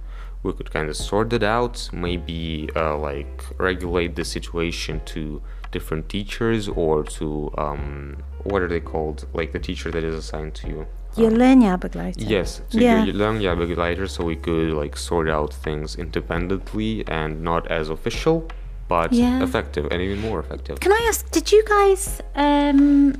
we 0.42 0.52
could 0.52 0.70
kind 0.70 0.88
of 0.88 0.96
sort 0.96 1.32
it 1.32 1.42
out 1.42 1.88
maybe 1.92 2.68
uh, 2.74 2.96
like 2.96 3.44
regulate 3.58 4.16
the 4.16 4.24
situation 4.24 5.00
to 5.04 5.40
different 5.72 6.08
teachers 6.08 6.68
or 6.68 7.02
to 7.18 7.50
um, 7.58 8.16
what 8.50 8.60
are 8.62 8.68
they 8.74 8.80
called 8.92 9.18
like 9.38 9.50
the 9.52 9.58
teacher 9.68 9.90
that 9.90 10.04
is 10.04 10.14
assigned 10.14 10.54
to 10.60 10.64
you 10.72 10.80
Your 11.16 11.30
Lernjahrbegleiter. 11.40 12.14
yes 12.36 12.48
to 12.70 12.78
Yeah. 12.80 13.04
your 13.04 13.14
young 13.24 13.58
Begleiter 13.60 14.06
so 14.14 14.18
we 14.32 14.36
could 14.46 14.70
like 14.82 14.94
sort 15.10 15.28
out 15.36 15.50
things 15.66 15.88
independently 16.04 16.90
and 17.08 17.30
not 17.50 17.62
as 17.78 17.88
official 17.96 18.36
but 18.94 19.12
Yeah. 19.12 19.42
effective 19.46 19.84
and 19.92 19.98
even 20.06 20.18
more 20.28 20.38
effective 20.44 20.74
Can 20.84 20.92
I 20.92 21.02
ask, 21.10 21.18
did 21.36 21.46
you 21.54 21.62
guys 21.76 22.02
um, 22.46 23.14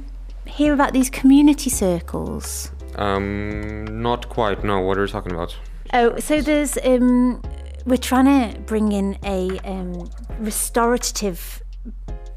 hear 0.58 0.72
about 0.78 0.92
these 0.98 1.10
community 1.20 1.70
circles? 1.84 2.70
um 3.06 3.84
not 4.08 4.20
quite 4.36 4.58
no 4.70 4.76
what 4.86 4.94
are 4.98 5.04
you 5.06 5.12
talking 5.18 5.32
about 5.38 5.52
Oh, 5.94 6.08
so 6.28 6.34
there's 6.48 6.74
um, 6.90 7.42
we're 7.88 8.04
trying 8.10 8.30
to 8.54 8.58
bring 8.70 8.86
in 9.00 9.08
a 9.38 9.40
um, 9.72 9.92
restorative 10.48 11.40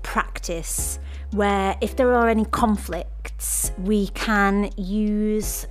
practice 0.06 1.00
where 1.32 1.76
if 1.82 1.96
there 1.98 2.14
are 2.14 2.30
any 2.30 2.46
conflicts, 2.46 3.72
we 3.80 4.08
can 4.10 4.70
use 4.78 5.68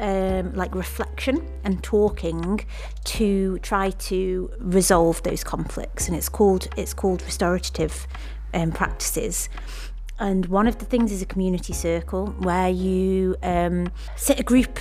um, 0.00 0.52
like 0.54 0.74
reflection 0.74 1.46
and 1.62 1.82
talking 1.84 2.64
to 3.04 3.58
try 3.58 3.90
to 3.90 4.50
resolve 4.58 5.22
those 5.22 5.44
conflicts, 5.44 6.08
and 6.08 6.16
it's 6.16 6.28
called 6.28 6.68
it's 6.76 6.94
called 6.94 7.22
restorative 7.22 8.06
um, 8.52 8.72
practices. 8.72 9.48
And 10.18 10.46
one 10.46 10.66
of 10.66 10.78
the 10.78 10.84
things 10.84 11.12
is 11.12 11.22
a 11.22 11.26
community 11.26 11.72
circle 11.72 12.26
where 12.38 12.68
you 12.68 13.36
um, 13.42 13.90
sit 14.16 14.40
a 14.40 14.42
group 14.42 14.78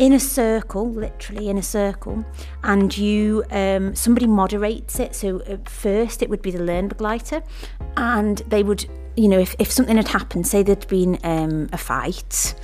in 0.00 0.14
a 0.14 0.18
circle, 0.18 0.90
literally 0.90 1.50
in 1.50 1.58
a 1.58 1.62
circle, 1.62 2.24
and 2.64 2.96
you 2.96 3.44
um, 3.50 3.94
somebody 3.94 4.26
moderates 4.26 4.98
it. 4.98 5.14
So 5.14 5.42
at 5.46 5.68
first 5.68 6.22
it 6.22 6.30
would 6.30 6.40
be 6.40 6.50
the 6.50 6.58
Lernbegleiter, 6.58 7.44
and 7.98 8.38
they 8.48 8.62
would, 8.62 8.86
you 9.14 9.28
know, 9.28 9.38
if, 9.38 9.54
if 9.58 9.70
something 9.70 9.96
had 9.96 10.08
happened, 10.08 10.46
say 10.46 10.62
there'd 10.62 10.88
been 10.88 11.18
um, 11.22 11.68
a 11.74 11.76
fight, 11.76 12.54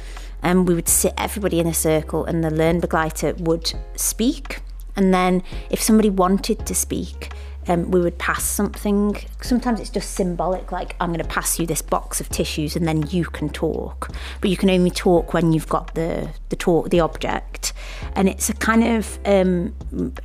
and 0.43 0.67
we 0.67 0.75
would 0.75 0.89
sit 0.89 1.13
everybody 1.19 1.61
in 1.61 1.67
a 1.67 1.75
circle, 1.75 2.25
and 2.25 2.43
the 2.43 2.49
Lernbegleiter 2.49 3.39
would 3.43 3.71
speak, 3.97 4.63
and 4.97 5.13
then 5.13 5.43
if 5.69 5.83
somebody 5.83 6.09
wanted 6.09 6.65
to 6.65 6.75
speak, 6.75 7.35
um, 7.69 7.91
we 7.91 8.01
would 8.01 8.19
pass 8.19 8.45
something. 8.45 9.17
Sometimes 9.41 9.81
it's 9.81 9.91
just 9.91 10.13
symbolic, 10.13 10.73
like 10.73 10.97
I'm 11.01 11.11
going 11.11 11.23
to 11.23 11.29
pass 11.29 11.59
you 11.59 11.67
this 11.67 11.83
box 11.83 12.21
of 12.21 12.29
tissues, 12.29 12.77
and 12.77 12.87
then 12.87 13.07
you 13.09 13.25
can 13.25 13.49
talk. 13.49 14.11
But 14.41 14.51
you 14.51 14.57
can 14.57 14.71
only 14.71 14.91
talk 14.91 15.35
when 15.35 15.53
you've 15.53 15.69
got 15.69 15.95
the 15.95 16.31
the 16.49 16.57
talk, 16.57 16.91
the 16.91 17.01
object, 17.01 17.73
and 18.15 18.29
it's 18.29 18.49
a 18.49 18.55
kind 18.55 18.85
of 18.85 19.19
um, 19.25 19.75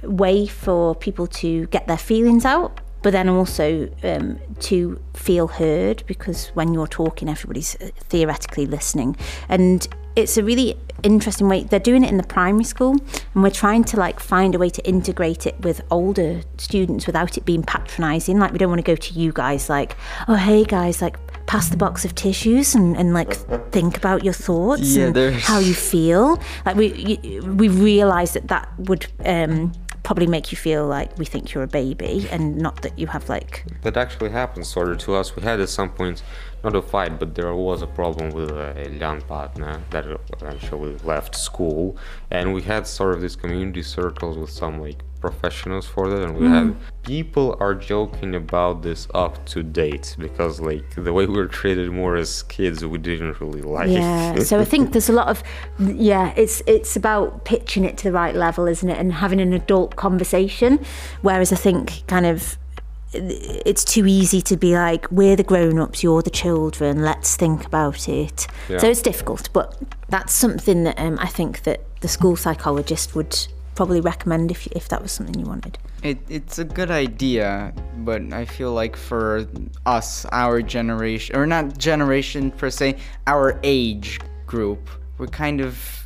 way 0.04 0.48
for 0.48 0.96
people 0.96 1.28
to 1.28 1.68
get 1.68 1.88
their 1.88 1.98
feelings 1.98 2.46
out. 2.46 2.80
But 3.04 3.14
then 3.14 3.30
also 3.30 3.90
um, 4.04 4.40
to 4.60 5.02
feel 5.16 5.48
heard, 5.48 6.04
because 6.06 6.50
when 6.50 6.72
you're 6.72 6.86
talking, 6.86 7.30
everybody's 7.30 7.76
uh, 7.82 7.90
theoretically 8.10 8.68
listening, 8.68 9.18
and 9.50 9.88
it's 10.16 10.38
a 10.38 10.44
really 10.44 10.78
interesting 11.04 11.48
way. 11.50 11.64
They're 11.64 11.80
doing 11.80 12.04
it 12.04 12.10
in 12.10 12.18
the 12.18 12.24
primary 12.24 12.64
school, 12.64 12.92
and 13.34 13.44
we're 13.44 13.50
trying 13.50 13.84
to 13.86 13.98
like 13.98 14.20
find 14.20 14.54
a 14.56 14.60
way 14.60 14.70
to 14.70 14.86
integrate 14.88 15.46
it 15.48 15.60
with 15.62 15.82
older 15.90 16.42
students 16.58 17.08
without 17.08 17.38
it 17.38 17.46
being 17.46 17.64
patronising. 17.64 18.40
Like 18.40 18.52
we 18.52 18.58
don't 18.58 18.70
want 18.70 18.80
to 18.86 18.92
go 18.92 18.96
to 18.96 19.14
you 19.14 19.32
guys 19.34 19.70
like, 19.70 19.96
oh 20.28 20.36
hey 20.36 20.64
guys, 20.64 21.02
like 21.02 21.18
pass 21.48 21.70
the 21.70 21.78
box 21.78 22.06
of 22.06 22.16
tissues 22.16 22.76
and, 22.76 22.96
and 22.96 23.14
like 23.14 23.34
think 23.72 23.98
about 23.98 24.24
your 24.24 24.34
thoughts 24.34 24.96
Yeah, 24.96 25.08
and 25.08 25.16
there's- 25.16 25.44
how 25.44 25.60
you 25.60 25.74
feel. 25.74 26.40
Like 26.66 26.76
we 26.76 26.94
you, 27.24 27.42
we 27.44 27.68
realise 27.68 28.32
that 28.34 28.48
that 28.50 28.70
would 28.78 29.08
um, 29.26 29.72
probably 30.04 30.28
make 30.28 30.52
you 30.52 30.58
feel 30.58 30.88
like 30.88 31.18
we 31.18 31.26
think 31.26 31.54
you're 31.54 31.64
a 31.64 31.68
baby 31.68 32.28
and 32.32 32.58
not 32.58 32.82
that 32.84 32.98
you 32.98 33.08
have 33.08 33.28
like 33.30 33.66
that 33.84 33.98
actually 33.98 34.30
happened 34.30 34.66
sort 34.66 34.90
of 34.90 34.98
to 35.00 35.14
us. 35.16 35.36
We 35.36 35.42
had 35.44 35.60
at 35.60 35.70
some 35.70 35.90
point 35.90 36.24
not 36.64 36.76
a 36.76 36.82
fight, 36.82 37.20
but 37.20 37.36
there 37.36 37.54
was 37.56 37.82
a 37.82 37.88
problem 37.88 38.32
with 38.32 38.52
a 38.52 38.90
young 39.00 39.22
partner 39.22 39.82
that 39.90 40.06
eventually 40.34 40.96
left 41.04 41.36
school, 41.36 41.98
and 42.30 42.54
we 42.54 42.62
had 42.62 42.88
sort 42.88 43.14
of 43.16 43.22
these 43.22 43.36
community 43.36 43.84
circles 43.84 44.38
with 44.38 44.50
some 44.50 44.80
like 44.80 45.02
professionals 45.22 45.86
for 45.86 46.10
that, 46.10 46.24
and 46.24 46.36
we 46.36 46.48
had 46.48 46.64
mm-hmm. 46.64 47.02
people 47.04 47.56
are 47.60 47.76
joking 47.76 48.36
about 48.36 48.82
this 48.82 49.08
up 49.14 49.46
to 49.46 49.64
date 49.64 50.16
because 50.20 50.60
like 50.60 50.96
the 50.96 51.14
way 51.14 51.26
we 51.26 51.36
were 51.36 51.48
treated 51.48 51.90
more 51.92 52.16
as 52.16 52.44
kids, 52.44 52.84
we 52.84 52.98
didn't 52.98 53.40
really 53.40 53.62
like. 53.62 53.90
Yeah, 53.90 54.40
so 54.40 54.60
I 54.60 54.66
think 54.66 54.92
there's 54.92 55.10
a 55.10 55.14
lot 55.14 55.30
of 55.30 55.44
yeah, 55.80 56.34
it's 56.36 56.62
it's 56.68 56.96
about 56.96 57.46
pitching 57.46 57.86
it 57.86 57.98
to 57.98 58.06
the 58.06 58.12
right 58.12 58.36
level, 58.36 58.68
isn't 58.68 58.90
it, 58.90 58.98
and 58.98 59.14
having 59.14 59.40
an 59.40 59.54
adult 59.54 59.96
conversation. 59.96 60.84
Whereas 61.22 61.54
I 61.54 61.58
think 61.58 62.06
kind 62.08 62.26
of 62.26 62.58
it's 63.14 63.84
too 63.84 64.06
easy 64.06 64.42
to 64.42 64.58
be 64.58 64.76
like, 64.76 65.10
we're 65.12 65.36
the 65.36 65.44
grown 65.44 65.80
ups, 65.80 66.04
you're 66.04 66.22
the 66.22 66.30
children, 66.30 67.02
let's 67.02 67.36
think 67.36 67.66
about 67.66 68.08
it. 68.08 68.48
Yeah. 68.70 68.78
So 68.78 68.90
it's 68.90 69.02
difficult, 69.02 69.50
but 69.54 69.78
that's 70.10 70.34
something 70.34 70.84
that 70.84 71.00
um, 71.00 71.18
I 71.20 71.28
think 71.28 71.64
that 71.64 71.82
the 72.02 72.08
school 72.08 72.36
psychologist 72.36 73.16
would 73.16 73.36
probably 73.76 74.02
recommend 74.02 74.52
if, 74.52 74.68
if 74.68 74.88
that 74.90 75.02
was 75.02 75.12
something 75.12 75.38
you 75.38 75.46
wanted. 75.46 75.78
It, 76.04 76.20
it's 76.30 76.60
a 76.60 76.64
good 76.64 76.90
idea, 76.92 77.74
but 77.98 78.22
I 78.34 78.46
feel 78.46 78.74
like 78.74 78.96
for 78.96 79.46
us, 79.86 80.26
our 80.32 80.62
generation, 80.62 81.36
or 81.36 81.46
not 81.46 81.78
generation 81.78 82.52
per 82.52 82.70
se, 82.70 82.98
our 83.28 83.60
age 83.64 84.20
group, 84.46 84.90
we're 85.18 85.28
kind 85.28 85.62
of, 85.62 86.06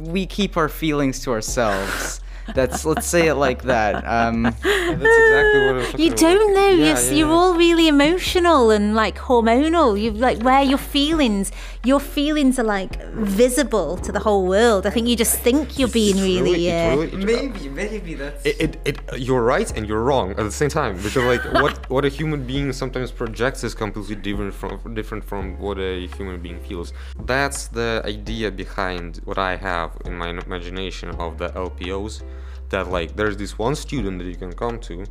we 0.00 0.26
keep 0.26 0.56
our 0.56 0.68
feelings 0.68 1.20
to 1.20 1.32
ourselves. 1.32 2.20
That's 2.54 2.84
let's 2.84 3.06
say 3.06 3.28
it 3.28 3.34
like 3.34 3.62
that. 3.64 4.04
Um, 4.06 4.44
Yeah, 4.64 4.94
that's 4.94 5.18
exactly 5.18 5.60
what 5.60 5.68
I 5.68 5.72
was 5.72 5.94
You 5.98 6.10
don't 6.14 6.50
about. 6.52 6.54
know. 6.54 6.68
Yeah, 6.68 6.74
you're, 6.76 6.86
yeah, 6.86 7.10
you're 7.12 7.28
yeah. 7.28 7.34
all 7.34 7.54
really 7.54 7.88
emotional 7.88 8.70
and 8.70 8.94
like 8.94 9.16
hormonal. 9.18 10.00
You 10.00 10.12
like 10.12 10.42
where 10.42 10.62
your 10.62 10.78
feelings, 10.78 11.50
your 11.86 12.00
feelings 12.00 12.58
are 12.58 12.64
like 12.64 12.94
visible 13.12 13.96
to 13.98 14.10
the 14.10 14.18
whole 14.26 14.44
world. 14.46 14.86
I 14.86 14.90
think 14.90 15.06
you 15.08 15.16
just 15.16 15.38
think 15.38 15.78
you're 15.78 15.94
being 16.02 16.16
It's 16.16 16.26
really. 16.30 16.66
it's 16.68 16.82
uh, 16.92 17.00
really- 17.00 17.24
maybe, 17.24 17.68
maybe 17.68 18.14
that's. 18.14 18.44
it, 18.44 18.56
it, 18.60 18.72
it 18.84 18.96
you're 19.18 19.42
right 19.42 19.70
and 19.76 19.86
you're 19.88 20.02
wrong 20.02 20.30
at 20.32 20.44
the 20.50 20.56
same 20.62 20.68
time 20.68 20.96
because 20.96 21.16
like 21.16 21.44
what 21.62 21.74
what 21.94 22.04
a 22.04 22.08
human 22.08 22.44
being 22.44 22.72
sometimes 22.72 23.10
projects 23.12 23.62
is 23.62 23.74
completely 23.74 24.16
different 24.16 24.52
from 24.54 24.94
different 24.94 25.22
from 25.24 25.58
what 25.58 25.78
a 25.78 26.06
human 26.16 26.40
being 26.40 26.58
feels 26.68 26.92
that's 27.24 27.68
the 27.68 28.02
idea 28.04 28.50
behind 28.50 29.20
what 29.24 29.38
i 29.38 29.54
have 29.56 29.90
in 30.04 30.14
my 30.22 30.28
imagination 30.46 31.08
of 31.24 31.38
the 31.38 31.48
lpos 31.50 32.22
that 32.70 32.88
like 32.96 33.14
there's 33.16 33.36
this 33.36 33.52
one 33.58 33.74
student 33.74 34.18
that 34.18 34.26
you 34.26 34.36
can 34.44 34.52
come 34.52 34.78
to 34.78 35.04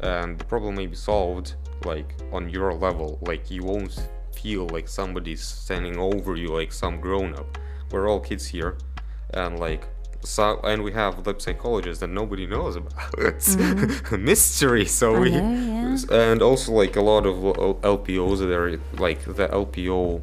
and 0.00 0.38
the 0.38 0.44
problem 0.44 0.74
may 0.76 0.86
be 0.86 0.96
solved 0.96 1.54
like 1.84 2.14
on 2.32 2.48
your 2.48 2.72
level 2.74 3.18
like 3.22 3.50
you 3.50 3.62
won't 3.62 3.94
feel 4.40 4.66
like 4.76 4.88
somebody's 4.88 5.42
standing 5.42 5.96
over 5.98 6.36
you 6.36 6.48
like 6.48 6.72
some 6.72 7.00
grown-up 7.00 7.58
we're 7.90 8.08
all 8.10 8.20
kids 8.20 8.46
here 8.46 8.76
and 9.32 9.58
like 9.58 9.82
so 10.22 10.58
and 10.64 10.82
we 10.82 10.90
have 10.92 11.26
lab 11.26 11.38
psychologists 11.40 12.00
that 12.00 12.08
nobody 12.20 12.46
knows 12.46 12.76
about 12.76 12.92
it's 13.18 13.54
a 14.12 14.18
mystery 14.18 14.86
so 14.86 15.06
we 15.20 15.30
know, 15.30 15.96
and 16.10 16.40
also 16.42 16.72
like 16.72 16.96
a 16.96 17.04
lot 17.12 17.24
of 17.26 17.36
lpos 17.82 18.38
that 18.38 18.50
are 18.62 18.78
like 19.06 19.20
the 19.38 19.46
lpo 19.48 20.20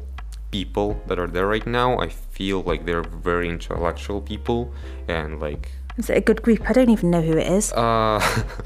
people 0.50 1.00
that 1.06 1.18
are 1.18 1.28
there 1.36 1.46
right 1.46 1.66
now 1.66 1.96
i 1.98 2.08
feel 2.08 2.62
like 2.70 2.84
they're 2.84 3.04
very 3.30 3.48
intellectual 3.48 4.20
people 4.20 4.60
and 5.08 5.40
like 5.40 5.70
Is 5.98 6.08
it 6.10 6.16
a 6.16 6.24
good 6.28 6.40
group? 6.42 6.60
I 6.68 6.72
don't 6.72 6.88
even 6.88 7.10
know 7.14 7.20
who 7.28 7.36
it 7.36 7.48
is. 7.58 7.72
uh, 7.72 8.18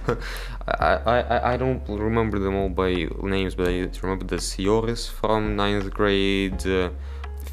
I, 0.68 0.94
I, 1.06 1.52
I- 1.52 1.56
don't 1.56 1.82
remember 1.88 2.38
them 2.38 2.54
all 2.56 2.68
by 2.68 3.06
names, 3.22 3.54
but 3.54 3.68
I 3.68 3.88
remember 4.02 4.24
the 4.26 4.36
Sioris 4.36 5.08
from 5.10 5.56
9th 5.56 5.90
grade, 5.90 6.66
uh, 6.66 6.90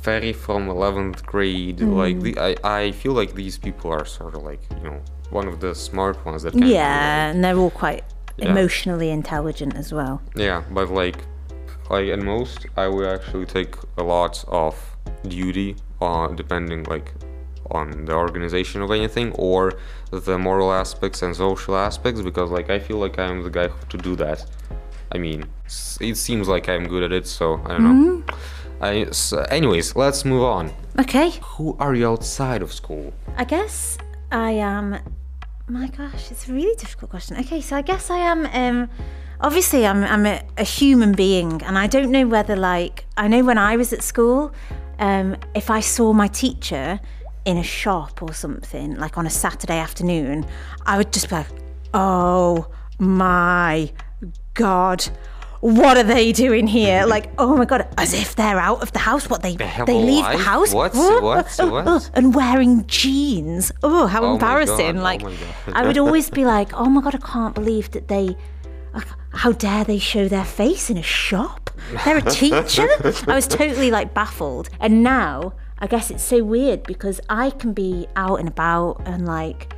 Ferry 0.02 0.34
from 0.34 0.67
11th 0.67 1.23
grade. 1.26 1.80
Like, 1.82 2.19
the, 2.21 2.38
I, 2.39 2.56
I 2.63 2.91
feel 2.91 3.13
like 3.13 3.36
these 3.36 3.58
people 3.58 3.91
are 3.91 4.06
sort 4.06 4.36
of 4.36 4.43
like, 4.43 4.62
you 4.78 4.84
know, 4.84 4.99
one 5.30 5.47
of 5.47 5.60
the 5.60 5.73
smart 5.76 6.23
ones 6.26 6.43
that 6.43 6.54
can. 6.54 6.65
Yeah, 6.67 7.30
and 7.30 7.43
they're 7.43 7.58
all 7.58 7.69
quite 7.71 8.04
Yeah. 8.38 8.49
emotionally 8.52 9.10
intelligent 9.12 9.76
as 9.76 9.93
well. 9.93 10.21
Yeah, 10.36 10.63
but 10.71 10.89
like, 10.89 11.17
like 11.89 12.08
at 12.10 12.19
most, 12.19 12.65
I 12.76 12.88
would 12.88 13.08
actually 13.08 13.45
take 13.45 13.76
a 13.97 14.04
lot 14.04 14.43
of 14.47 14.76
duty 15.28 15.76
on 16.02 16.36
depending 16.36 16.84
like 16.86 17.13
on 17.71 18.06
the 18.06 18.13
organization 18.13 18.82
of 18.82 18.91
anything 18.91 19.32
or 19.34 19.73
the 20.12 20.38
moral 20.38 20.71
aspects 20.71 21.21
and 21.21 21.36
social 21.36 21.76
aspects 21.76 22.21
because 22.21 22.52
like 22.52 22.69
I 22.69 22.80
feel 22.80 22.97
like 22.97 23.17
I'm 23.19 23.43
the 23.43 23.49
guy 23.49 23.69
to 23.89 23.97
do 23.97 24.15
that. 24.17 24.45
I 25.12 25.17
mean, 25.17 25.45
it 26.02 26.17
seems 26.17 26.47
like 26.47 26.67
I'm 26.69 26.88
good 26.88 27.04
at 27.04 27.12
it, 27.12 27.28
so 27.28 27.62
I 27.65 27.69
don't 27.69 27.84
know. 27.84 28.23
I, 28.82 29.06
s 29.10 29.34
anyways, 29.49 29.95
let's 29.95 30.26
move 30.26 30.43
on. 30.43 30.71
Okay, 30.99 31.32
Who 31.54 31.76
are 31.80 31.95
you 31.95 32.08
outside 32.10 32.62
of 32.62 32.71
school? 32.73 33.13
I 33.38 33.45
guess 33.45 33.97
I 34.32 34.52
am. 34.52 34.97
My 35.67 35.88
gosh, 35.88 36.32
it's 36.32 36.49
a 36.49 36.54
really 36.54 36.76
difficult 36.76 37.12
question. 37.12 37.38
Okay, 37.38 37.62
so 37.62 37.78
I 37.78 37.82
guess 37.82 38.10
I 38.10 38.17
am. 38.17 38.45
Um, 38.47 38.89
obviously, 39.39 39.86
I'm 39.86 40.04
I'm 40.04 40.26
a, 40.26 40.41
a 40.58 40.63
human 40.63 41.13
being, 41.13 41.62
and 41.63 41.78
I 41.78 41.88
don't 41.88 42.12
know 42.12 42.28
whether 42.28 42.56
like 42.56 43.06
I 43.15 43.28
know 43.28 43.43
when 43.43 43.58
I 43.58 43.78
was 43.78 43.93
at 43.93 44.04
school, 44.04 44.52
um, 44.99 45.38
if 45.54 45.69
I 45.69 45.80
saw 45.80 46.12
my 46.13 46.28
teacher 46.28 46.99
in 47.45 47.58
a 47.58 47.63
shop 47.63 48.21
or 48.21 48.34
something 48.34 48.95
like 48.95 49.17
on 49.17 49.25
a 49.25 49.29
Saturday 49.29 49.77
afternoon, 49.77 50.45
I 50.86 50.97
would 50.97 51.12
just 51.13 51.29
be 51.29 51.36
like, 51.36 51.47
"Oh 51.93 52.67
my 52.99 53.91
god." 54.53 55.06
What 55.60 55.95
are 55.95 56.03
they 56.03 56.34
doing 56.34 56.67
here? 56.67 57.06
Like, 57.13 57.29
oh 57.38 57.56
my 57.56 57.63
god, 57.63 57.88
as 57.97 58.13
if 58.13 58.36
they're 58.36 58.60
out 58.60 58.82
of 58.82 58.91
the 58.91 58.99
house. 58.99 59.29
What 59.29 59.41
they 59.43 59.56
they 59.56 59.93
leave 59.93 60.25
life? 60.25 60.38
the 60.38 60.43
house? 60.43 60.73
What? 60.73 60.91
Oh, 60.93 61.21
What? 61.21 61.56
oh, 61.58 61.63
uh, 61.63 61.67
uh, 61.67 61.71
What? 61.71 61.88
oh, 61.88 62.01
and 62.15 62.36
wearing 62.36 62.86
jeans. 62.88 63.71
Oh, 63.82 64.08
how 64.08 64.25
Oh 64.25 64.34
embarrassing! 64.34 64.99
Oh 64.99 65.01
like. 65.01 65.21
I 65.71 65.86
would 65.88 65.97
always 66.03 66.29
be 66.29 66.43
like, 66.43 66.73
oh 66.73 66.89
my 66.89 67.01
god, 67.01 67.15
I 67.15 67.19
can't 67.19 67.56
believe 67.56 67.91
that 67.91 68.10
they. 68.10 68.36
How 69.32 69.53
dare 69.53 69.86
they 69.86 69.99
show 69.99 70.27
their 70.27 70.43
face 70.45 70.89
in 70.89 70.97
a 70.97 71.01
shop? 71.03 71.69
They're 72.03 72.17
a 72.17 72.21
teacher. 72.21 72.88
I 73.32 73.34
was 73.34 73.47
totally 73.47 73.89
like 73.89 74.13
baffled. 74.13 74.69
And 74.82 75.01
now 75.01 75.53
I 75.84 75.88
guess 75.88 76.10
it's 76.10 76.24
so 76.24 76.46
weird 76.46 76.84
because 76.84 77.19
I 77.28 77.50
can 77.50 77.74
be 77.74 78.08
out 78.15 78.39
and 78.39 78.48
about 78.48 79.02
and 79.04 79.26
like 79.26 79.74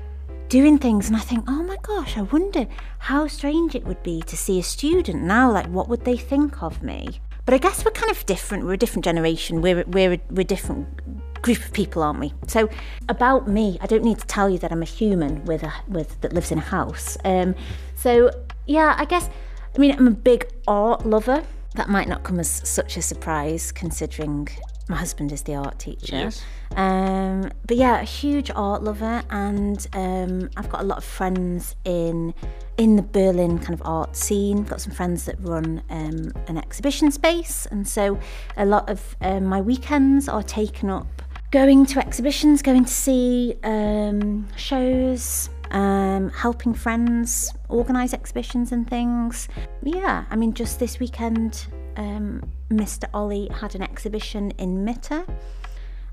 doing 0.49 0.77
things 0.77 1.07
and 1.07 1.17
I 1.17 1.19
think, 1.19 1.45
oh 1.47 1.63
my 1.63 1.77
gosh, 1.81 2.15
I 2.15 2.21
wonder 2.21 2.67
how 2.99 3.25
strange 3.25 3.73
it 3.73 3.83
would 3.85 4.03
be 4.03 4.21
to 4.21 4.37
see 4.37 4.59
a 4.59 4.63
student 4.63 5.23
now. 5.23 5.51
Like, 5.51 5.65
what 5.65 5.89
would 5.89 6.05
they 6.05 6.15
think 6.15 6.61
of 6.61 6.83
me? 6.83 7.21
But 7.43 7.55
I 7.55 7.57
guess 7.57 7.83
we're 7.83 7.89
kind 7.89 8.11
of 8.11 8.23
different. 8.27 8.65
We're 8.65 8.73
a 8.73 8.77
different 8.77 9.03
generation. 9.03 9.63
We're 9.63 9.83
we're 9.87 10.13
a- 10.13 10.21
we're 10.29 10.41
a 10.41 10.51
different 10.55 11.41
group 11.41 11.57
of 11.65 11.73
people, 11.73 12.03
aren't 12.03 12.19
we? 12.19 12.35
So 12.45 12.69
about 13.09 13.47
me, 13.47 13.79
I 13.81 13.87
don't 13.87 14.03
need 14.03 14.19
to 14.19 14.27
tell 14.27 14.47
you 14.47 14.59
that 14.59 14.71
I'm 14.71 14.83
a 14.83 14.91
human 14.99 15.43
with 15.45 15.63
a 15.63 15.73
with 15.87 16.21
that 16.21 16.33
lives 16.33 16.51
in 16.51 16.59
a 16.59 16.67
house. 16.77 17.17
Um, 17.25 17.55
so 17.95 18.29
yeah, 18.67 18.93
I 18.95 19.05
guess 19.05 19.27
I 19.75 19.79
mean 19.79 19.95
I'm 19.97 20.07
a 20.07 20.11
big 20.11 20.45
art 20.67 21.03
lover. 21.03 21.43
That 21.73 21.89
might 21.89 22.07
not 22.07 22.21
come 22.21 22.39
as 22.39 22.47
such 22.47 22.95
a 22.95 23.01
surprise 23.01 23.71
considering 23.71 24.49
my 24.87 24.95
husband 24.95 25.31
is 25.31 25.41
the 25.43 25.55
art 25.55 25.79
teacher. 25.79 26.15
Yes. 26.15 26.43
Um, 26.75 27.51
but 27.65 27.77
yeah, 27.77 28.01
a 28.01 28.03
huge 28.03 28.51
art 28.55 28.83
lover, 28.83 29.23
and 29.29 29.85
um, 29.93 30.49
I've 30.57 30.69
got 30.69 30.81
a 30.81 30.83
lot 30.83 30.97
of 30.97 31.03
friends 31.03 31.75
in 31.85 32.33
in 32.77 32.95
the 32.95 33.01
Berlin 33.01 33.57
kind 33.59 33.73
of 33.73 33.81
art 33.85 34.15
scene. 34.15 34.63
Got 34.63 34.81
some 34.81 34.93
friends 34.93 35.25
that 35.25 35.37
run 35.39 35.81
um, 35.89 36.31
an 36.47 36.57
exhibition 36.57 37.11
space, 37.11 37.65
and 37.67 37.87
so 37.87 38.19
a 38.57 38.65
lot 38.65 38.89
of 38.89 39.15
um, 39.21 39.45
my 39.45 39.61
weekends 39.61 40.29
are 40.29 40.43
taken 40.43 40.89
up 40.89 41.07
going 41.51 41.85
to 41.85 41.99
exhibitions, 41.99 42.61
going 42.61 42.83
to 42.83 42.91
see 42.91 43.55
um, 43.63 44.45
shows, 44.57 45.49
um, 45.71 46.29
helping 46.29 46.73
friends 46.73 47.53
organise 47.69 48.13
exhibitions 48.13 48.71
and 48.71 48.89
things. 48.89 49.47
Yeah, 49.81 50.25
I 50.29 50.35
mean, 50.35 50.53
just 50.53 50.79
this 50.79 50.99
weekend, 50.99 51.67
um, 51.95 52.43
Mr. 52.69 53.07
Ollie 53.13 53.49
had 53.51 53.75
an 53.75 53.81
exhibition 53.81 54.51
in 54.51 54.83
Mitte 54.85 55.25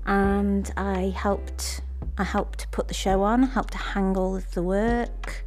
and 0.05 0.71
I 0.77 1.13
helped 1.15 1.81
I 2.17 2.23
helped 2.23 2.69
put 2.71 2.87
the 2.87 2.93
show 2.93 3.23
on, 3.23 3.43
helped 3.43 3.71
to 3.71 3.79
hang 3.79 4.15
all 4.15 4.35
of 4.35 4.51
the 4.51 4.61
work, 4.61 5.45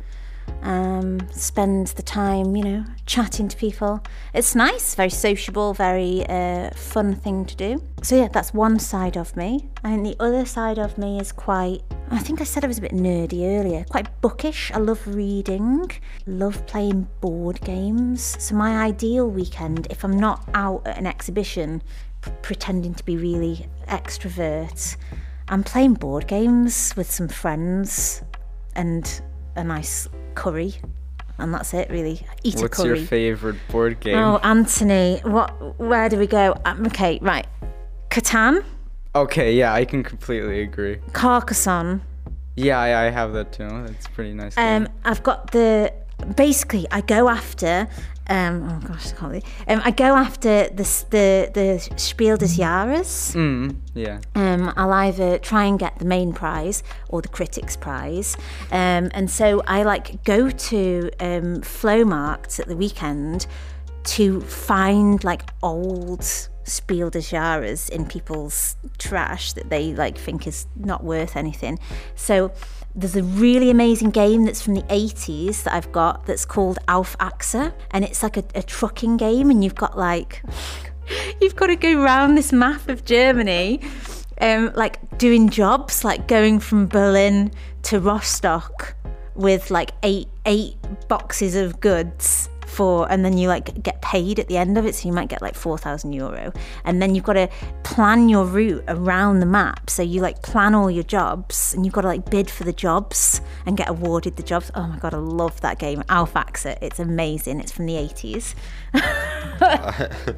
um, 0.62 1.20
spend 1.30 1.88
the 1.88 2.02
time, 2.02 2.56
you 2.56 2.64
know, 2.64 2.84
chatting 3.06 3.48
to 3.48 3.56
people. 3.56 4.02
It's 4.34 4.54
nice, 4.54 4.94
very 4.94 5.10
sociable, 5.10 5.74
very 5.74 6.26
uh, 6.28 6.70
fun 6.70 7.14
thing 7.14 7.44
to 7.46 7.56
do. 7.56 7.82
So 8.02 8.16
yeah, 8.16 8.28
that's 8.28 8.52
one 8.54 8.78
side 8.78 9.16
of 9.16 9.36
me, 9.36 9.68
and 9.84 10.04
the 10.04 10.16
other 10.20 10.44
side 10.44 10.78
of 10.78 10.98
me 10.98 11.20
is 11.20 11.32
quite. 11.32 11.82
I 12.10 12.18
think 12.18 12.40
I 12.40 12.44
said 12.44 12.64
I 12.64 12.68
was 12.68 12.78
a 12.78 12.82
bit 12.82 12.92
nerdy 12.92 13.58
earlier. 13.58 13.84
Quite 13.84 14.20
bookish. 14.20 14.70
I 14.72 14.78
love 14.78 15.06
reading, 15.06 15.90
love 16.26 16.66
playing 16.66 17.08
board 17.20 17.60
games. 17.62 18.36
So 18.38 18.54
my 18.54 18.78
ideal 18.78 19.28
weekend, 19.28 19.88
if 19.90 20.04
I'm 20.04 20.18
not 20.18 20.48
out 20.54 20.86
at 20.86 20.98
an 20.98 21.06
exhibition, 21.06 21.82
p- 22.22 22.30
pretending 22.42 22.94
to 22.94 23.04
be 23.04 23.16
really 23.16 23.66
extrovert. 23.88 24.96
I'm 25.48 25.62
playing 25.62 25.94
board 25.94 26.26
games 26.26 26.92
with 26.96 27.10
some 27.10 27.28
friends 27.28 28.22
and 28.74 29.20
a 29.54 29.64
nice 29.64 30.08
curry, 30.36 30.74
and 31.38 31.52
that's 31.52 31.74
it 31.74 31.90
really. 31.90 32.24
Eat 32.44 32.54
a 32.62 32.68
curry. 32.68 32.90
What's 32.90 33.00
your 33.00 33.06
favorite 33.08 33.56
board 33.70 33.98
game? 34.00 34.16
Oh, 34.16 34.38
Anthony, 34.44 35.20
what? 35.24 35.78
Where 35.80 36.08
do 36.08 36.18
we 36.18 36.28
go? 36.28 36.54
Um, 36.64 36.86
okay, 36.86 37.18
right. 37.20 37.46
Catan, 38.10 38.64
Okay, 39.16 39.54
yeah, 39.54 39.72
I 39.72 39.86
can 39.86 40.02
completely 40.02 40.60
agree. 40.60 40.98
Carcassonne. 41.14 42.02
Yeah, 42.54 42.78
I, 42.78 43.06
I 43.06 43.10
have 43.10 43.32
that 43.32 43.50
too. 43.50 43.66
That's 43.86 44.06
pretty 44.08 44.34
nice. 44.34 44.54
Game. 44.56 44.84
Um, 44.84 44.92
I've 45.04 45.22
got 45.22 45.52
the. 45.52 45.90
Basically, 46.36 46.86
I 46.90 47.00
go 47.00 47.28
after 47.30 47.88
Um, 48.28 48.68
oh 48.68 48.86
gosh, 48.86 49.12
I 49.12 49.16
can't 49.16 49.32
believe. 49.32 49.44
Um, 49.68 49.80
I 49.84 49.90
go 49.90 50.16
after 50.16 50.68
the 50.68 51.04
the 51.10 51.50
the 51.54 51.94
Spiel 51.96 52.36
des 52.36 52.46
Jahres. 52.46 53.34
Mm, 53.34 53.76
yeah. 53.94 54.20
Um, 54.34 54.72
I'll 54.76 54.92
either 54.92 55.38
try 55.38 55.64
and 55.64 55.78
get 55.78 55.98
the 55.98 56.04
main 56.04 56.32
prize 56.32 56.82
or 57.08 57.22
the 57.22 57.28
critics 57.28 57.76
prize, 57.76 58.36
um, 58.72 59.10
and 59.14 59.30
so 59.30 59.62
I 59.66 59.84
like 59.84 60.24
go 60.24 60.50
to 60.50 61.10
um, 61.20 61.62
flow 61.62 62.04
markets 62.04 62.58
at 62.58 62.66
the 62.66 62.76
weekend 62.76 63.46
to 64.04 64.40
find 64.40 65.22
like 65.24 65.50
old 65.62 66.24
Spiel 66.64 67.10
des 67.10 67.20
Jahres 67.20 67.88
in 67.90 68.06
people's 68.06 68.76
trash 68.98 69.52
that 69.52 69.70
they 69.70 69.94
like 69.94 70.18
think 70.18 70.46
is 70.46 70.66
not 70.76 71.04
worth 71.04 71.36
anything. 71.36 71.78
So 72.16 72.52
there's 72.96 73.14
a 73.14 73.22
really 73.22 73.68
amazing 73.68 74.10
game 74.10 74.44
that's 74.44 74.62
from 74.62 74.74
the 74.74 74.82
80s 74.84 75.64
that 75.64 75.74
I've 75.74 75.92
got 75.92 76.24
that's 76.24 76.46
called 76.46 76.78
Auf 76.88 77.14
Achse, 77.18 77.72
and 77.90 78.04
it's 78.04 78.22
like 78.22 78.38
a, 78.38 78.44
a 78.54 78.62
trucking 78.62 79.18
game, 79.18 79.50
and 79.50 79.62
you've 79.62 79.74
got 79.74 79.98
like 79.98 80.42
you've 81.40 81.54
got 81.54 81.66
to 81.66 81.76
go 81.76 82.02
round 82.02 82.38
this 82.38 82.52
map 82.52 82.88
of 82.88 83.04
Germany, 83.04 83.82
um, 84.40 84.72
like 84.74 85.18
doing 85.18 85.50
jobs, 85.50 86.04
like 86.04 86.26
going 86.26 86.58
from 86.58 86.86
Berlin 86.86 87.52
to 87.82 88.00
Rostock 88.00 88.96
with 89.34 89.70
like 89.70 89.90
eight 90.02 90.28
eight 90.46 90.76
boxes 91.08 91.54
of 91.54 91.78
goods 91.80 92.48
for 92.66 93.10
and 93.10 93.24
then 93.24 93.38
you 93.38 93.48
like 93.48 93.82
get 93.82 94.02
paid 94.02 94.38
at 94.38 94.48
the 94.48 94.56
end 94.56 94.76
of 94.76 94.84
it 94.84 94.94
so 94.94 95.08
you 95.08 95.14
might 95.14 95.28
get 95.28 95.40
like 95.40 95.54
4000 95.54 96.12
euro. 96.12 96.52
And 96.84 97.00
then 97.00 97.14
you've 97.14 97.24
got 97.24 97.34
to 97.34 97.48
plan 97.82 98.28
your 98.28 98.44
route 98.44 98.84
around 98.88 99.40
the 99.40 99.46
map. 99.46 99.88
So 99.90 100.02
you 100.02 100.20
like 100.20 100.42
plan 100.42 100.74
all 100.74 100.90
your 100.90 101.04
jobs 101.04 101.74
and 101.74 101.84
you've 101.84 101.94
got 101.94 102.02
to 102.02 102.08
like 102.08 102.30
bid 102.30 102.50
for 102.50 102.64
the 102.64 102.72
jobs 102.72 103.40
and 103.64 103.76
get 103.76 103.88
awarded 103.88 104.36
the 104.36 104.42
jobs. 104.42 104.70
Oh 104.74 104.86
my 104.86 104.98
god 104.98 105.14
i 105.14 105.18
love 105.18 105.60
that 105.60 105.78
game 105.78 106.02
Auf 106.08 106.34
Achse 106.34 106.76
it's 106.82 106.98
amazing. 106.98 107.60
It's 107.60 107.72
from 107.72 107.86
the 107.86 107.94
80s 107.94 108.54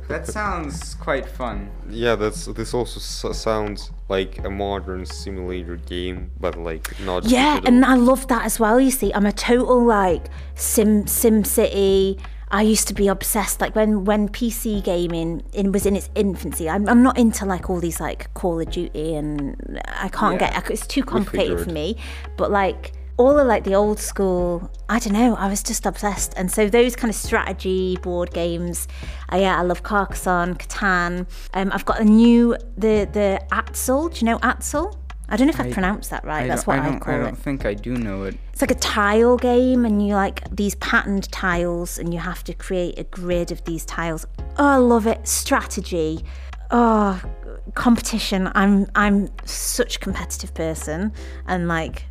That 0.09 0.27
sounds 0.27 0.95
quite 0.95 1.27
fun. 1.27 1.71
Yeah, 1.89 2.15
that's 2.15 2.47
this 2.47 2.75
also 2.75 3.01
sounds 3.33 3.91
like 4.09 4.39
a 4.45 4.51
modern 4.51 5.05
simulator 5.07 5.77
game, 5.77 6.31
but 6.41 6.57
like 6.59 6.99
not. 7.01 7.25
Yeah, 7.25 7.57
digital. 7.57 7.75
and 7.75 7.85
I 7.85 7.95
love 7.95 8.27
that 8.29 8.45
as 8.45 8.59
well. 8.59 8.81
You 8.81 8.91
see, 8.91 9.13
I'm 9.13 9.27
a 9.27 9.33
total 9.33 9.85
like 9.85 10.29
Sim 10.55 11.07
Sim 11.07 11.45
City. 11.45 12.19
I 12.51 12.63
used 12.63 12.89
to 12.89 12.95
be 12.95 13.09
obsessed 13.09 13.61
like 13.61 13.77
when 13.77 14.05
when 14.07 14.31
PC 14.31 14.83
gaming 14.83 15.43
in, 15.53 15.71
was 15.71 15.85
in 15.85 15.95
its 15.95 16.09
infancy. 16.15 16.69
I'm, 16.71 16.89
I'm 16.89 17.03
not 17.03 17.19
into 17.19 17.45
like 17.45 17.69
all 17.69 17.79
these 17.81 18.01
like 18.01 18.33
Call 18.33 18.59
of 18.61 18.71
Duty 18.71 19.15
and 19.15 19.79
I 19.87 20.09
can't 20.09 20.41
Yeah. 20.41 20.53
get 20.53 20.71
it's 20.71 20.87
too 20.87 21.03
complicated 21.05 21.61
for 21.61 21.71
me. 21.71 21.97
But 22.39 22.51
like 22.51 22.93
all 23.19 23.37
of 23.37 23.47
like 23.47 23.65
the 23.65 23.75
old 23.75 23.99
school, 23.99 24.71
I 24.89 24.99
don't 25.01 25.13
know. 25.13 25.35
I 25.35 25.49
was 25.49 25.63
just 25.63 25.85
obsessed, 25.85 26.33
and 26.37 26.51
so 26.51 26.69
those 26.69 26.97
kind 26.97 27.11
of 27.11 27.17
strategy 27.17 27.99
board 28.01 28.33
games. 28.33 28.89
Uh, 29.31 29.37
yeah, 29.37 29.59
I 29.59 29.63
love 29.63 29.83
Carcassonne, 29.83 30.55
Catan. 30.55 31.27
Um, 31.53 31.71
I've 31.75 31.85
got 31.85 32.01
a 32.01 32.05
new 32.05 32.57
the 32.77 33.09
the 33.13 33.43
Atzel. 33.51 34.15
Do 34.15 34.21
you 34.21 34.25
know 34.25 34.39
Atzel? 34.39 34.97
I 35.29 35.37
don't 35.37 35.49
know 35.49 35.53
if 35.53 35.61
I, 35.61 35.71
pronounced 35.71 36.09
that 36.09 36.25
right. 36.25 36.45
I 36.45 36.49
That's 36.49 36.67
what 36.67 36.79
I 36.79 36.89
I, 36.89 36.99
call 36.99 37.15
I 37.15 37.19
don't 37.19 37.37
think 37.37 37.67
I 37.67 37.75
do 37.75 37.99
know 37.99 38.23
it. 38.23 38.39
It's 38.53 38.63
like 38.63 38.71
a 38.71 38.77
tile 38.77 39.37
game, 39.37 39.85
and 39.85 40.07
you 40.07 40.15
like 40.15 40.49
these 40.55 40.77
patterned 40.77 41.31
tiles, 41.31 41.99
and 41.99 42.15
you 42.15 42.21
have 42.21 42.45
to 42.45 42.55
create 42.55 42.99
a 42.99 43.05
grid 43.05 43.51
of 43.51 43.63
these 43.65 43.85
tiles. 43.85 44.27
Oh, 44.59 44.67
I 44.67 44.77
love 44.77 45.07
it. 45.07 45.27
Strategy. 45.27 46.25
Oh, 46.71 47.21
competition. 47.75 48.51
I'm 48.55 48.87
I'm 48.95 49.29
such 49.45 49.97
a 49.97 49.99
competitive 49.99 50.55
person, 50.55 51.13
and 51.47 51.69
like 51.69 52.05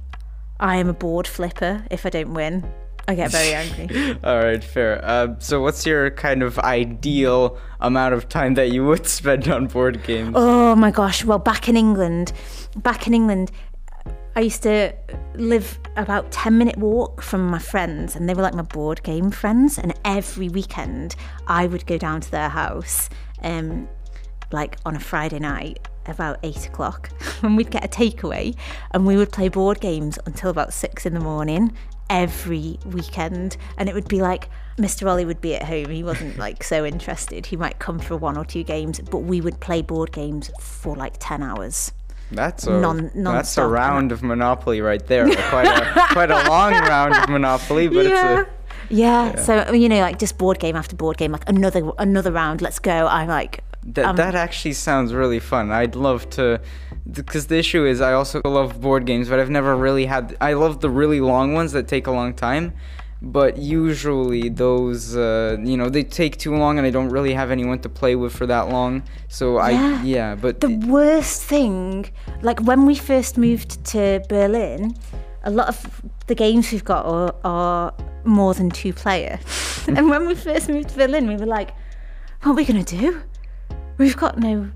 I 0.60 0.78
am 0.78 0.90
a 0.90 0.94
board 0.94 1.28
flipper 1.28 1.86
if 1.92 2.06
I 2.06 2.10
don't 2.10 2.34
win. 2.34 2.70
I 3.10 3.16
get 3.16 3.32
very 3.32 3.54
angry. 3.54 4.18
All 4.24 4.38
right, 4.38 4.62
fair. 4.62 5.04
Uh, 5.04 5.36
so, 5.40 5.62
what's 5.62 5.86
your 5.86 6.12
kind 6.12 6.44
of 6.44 6.60
ideal 6.60 7.58
amount 7.80 8.14
of 8.14 8.28
time 8.28 8.56
that 8.56 8.72
you 8.72 8.84
would 8.86 9.08
spend 9.20 9.48
on 9.48 9.68
board 9.68 10.04
games? 10.04 10.34
Oh 10.36 10.76
my 10.76 10.92
gosh. 10.92 11.24
Well, 11.24 11.40
back 11.40 11.70
in 11.70 11.78
England, 11.78 12.34
back 12.76 13.08
in 13.08 13.14
England, 13.14 13.52
I 14.38 14.42
used 14.42 14.62
to 14.64 14.94
live 15.36 15.80
about 15.96 16.32
10 16.32 16.58
minute 16.58 16.78
walk 16.78 17.24
from 17.24 17.48
my 17.48 17.58
friends 17.58 18.16
and 18.16 18.30
they 18.30 18.36
were 18.36 18.44
like 18.44 18.54
my 18.54 18.62
board 18.62 19.02
game 19.02 19.32
friends 19.32 19.80
and 19.80 19.94
every 20.06 20.48
weekend 20.48 21.16
I 21.48 21.66
would 21.66 21.88
go 21.88 21.98
down 21.98 22.22
to 22.22 22.30
their 22.30 22.50
house 22.50 23.10
um 23.42 23.88
like 24.52 24.78
on 24.86 24.96
a 24.96 25.00
Friday 25.00 25.40
night 25.40 25.87
about 26.10 26.40
eight 26.44 26.66
o'clock 26.68 27.10
and 27.42 27.58
we'd 27.58 27.72
get 27.72 27.84
a 27.84 27.88
takeaway 27.88 28.56
and 28.92 29.06
we 29.06 29.16
would 29.18 29.32
play 29.32 29.50
board 29.50 29.80
games 29.80 30.18
until 30.26 30.50
about 30.50 30.74
six 30.74 31.06
in 31.06 31.14
the 31.14 31.20
morning 31.20 31.74
every 32.10 32.80
weekend 32.86 33.58
and 33.78 33.90
it 33.90 33.96
would 33.96 34.08
be 34.08 34.22
like 34.22 34.50
Mr. 34.78 35.10
Ollie 35.10 35.26
would 35.26 35.42
be 35.42 35.56
at 35.56 35.64
home 35.64 35.90
he 35.90 36.04
wasn't 36.04 36.38
like 36.46 36.64
so 36.64 36.86
interested 36.86 37.46
he 37.48 37.58
might 37.58 37.80
come 37.80 38.00
for 38.00 38.16
one 38.16 38.38
or 38.38 38.46
two 38.46 38.64
games 38.64 39.00
but 39.12 39.20
we 39.20 39.42
would 39.42 39.60
play 39.60 39.82
board 39.82 40.12
games 40.12 40.50
for 40.62 40.96
like 40.96 41.16
10 41.20 41.44
hours 41.44 41.92
That's 42.32 42.66
a 42.66 42.80
non- 42.80 43.12
that's 43.14 43.58
a 43.58 43.68
round 43.68 44.12
of 44.12 44.24
Monopoly 44.24 44.80
right 44.82 45.06
there. 45.08 45.26
quite 45.50 45.68
a 45.68 46.08
quite 46.14 46.32
a 46.32 46.48
long 46.50 46.72
round 46.74 47.14
of 47.16 47.30
Monopoly, 47.30 47.88
but 47.88 48.06
yeah. 48.06 48.42
it's 48.42 48.50
yeah. 48.90 49.36
So 49.36 49.72
you 49.74 49.90
know, 49.90 50.00
like 50.00 50.20
just 50.20 50.38
board 50.38 50.60
game 50.60 50.76
after 50.76 50.96
board 50.96 51.18
game, 51.18 51.32
like 51.32 51.48
another 51.48 51.92
another 51.98 52.32
round. 52.32 52.62
Let's 52.62 52.80
go. 52.80 53.08
I'm 53.08 53.28
like, 53.28 53.64
a 53.67 53.67
that 53.88 54.06
um, 54.06 54.16
that 54.18 54.36
actually 54.36 54.74
sounds 54.74 55.14
really 55.14 55.40
fun. 55.40 55.72
I'd 55.72 55.96
love 55.96 56.30
to, 56.32 56.60
because 57.10 57.48
the 57.48 57.58
issue 57.58 57.86
is 57.86 58.02
I 58.02 58.14
also 58.14 58.42
love 58.44 58.82
board 58.82 59.06
games, 59.06 59.30
but 59.30 59.40
I've 59.40 59.50
never 59.50 59.76
really 59.76 60.06
had. 60.06 60.36
I 60.42 60.54
love 60.54 60.82
the 60.82 60.90
really 60.90 61.22
long 61.22 61.54
ones 61.54 61.72
that 61.72 61.88
take 61.88 62.08
a 62.08 62.12
long 62.12 62.34
time. 62.34 62.74
But 63.20 63.58
usually 63.58 64.50
those, 64.50 65.18
uh, 65.18 65.58
you 65.64 65.76
know, 65.76 65.90
they 65.90 66.04
take 66.04 66.38
too 66.38 66.56
long, 66.56 66.78
and 66.78 66.86
I 66.86 66.92
don't 66.92 67.10
really 67.10 67.34
have 67.34 67.50
anyone 67.50 67.80
to 67.80 67.90
play 67.90 68.16
with 68.16 68.32
for 68.36 68.46
that 68.46 68.70
long. 68.70 69.02
So 69.28 69.58
I, 69.58 69.72
Yeah. 69.72 70.04
yeah, 70.04 70.36
but 70.36 70.60
the 70.60 70.76
worst 70.88 71.42
thing, 71.42 72.12
like 72.44 72.60
when 72.60 72.86
we 72.86 72.94
first 72.94 73.36
moved 73.36 73.84
to 73.86 74.22
Berlin, 74.30 74.96
a 75.44 75.50
lot 75.50 75.68
of 75.68 76.02
the 76.28 76.36
games 76.36 76.72
we've 76.72 76.86
got 76.86 77.06
are, 77.06 77.34
are 77.44 77.94
more 78.24 78.54
than 78.54 78.70
two 78.70 78.94
player. 78.94 79.40
and 79.88 80.10
when 80.12 80.28
we 80.28 80.36
first 80.36 80.70
moved 80.70 80.90
to 80.90 80.96
Berlin, 80.98 81.28
we 81.28 81.38
were 81.38 81.48
like, 81.48 81.72
what 82.44 82.52
are 82.52 82.56
we 82.56 82.66
going 82.66 82.86
to 82.86 82.98
do? 82.98 83.22
We've 83.98 84.18
got 84.18 84.38
no, 84.38 84.70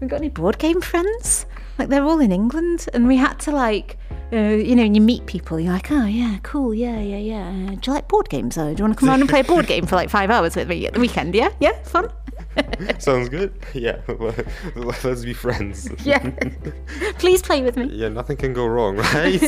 we've 0.00 0.10
got 0.10 0.16
any 0.16 0.28
board 0.28 0.58
game 0.58 0.80
friends. 0.80 1.46
Like 1.78 1.88
they're 1.88 2.04
all 2.04 2.20
in 2.20 2.32
England, 2.32 2.88
and 2.94 3.06
we 3.06 3.16
had 3.16 3.38
to 3.40 3.50
like, 3.50 3.98
uh, 4.32 4.36
you 4.36 4.74
know, 4.74 4.82
when 4.82 4.94
you 4.94 5.00
meet 5.00 5.26
people, 5.26 5.60
you're 5.60 5.72
like, 5.72 5.90
oh 5.90 6.06
yeah, 6.06 6.38
cool, 6.42 6.74
yeah, 6.74 6.98
yeah, 7.00 7.18
yeah. 7.18 7.48
Uh, 7.48 7.74
do 7.74 7.80
you 7.90 7.92
like 7.92 8.08
board 8.08 8.28
games? 8.28 8.54
Though? 8.54 8.72
Do 8.72 8.78
you 8.78 8.84
want 8.84 8.94
to 8.94 9.00
come 9.00 9.10
around 9.10 9.20
and 9.20 9.28
play 9.28 9.40
a 9.40 9.44
board 9.44 9.66
game 9.66 9.86
for 9.86 9.94
like 9.94 10.08
five 10.08 10.30
hours 10.30 10.56
with 10.56 10.68
me 10.68 10.86
at 10.86 10.94
the 10.94 11.00
weekend? 11.00 11.34
Yeah, 11.34 11.50
yeah, 11.60 11.80
fun. 11.82 12.10
Sounds 12.98 13.28
good. 13.28 13.52
Yeah, 13.74 14.00
let's 14.76 15.24
be 15.24 15.34
friends. 15.34 15.88
yeah, 16.02 16.30
please 17.18 17.42
play 17.42 17.62
with 17.62 17.76
me. 17.76 17.90
Yeah, 17.92 18.08
nothing 18.08 18.38
can 18.38 18.54
go 18.54 18.66
wrong, 18.66 18.96
right? 18.96 19.40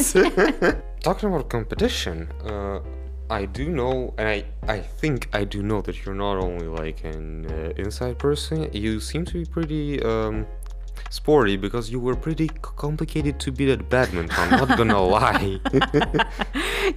Talking 1.00 1.30
about 1.30 1.48
competition, 1.48 2.30
uh, 2.44 2.80
I 3.30 3.44
do 3.44 3.68
know, 3.68 4.14
and 4.18 4.28
I, 4.28 4.44
I 4.66 4.80
think 4.80 5.28
I 5.32 5.44
do 5.44 5.62
know 5.62 5.80
that 5.82 6.04
you're 6.04 6.14
not 6.14 6.38
only 6.38 6.66
like 6.66 7.04
an 7.04 7.46
uh, 7.46 7.72
inside 7.76 8.18
person, 8.18 8.70
you 8.72 9.00
seem 9.00 9.24
to 9.26 9.34
be 9.34 9.44
pretty 9.44 10.02
um, 10.02 10.46
sporty 11.10 11.56
because 11.56 11.90
you 11.90 12.00
were 12.00 12.16
pretty 12.16 12.48
c- 12.48 12.54
complicated 12.60 13.38
to 13.40 13.52
beat 13.52 13.68
at 13.68 13.88
badminton, 13.90 14.34
I'm 14.38 14.50
not 14.50 14.78
gonna 14.78 15.00
lie. 15.18 15.60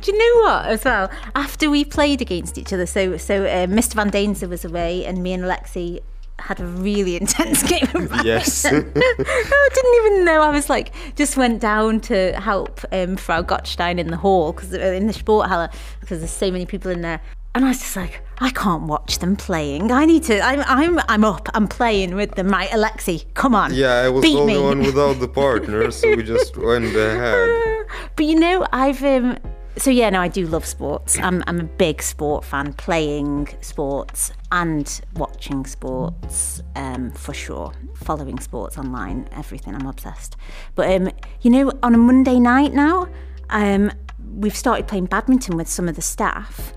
Do 0.02 0.12
you 0.12 0.18
know 0.18 0.42
what? 0.44 0.66
As 0.66 0.86
well, 0.86 1.10
after 1.36 1.70
we 1.70 1.84
played 1.84 2.22
against 2.22 2.58
each 2.58 2.72
other, 2.72 2.86
so 2.86 3.18
so 3.18 3.46
uh, 3.46 3.68
Mr. 3.68 3.96
Van 3.96 4.10
Denzer 4.10 4.48
was 4.48 4.64
away, 4.64 5.06
and 5.06 5.22
me 5.22 5.34
and 5.34 5.44
Alexi 5.44 6.00
had 6.42 6.60
a 6.60 6.66
really 6.66 7.16
intense 7.22 7.64
game 7.64 7.84
of 7.84 8.10
badminton. 8.10 8.26
yes. 8.26 8.66
I 8.66 8.72
didn't 8.72 10.06
even 10.06 10.26
know. 10.26 10.42
I 10.42 10.50
was 10.50 10.70
like, 10.70 10.94
just 11.16 11.38
went 11.38 11.62
down 11.62 12.00
to 12.02 12.34
help 12.40 12.82
um, 12.92 13.18
Frau 13.18 13.42
Gottstein 13.42 14.00
in 14.00 14.08
the 14.08 14.18
hall 14.18 14.54
because 14.54 14.74
in 14.74 15.08
the 15.08 15.14
Sporthalle 15.14 15.72
because 16.00 16.20
there's 16.20 16.32
so 16.32 16.52
many 16.52 16.66
people 16.66 16.92
in 16.92 17.02
there. 17.02 17.22
And 17.54 17.66
I 17.66 17.68
was 17.68 17.80
just 17.80 17.98
like, 17.98 18.22
I 18.40 18.50
can't 18.52 18.84
watch 18.84 19.20
them 19.20 19.36
playing. 19.36 19.92
I 19.92 20.06
need 20.06 20.24
to. 20.24 20.40
I'm 20.40 20.62
I'm 20.62 21.04
I'm 21.10 21.26
up. 21.26 21.50
I'm 21.54 21.68
playing 21.68 22.16
with 22.16 22.36
them. 22.36 22.48
Right, 22.48 22.70
Alexi, 22.70 23.26
come 23.34 23.54
on. 23.54 23.74
yeah, 23.74 23.96
I 23.96 24.10
was 24.10 24.24
the 24.24 24.38
only 24.38 24.58
one 24.58 24.80
without 24.80 25.20
the 25.20 25.28
partner, 25.28 25.92
so 25.92 26.16
we 26.16 26.24
just 26.24 26.56
went 26.56 26.86
ahead. 26.96 27.86
But 28.16 28.26
you 28.26 28.40
know, 28.40 28.66
I've 28.72 29.04
um 29.04 29.38
so 29.78 29.90
yeah, 29.90 30.10
no, 30.10 30.20
I 30.20 30.28
do 30.28 30.46
love 30.48 30.66
sports. 30.66 31.18
I'm 31.18 31.44
I'm 31.48 31.60
a 31.60 31.64
big 31.64 32.02
sport 32.02 32.44
fan, 32.44 32.74
playing 32.74 33.50
sports 33.62 34.32
and 34.52 35.02
watching 35.16 35.66
sports, 35.66 36.62
um, 36.76 37.12
for 37.12 37.34
sure. 37.34 37.74
Following 37.96 38.40
sports 38.40 38.78
online, 38.78 39.30
everything. 39.32 39.76
I'm 39.76 39.88
obsessed. 39.88 40.36
But 40.76 40.92
um, 40.92 41.12
you 41.42 41.52
know, 41.52 41.72
on 41.84 41.96
a 41.96 41.98
Monday 41.98 42.40
night 42.40 42.74
now, 42.74 43.08
um, 43.50 43.92
we've 44.36 44.56
started 44.56 44.88
playing 44.88 45.06
badminton 45.06 45.56
with 45.56 45.68
some 45.68 45.88
of 45.88 45.96
the 45.96 46.02
staff. 46.02 46.74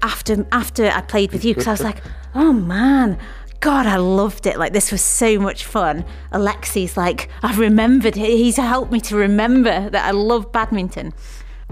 After 0.00 0.46
after 0.52 0.86
I 0.86 1.00
played 1.00 1.32
with 1.32 1.44
you, 1.44 1.54
because 1.54 1.66
I 1.66 1.72
was 1.72 1.82
like, 1.82 2.02
oh 2.34 2.52
man. 2.52 3.18
God, 3.60 3.86
I 3.86 3.94
loved 3.94 4.48
it. 4.48 4.58
Like, 4.58 4.72
this 4.72 4.90
was 4.90 5.00
so 5.00 5.38
much 5.38 5.64
fun. 5.64 6.04
Alexi's 6.32 6.96
like, 6.96 7.28
I've 7.44 7.60
remembered, 7.60 8.16
he's 8.16 8.56
helped 8.56 8.90
me 8.90 9.00
to 9.02 9.14
remember 9.14 9.88
that 9.88 10.04
I 10.04 10.10
love 10.10 10.50
badminton. 10.50 11.12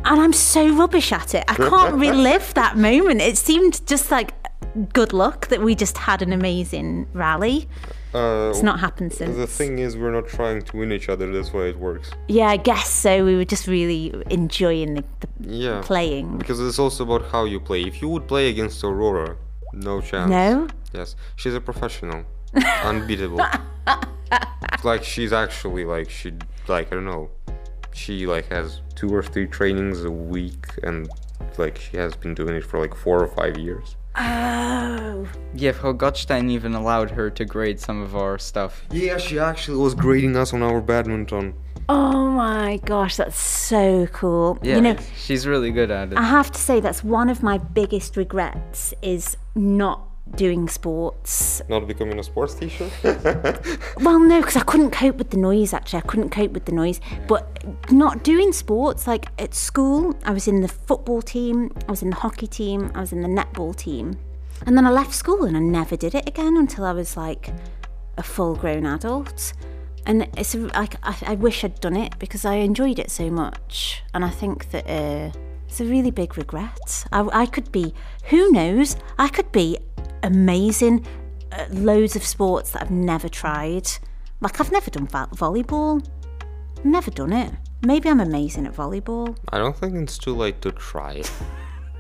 And 0.04 0.20
I'm 0.20 0.32
so 0.32 0.68
rubbish 0.74 1.12
at 1.12 1.34
it. 1.34 1.44
I 1.48 1.54
can't 1.54 1.94
relive 1.96 2.54
that 2.62 2.76
moment. 2.76 3.20
It 3.20 3.36
seemed 3.36 3.86
just 3.86 4.10
like 4.10 4.32
good 4.92 5.12
luck 5.12 5.48
that 5.48 5.60
we 5.62 5.74
just 5.74 5.98
had 5.98 6.22
an 6.22 6.32
amazing 6.32 7.06
rally. 7.12 7.68
Uh, 8.14 8.48
It's 8.50 8.62
not 8.62 8.80
happened 8.80 9.12
since. 9.12 9.36
the 9.36 9.46
thing 9.46 9.78
is, 9.78 9.96
we're 9.96 10.10
not 10.10 10.26
trying 10.26 10.62
to 10.62 10.76
win 10.76 10.90
each 10.90 11.08
other. 11.08 11.32
That's 11.32 11.52
why 11.52 11.66
it 11.66 11.78
works. 11.78 12.10
Yeah, 12.28 12.48
I 12.48 12.56
guess 12.56 12.90
so. 12.90 13.24
We 13.24 13.36
were 13.36 13.44
just 13.44 13.66
really 13.68 14.12
enjoying 14.30 14.94
the, 14.94 15.04
the 15.20 15.54
Yeah. 15.56 15.80
playing. 15.82 16.38
Because 16.38 16.58
it's 16.60 16.78
also 16.80 17.04
about 17.04 17.30
how 17.30 17.44
you 17.44 17.60
play. 17.60 17.82
If 17.82 18.02
you 18.02 18.08
would 18.08 18.26
play 18.26 18.48
against 18.48 18.82
Aurora, 18.82 19.36
no 19.72 20.00
chance. 20.00 20.28
No? 20.30 20.66
Yes, 20.92 21.14
she's 21.36 21.54
a 21.54 21.60
professional, 21.60 22.24
unbeatable. 22.82 23.44
like 24.82 25.04
she's 25.04 25.32
actually 25.32 25.84
like 25.84 26.10
she 26.10 26.32
like 26.68 26.88
I 26.90 26.96
don't 26.96 27.04
know, 27.04 27.30
she 27.92 28.26
like 28.26 28.48
has 28.48 28.80
two 28.94 29.14
or 29.14 29.22
three 29.22 29.46
trainings 29.46 30.04
a 30.04 30.10
week, 30.10 30.66
and 30.82 31.08
like 31.58 31.78
she 31.78 31.96
has 31.96 32.14
been 32.16 32.34
doing 32.34 32.54
it 32.54 32.64
for 32.64 32.80
like 32.80 32.94
four 32.94 33.22
or 33.22 33.28
five 33.28 33.58
years. 33.58 33.96
Oh. 34.16 35.28
Yeah, 35.54 35.72
Frau 35.72 35.92
Gottstein 35.92 36.50
even 36.50 36.74
allowed 36.74 37.10
her 37.12 37.30
to 37.30 37.44
grade 37.44 37.78
some 37.78 38.02
of 38.02 38.16
our 38.16 38.38
stuff. 38.38 38.84
Yeah, 38.90 39.18
she 39.18 39.38
actually 39.38 39.78
was 39.78 39.94
grading 39.94 40.36
us 40.36 40.52
on 40.52 40.62
our 40.62 40.80
badminton. 40.80 41.54
Oh 41.88 42.30
my 42.30 42.78
gosh, 42.84 43.16
that's 43.16 43.38
so 43.38 44.06
cool. 44.08 44.58
Yeah, 44.62 44.76
You 44.76 44.80
know, 44.82 44.96
she's 45.16 45.46
really 45.46 45.70
good 45.70 45.90
at 45.90 46.12
it. 46.12 46.18
I 46.18 46.22
have 46.22 46.52
to 46.52 46.60
say 46.60 46.80
that's 46.80 47.02
one 47.02 47.28
of 47.28 47.42
my 47.42 47.58
biggest 47.58 48.16
regrets 48.16 48.94
is 49.02 49.36
not 49.54 50.09
doing 50.36 50.68
sports. 50.68 51.62
Not 51.68 51.86
becoming 51.86 52.18
a 52.18 52.22
sports 52.22 52.54
teacher. 52.54 52.90
Well, 54.00 54.18
no, 54.18 54.40
because 54.40 54.56
I 54.56 54.62
couldn't 54.62 54.92
cope 54.92 55.16
with 55.16 55.30
the 55.30 55.36
noise. 55.36 55.74
Actually, 55.74 55.98
I 55.98 56.06
couldn't 56.06 56.30
cope 56.30 56.52
with 56.52 56.64
the 56.64 56.72
noise. 56.72 57.00
But 57.28 57.62
not 57.90 58.24
doing 58.24 58.52
sports, 58.52 59.06
like 59.06 59.26
at 59.38 59.54
school, 59.54 60.16
I 60.24 60.32
was 60.32 60.48
in 60.48 60.62
the 60.62 60.68
football 60.68 61.20
team, 61.20 61.70
I 61.86 61.90
was 61.90 62.02
in 62.02 62.10
the 62.10 62.16
hockey 62.16 62.46
team, 62.46 62.90
I 62.94 63.00
was 63.00 63.12
in 63.12 63.20
the 63.20 63.28
netball 63.28 63.76
team, 63.76 64.16
and 64.66 64.76
then 64.76 64.86
I 64.86 64.90
left 64.90 65.14
school 65.14 65.44
and 65.44 65.56
I 65.56 65.60
never 65.60 65.96
did 65.96 66.14
it 66.14 66.26
again 66.26 66.56
until 66.56 66.84
I 66.84 66.92
was 66.92 67.16
like 67.16 67.52
a 68.16 68.22
full-grown 68.22 68.86
adult. 68.86 69.52
And 70.06 70.28
it's 70.36 70.54
like 70.54 70.96
I, 71.02 71.16
I 71.26 71.34
wish 71.34 71.62
I'd 71.62 71.78
done 71.80 71.96
it 71.96 72.18
because 72.18 72.44
I 72.46 72.54
enjoyed 72.54 72.98
it 72.98 73.10
so 73.10 73.30
much, 73.30 74.02
and 74.14 74.24
I 74.24 74.30
think 74.30 74.70
that 74.70 74.86
uh, 74.88 75.30
it's 75.68 75.80
a 75.80 75.84
really 75.84 76.10
big 76.10 76.38
regret. 76.38 77.04
I, 77.12 77.28
I 77.32 77.46
could 77.46 77.70
be, 77.70 77.94
who 78.24 78.50
knows? 78.50 78.96
I 79.18 79.28
could 79.28 79.52
be 79.52 79.78
amazing 80.22 81.06
at 81.52 81.72
loads 81.74 82.16
of 82.16 82.24
sports 82.24 82.70
that 82.72 82.82
I've 82.82 82.90
never 82.90 83.28
tried. 83.28 83.88
Like 84.40 84.60
I've 84.60 84.72
never 84.72 84.90
done 84.90 85.06
vo- 85.06 85.26
volleyball. 85.34 86.04
Never 86.84 87.10
done 87.10 87.32
it. 87.32 87.52
Maybe 87.82 88.08
I'm 88.08 88.20
amazing 88.20 88.66
at 88.66 88.74
volleyball. 88.74 89.36
I 89.50 89.58
don't 89.58 89.76
think 89.76 89.94
it's 89.96 90.18
too 90.18 90.34
late 90.34 90.60
to 90.62 90.72
try 90.72 91.14
it. 91.14 91.26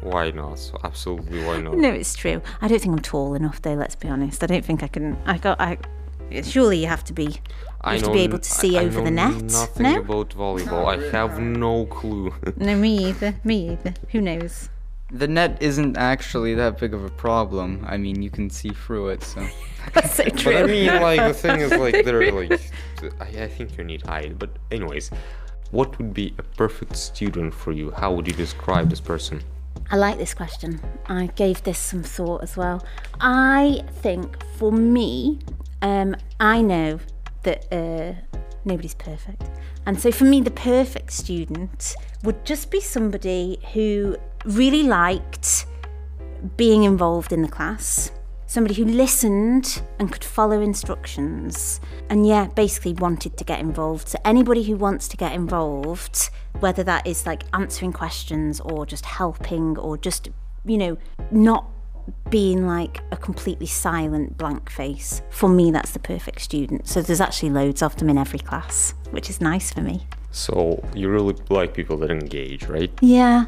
Why 0.02 0.30
not? 0.30 0.70
Absolutely, 0.84 1.44
why 1.44 1.60
not? 1.60 1.76
No, 1.76 1.90
it's 1.90 2.14
true. 2.14 2.40
I 2.62 2.68
don't 2.68 2.80
think 2.80 2.94
I'm 2.94 3.02
tall 3.02 3.34
enough 3.34 3.60
though. 3.60 3.74
Let's 3.74 3.94
be 3.96 4.08
honest. 4.08 4.42
I 4.42 4.46
don't 4.46 4.64
think 4.64 4.82
I 4.82 4.88
can. 4.88 5.18
I 5.26 5.36
got. 5.38 5.60
I. 5.60 5.78
Surely 6.42 6.78
you 6.78 6.86
have 6.86 7.02
to 7.04 7.12
be. 7.12 7.24
You 7.24 7.30
I 7.82 7.94
have 7.94 8.02
know 8.02 8.08
to 8.08 8.14
be 8.14 8.20
able 8.20 8.38
to 8.38 8.48
see 8.48 8.78
I- 8.78 8.82
I 8.82 8.84
over 8.84 9.02
the 9.02 9.10
net. 9.10 9.42
Nothing 9.42 9.82
No. 9.82 9.98
about 10.00 10.30
volleyball. 10.30 10.86
I 10.86 11.10
have 11.10 11.38
no 11.38 11.86
clue. 11.86 12.32
No, 12.56 12.76
me 12.76 13.08
either. 13.08 13.34
Me 13.44 13.72
either. 13.72 13.92
Who 14.12 14.20
knows? 14.22 14.68
The 15.12 15.26
net 15.26 15.58
isn't 15.60 15.96
actually 15.96 16.54
that 16.54 16.78
big 16.78 16.94
of 16.94 17.04
a 17.04 17.10
problem. 17.10 17.84
I 17.88 17.96
mean, 17.96 18.22
you 18.22 18.30
can 18.30 18.48
see 18.48 18.70
through 18.70 19.08
it, 19.08 19.22
so. 19.22 19.46
That's 19.92 20.14
so 20.14 20.24
true. 20.24 20.52
But 20.52 20.64
I 20.64 20.66
mean, 20.66 20.86
like 20.86 21.20
the 21.20 21.34
thing 21.44 21.60
is, 21.60 21.72
like 21.72 22.04
they're 22.04 22.32
like, 22.32 22.60
I, 23.20 23.44
I 23.44 23.48
think 23.48 23.76
you 23.76 23.84
need 23.84 24.02
height. 24.02 24.38
But 24.38 24.50
anyways, 24.70 25.10
what 25.70 25.98
would 25.98 26.14
be 26.14 26.34
a 26.38 26.42
perfect 26.42 26.96
student 26.96 27.52
for 27.52 27.72
you? 27.72 27.90
How 27.90 28.12
would 28.12 28.26
you 28.26 28.34
describe 28.34 28.88
this 28.90 29.00
person? 29.00 29.42
I 29.90 29.96
like 29.96 30.18
this 30.18 30.34
question. 30.34 30.80
I 31.06 31.26
gave 31.34 31.62
this 31.64 31.78
some 31.78 32.02
thought 32.02 32.42
as 32.42 32.56
well. 32.56 32.84
I 33.20 33.82
think 34.02 34.42
for 34.56 34.70
me, 34.70 35.40
um, 35.82 36.14
I 36.38 36.62
know 36.62 37.00
that 37.42 37.66
uh, 37.72 38.12
nobody's 38.64 38.94
perfect. 38.94 39.42
And 39.86 40.00
so 40.00 40.12
for 40.12 40.24
me, 40.24 40.40
the 40.40 40.50
perfect 40.50 41.12
student 41.12 41.96
would 42.22 42.44
just 42.44 42.70
be 42.70 42.80
somebody 42.80 43.58
who 43.72 44.16
really 44.44 44.82
liked 44.82 45.66
being 46.56 46.84
involved 46.84 47.32
in 47.32 47.42
the 47.42 47.48
class, 47.48 48.10
somebody 48.46 48.74
who 48.74 48.84
listened 48.84 49.82
and 49.98 50.10
could 50.10 50.24
follow 50.24 50.60
instructions, 50.60 51.80
and 52.08 52.26
yeah, 52.26 52.46
basically 52.48 52.94
wanted 52.94 53.36
to 53.36 53.44
get 53.44 53.60
involved. 53.60 54.08
So, 54.08 54.18
anybody 54.24 54.62
who 54.62 54.76
wants 54.76 55.08
to 55.08 55.16
get 55.16 55.32
involved, 55.32 56.30
whether 56.60 56.82
that 56.84 57.06
is 57.06 57.26
like 57.26 57.44
answering 57.52 57.92
questions 57.92 58.60
or 58.60 58.86
just 58.86 59.04
helping 59.04 59.78
or 59.78 59.96
just, 59.96 60.30
you 60.64 60.78
know, 60.78 60.98
not 61.30 61.66
being 62.28 62.66
like 62.66 63.00
a 63.12 63.16
completely 63.16 63.66
silent 63.66 64.36
blank 64.36 64.70
face, 64.70 65.22
for 65.30 65.48
me, 65.48 65.70
that's 65.70 65.92
the 65.92 65.98
perfect 65.98 66.40
student. 66.40 66.88
So, 66.88 67.02
there's 67.02 67.20
actually 67.20 67.50
loads 67.50 67.82
of 67.82 67.96
them 67.96 68.08
in 68.08 68.18
every 68.18 68.40
class, 68.40 68.94
which 69.10 69.30
is 69.30 69.40
nice 69.40 69.72
for 69.72 69.82
me. 69.82 70.06
So 70.32 70.82
you 70.94 71.08
really 71.08 71.34
like 71.48 71.74
people 71.74 71.96
that 71.98 72.10
engage, 72.10 72.66
right? 72.66 72.90
Yeah. 73.00 73.46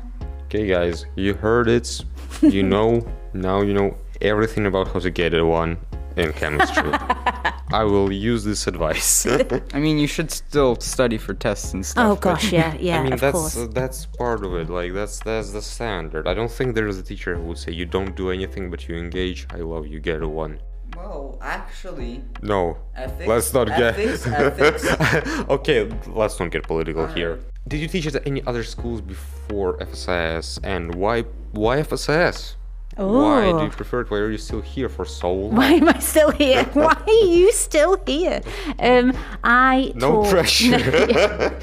Okay, 0.55 0.67
guys, 0.67 1.07
you 1.17 1.33
heard 1.33 1.67
it. 1.67 2.05
You 2.43 2.63
know 2.75 3.01
now. 3.33 3.63
You 3.63 3.73
know 3.73 3.97
everything 4.21 4.67
about 4.67 4.89
how 4.89 4.99
to 4.99 5.11
get 5.11 5.33
a 5.33 5.47
one 5.47 5.79
in 6.19 6.35
chemistry. 6.35 6.91
I 7.73 7.85
will 7.85 8.13
use 8.13 8.45
this 8.45 8.67
advice. 8.67 9.27
I 9.27 9.81
mean, 9.81 9.97
you 9.97 10.07
should 10.07 10.31
still 10.31 10.77
study 10.77 11.17
for 11.17 11.33
tests 11.33 11.73
and 11.73 11.87
stuff. 11.87 12.05
Oh, 12.07 12.17
gosh, 12.17 12.53
yeah, 12.53 12.75
yeah, 12.79 13.01
I 13.01 13.03
mean 13.03 13.15
of 13.15 13.21
that's 13.21 13.33
course. 13.33 13.57
uh, 13.57 13.69
that's 13.73 14.05
part 14.05 14.45
of 14.45 14.53
it. 14.57 14.69
Like 14.69 14.93
that's 14.93 15.21
that's 15.21 15.53
the 15.53 15.63
standard. 15.63 16.29
I 16.29 16.35
don't 16.35 16.51
think 16.51 16.75
there 16.75 16.87
is 16.87 16.99
a 16.99 17.03
teacher 17.03 17.35
who 17.35 17.45
would 17.45 17.57
say 17.57 17.73
you 17.73 17.87
don't 17.87 18.15
do 18.15 18.29
anything 18.31 18.71
but 18.71 18.87
you 18.87 18.97
engage. 18.97 19.47
I 19.49 19.61
love 19.73 19.87
you. 19.87 20.01
Get 20.01 20.21
a 20.21 20.29
one. 20.29 20.61
Well, 20.97 21.39
actually, 21.41 22.23
No. 22.43 22.77
Ethics, 22.97 23.29
let's 23.29 23.53
not 23.55 23.69
ethics, 23.71 24.25
get. 24.27 24.41
ethics. 24.61 25.41
okay, 25.49 25.89
let's 26.09 26.39
not 26.39 26.51
get 26.51 26.65
political 26.65 27.07
here. 27.07 27.39
Did 27.69 27.81
you 27.81 27.89
teach 27.89 28.07
at 28.07 28.27
any 28.27 28.43
other 28.47 28.65
schools 28.65 29.01
before 29.01 29.79
FSIS, 29.79 30.59
and 30.65 30.95
why 30.95 31.23
why 31.53 31.79
FSIS? 31.83 32.57
Why 32.97 33.51
do 33.53 33.59
Oh. 33.59 33.65
you 33.65 33.71
prefer 33.71 34.03
it? 34.03 34.11
Why 34.11 34.19
are 34.19 34.31
you 34.31 34.37
still 34.37 34.61
here 34.61 34.91
for 34.91 35.07
so 35.07 35.33
long? 35.33 35.55
Why 35.57 35.73
am 35.81 35.89
I 35.89 35.99
still 36.01 36.31
here? 36.31 36.65
Why 36.75 36.93
are 36.93 37.25
you 37.25 37.51
still 37.53 37.97
here? 38.07 38.43
Um, 38.79 39.17
I 39.43 39.93
No 39.95 40.23
taught, 40.25 40.31
pressure. 40.31 40.79
No, 40.79 41.07
yeah. 41.09 41.55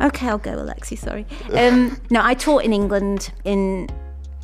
Okay, 0.00 0.28
I'll 0.28 0.38
go, 0.38 0.52
Alexi. 0.52 0.96
Sorry. 0.96 1.26
Um, 1.52 2.00
no, 2.10 2.22
I 2.24 2.32
taught 2.32 2.64
in 2.64 2.72
England 2.72 3.32
in 3.44 3.88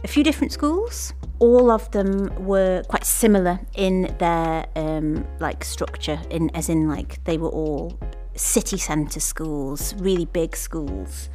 a 0.03 0.09
few 0.09 0.23
different 0.23 0.53
schools. 0.53 1.15
All 1.45 1.71
of 1.71 1.91
them 1.91 2.33
were 2.47 2.83
quite 2.89 3.05
similar 3.05 3.61
in 3.75 4.15
their 4.19 4.65
um, 4.77 5.27
like 5.41 5.63
structure, 5.63 6.19
in 6.31 6.49
as 6.57 6.71
in 6.71 6.89
like 6.89 7.23
they 7.25 7.37
were 7.37 7.51
all 7.51 7.99
city 8.35 8.79
centre 8.79 9.21
schools, 9.21 9.95
really 9.99 10.25
big 10.25 10.57
schools, 10.57 11.29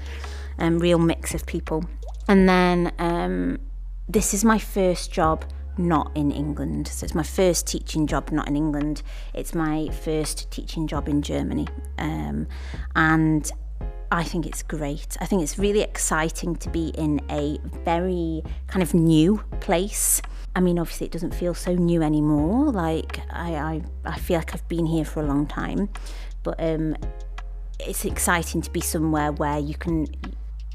um, 0.58 0.80
real 0.80 0.98
mix 0.98 1.36
of 1.36 1.46
people. 1.46 1.86
And 2.28 2.50
then 2.50 2.92
um, 2.98 3.60
this 4.08 4.34
is 4.34 4.44
my 4.44 4.58
first 4.58 5.12
job 5.12 5.46
not 5.78 6.12
in 6.16 6.32
England. 6.32 6.88
So 6.88 7.04
it's 7.06 7.14
my 7.14 7.24
first 7.24 7.68
teaching 7.68 8.08
job 8.08 8.32
not 8.32 8.48
in 8.48 8.56
England. 8.56 9.04
It's 9.36 9.54
my 9.54 9.90
first 9.90 10.50
teaching 10.50 10.88
job 10.88 11.08
in 11.08 11.22
Germany. 11.22 11.68
Um, 12.00 12.48
and 12.96 13.52
I 14.12 14.24
think 14.24 14.48
it's 14.48 14.64
great. 14.64 15.18
I 15.22 15.26
think 15.26 15.44
it's 15.44 15.60
really 15.60 15.82
exciting 15.82 16.56
to 16.58 16.70
be 16.70 16.90
in 16.90 17.22
a 17.30 17.60
very 17.86 18.44
kind 18.68 18.82
of 18.82 18.94
new 18.94 19.44
place. 19.60 20.22
I 20.56 20.62
mean, 20.62 20.80
obviously, 20.80 21.06
it 21.06 21.12
doesn't 21.12 21.36
feel 21.36 21.54
so 21.54 21.74
new 21.76 22.02
anymore. 22.02 22.72
Like, 22.72 23.20
I, 23.30 23.56
I, 23.56 23.82
I 24.06 24.18
feel 24.18 24.38
like 24.38 24.54
I've 24.56 24.68
been 24.68 24.88
here 24.88 25.06
for 25.06 25.22
a 25.22 25.28
long 25.28 25.46
time. 25.46 25.90
But 26.42 26.56
um, 26.60 26.96
it's 27.80 28.04
exciting 28.04 28.62
to 28.62 28.72
be 28.72 28.82
somewhere 28.82 29.32
where 29.32 29.60
you 29.60 29.76
can 29.76 30.08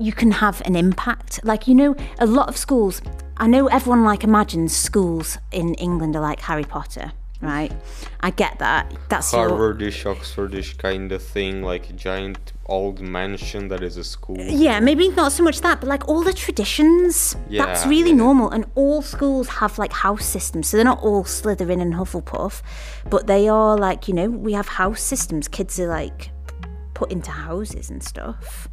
you 0.00 0.12
can 0.12 0.32
have 0.32 0.60
an 0.64 0.74
impact 0.74 1.38
like 1.44 1.68
you 1.68 1.74
know 1.74 1.94
a 2.18 2.26
lot 2.26 2.48
of 2.48 2.56
schools 2.56 3.00
i 3.36 3.46
know 3.46 3.68
everyone 3.68 4.02
like 4.02 4.24
imagines 4.24 4.76
schools 4.76 5.38
in 5.52 5.72
england 5.74 6.16
are 6.16 6.22
like 6.22 6.40
harry 6.40 6.64
potter 6.64 7.12
right 7.44 7.72
i 8.20 8.30
get 8.30 8.58
that 8.58 8.92
that's 9.08 9.32
your 9.32 9.50
Harvardish, 9.50 10.04
Oxfordish 10.04 10.78
kind 10.78 11.12
of 11.12 11.22
thing, 11.22 11.62
like 11.62 11.90
a 11.90 11.92
giant 11.92 12.52
old 12.66 13.00
mansion 13.00 13.68
that 13.68 13.82
is 13.82 13.96
a 13.96 14.04
school. 14.04 14.38
yeah 14.38 14.80
maybe 14.80 15.08
not 15.10 15.32
so 15.32 15.42
much 15.42 15.60
that 15.60 15.80
but 15.80 15.88
like 15.88 16.08
all 16.08 16.22
the 16.22 16.32
traditions 16.32 17.36
that's 17.50 17.86
really 17.86 18.10
yeah. 18.10 18.16
normal 18.16 18.50
and 18.50 18.64
all 18.74 19.02
schools 19.02 19.48
have 19.48 19.78
like 19.78 19.92
house 19.92 20.24
systems 20.24 20.68
so 20.68 20.76
they're 20.76 20.84
not 20.84 21.02
all 21.02 21.24
slytherin 21.24 21.80
and 21.80 21.94
hufflepuff 21.94 22.62
but 23.10 23.26
they 23.26 23.48
are 23.48 23.76
like 23.76 24.08
you 24.08 24.14
know 24.14 24.30
we 24.30 24.54
have 24.54 24.66
house 24.66 25.02
systems 25.02 25.46
kids 25.46 25.78
are 25.78 25.88
like 25.88 26.30
put 26.94 27.12
into 27.12 27.30
houses 27.30 27.90
and 27.90 28.02
stuff 28.02 28.68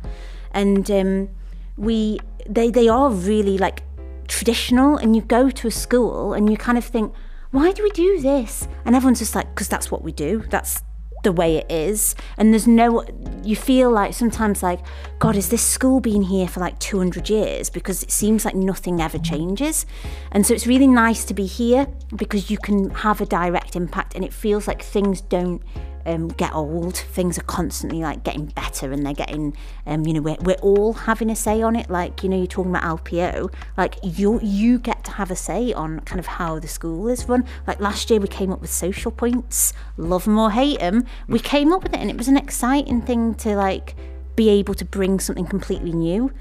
and 0.54 0.90
um, 0.92 1.30
we 1.78 2.20
they 2.48 2.70
they 2.70 2.88
are 2.88 3.10
really 3.10 3.58
like 3.58 3.84
traditional 4.28 4.98
and 4.98 5.16
you 5.16 5.22
go 5.22 5.50
to 5.50 5.68
a 5.68 5.72
school 5.72 6.34
and 6.34 6.50
you 6.50 6.58
kind 6.58 6.78
of 6.78 6.86
think 6.86 7.14
why 7.52 7.72
do 7.72 7.84
we 7.84 7.92
do 7.92 8.20
this? 8.22 8.68
And 8.86 8.96
everyone's 8.96 9.20
just 9.20 9.36
like 9.36 9.50
because 9.54 9.68
that's 9.68 9.92
what 9.92 10.04
we 10.04 10.12
do. 10.12 10.44
That's 10.50 10.82
the 11.24 11.32
way 11.32 11.58
it 11.58 11.72
is. 11.72 12.16
And 12.38 12.52
there's 12.52 12.68
no 12.68 13.06
you 13.44 13.56
feel 13.56 13.92
like 13.92 14.14
sometimes 14.14 14.64
like 14.64 14.80
god 15.20 15.36
is 15.36 15.50
this 15.50 15.62
school 15.62 16.00
been 16.00 16.22
here 16.22 16.48
for 16.48 16.60
like 16.60 16.80
200 16.80 17.30
years? 17.30 17.70
Because 17.70 18.04
it 18.04 18.12
seems 18.12 18.46
like 18.46 18.56
nothing 18.56 19.02
ever 19.02 19.20
changes. 19.20 19.86
And 20.32 20.46
so 20.46 20.54
it's 20.54 20.66
really 20.66 20.88
nice 20.88 21.26
to 21.26 21.34
be 21.34 21.46
here 21.46 21.88
because 22.16 22.50
you 22.50 22.58
can 22.58 22.90
have 22.92 23.22
a 23.22 23.26
direct 23.26 23.76
impact 23.76 24.16
and 24.16 24.24
it 24.24 24.34
feels 24.34 24.68
like 24.68 24.82
things 24.82 25.22
don't 25.22 25.62
um, 26.06 26.30
get 26.30 26.54
old. 26.54 26.98
Things 26.98 27.38
are 27.38 27.44
constantly 27.44 28.00
like 28.00 28.24
getting 28.24 28.46
better, 28.48 28.92
and 28.92 29.06
they're 29.06 29.14
getting, 29.14 29.56
um, 29.86 30.06
you 30.06 30.14
know, 30.14 30.22
we're, 30.22 30.38
we're 30.42 30.62
all 30.62 30.94
having 30.94 31.30
a 31.30 31.36
say 31.36 31.62
on 31.62 31.76
it. 31.76 31.90
Like 31.90 32.24
you 32.24 32.30
know, 32.30 32.38
you're 32.38 32.48
talking 32.48 32.72
about 32.72 33.04
LPO. 33.04 33.54
Like 33.78 33.98
you 34.04 34.40
you 34.42 34.80
get 34.80 35.04
to 35.06 35.12
have 35.12 35.32
a 35.32 35.36
say 35.36 35.74
on 35.74 36.00
kind 36.02 36.20
of 36.20 36.28
how 36.28 36.60
the 36.60 36.68
school 36.68 37.08
is 37.08 37.28
run. 37.28 37.46
Like 37.68 37.80
last 37.80 38.10
year, 38.10 38.20
we 38.20 38.28
came 38.28 38.52
up 38.52 38.62
with 38.62 38.72
social 38.72 39.12
points. 39.12 39.74
Love 39.98 40.26
them 40.26 40.38
or 40.38 40.52
hate 40.52 40.80
them, 40.80 41.06
we 41.28 41.40
came 41.40 41.72
up 41.74 41.84
with 41.84 41.94
it, 41.94 42.00
and 42.00 42.10
it 42.10 42.18
was 42.18 42.28
an 42.28 42.38
exciting 42.38 43.02
thing 43.02 43.36
to 43.36 43.56
like 43.56 43.96
be 44.36 44.50
able 44.50 44.74
to 44.76 44.86
bring 44.86 45.20
something 45.20 45.46
completely 45.46 45.92
new. 45.92 46.32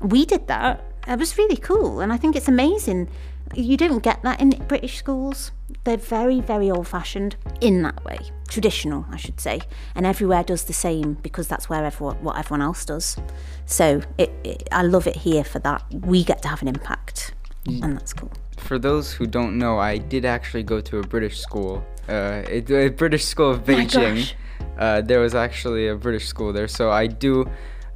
We 0.00 0.24
did 0.24 0.46
that. 0.48 0.84
It 1.06 1.18
was 1.18 1.36
really 1.38 1.56
cool, 1.56 2.00
and 2.00 2.12
I 2.12 2.16
think 2.16 2.36
it's 2.36 2.48
amazing. 2.48 3.08
You 3.54 3.76
don't 3.76 4.02
get 4.02 4.22
that 4.22 4.40
in 4.40 4.50
British 4.66 4.96
schools. 4.98 5.52
They're 5.84 5.96
very, 5.96 6.40
very 6.40 6.70
old 6.70 6.88
fashioned 6.88 7.36
in 7.60 7.82
that 7.82 8.04
way. 8.04 8.18
Traditional, 8.54 9.04
I 9.10 9.16
should 9.16 9.40
say. 9.40 9.56
And 9.96 10.06
everywhere 10.06 10.44
does 10.44 10.62
the 10.64 10.72
same 10.72 11.14
because 11.26 11.48
that's 11.48 11.68
where 11.68 11.84
everyone, 11.84 12.18
what 12.22 12.38
everyone 12.38 12.62
else 12.62 12.84
does. 12.84 13.16
So 13.66 14.00
it, 14.16 14.30
it, 14.44 14.68
I 14.70 14.82
love 14.82 15.08
it 15.08 15.16
here 15.16 15.42
for 15.42 15.58
that. 15.66 15.82
We 15.92 16.22
get 16.22 16.40
to 16.42 16.48
have 16.48 16.62
an 16.62 16.68
impact, 16.68 17.34
and 17.66 17.96
that's 17.96 18.12
cool. 18.12 18.30
For 18.58 18.78
those 18.78 19.12
who 19.12 19.26
don't 19.26 19.58
know, 19.58 19.74
I 19.78 19.98
did 19.98 20.24
actually 20.24 20.62
go 20.62 20.80
to 20.88 20.98
a 20.98 21.02
British 21.02 21.40
school. 21.40 21.84
Uh, 22.08 22.42
it, 22.48 22.70
a 22.70 22.90
British 22.90 23.24
school 23.24 23.50
of 23.50 23.66
my 23.66 23.74
Beijing. 23.74 24.32
Uh, 24.78 25.00
there 25.00 25.18
was 25.18 25.34
actually 25.34 25.88
a 25.88 25.96
British 25.96 26.26
school 26.26 26.52
there, 26.52 26.68
so 26.68 26.92
I 26.92 27.08
do. 27.08 27.32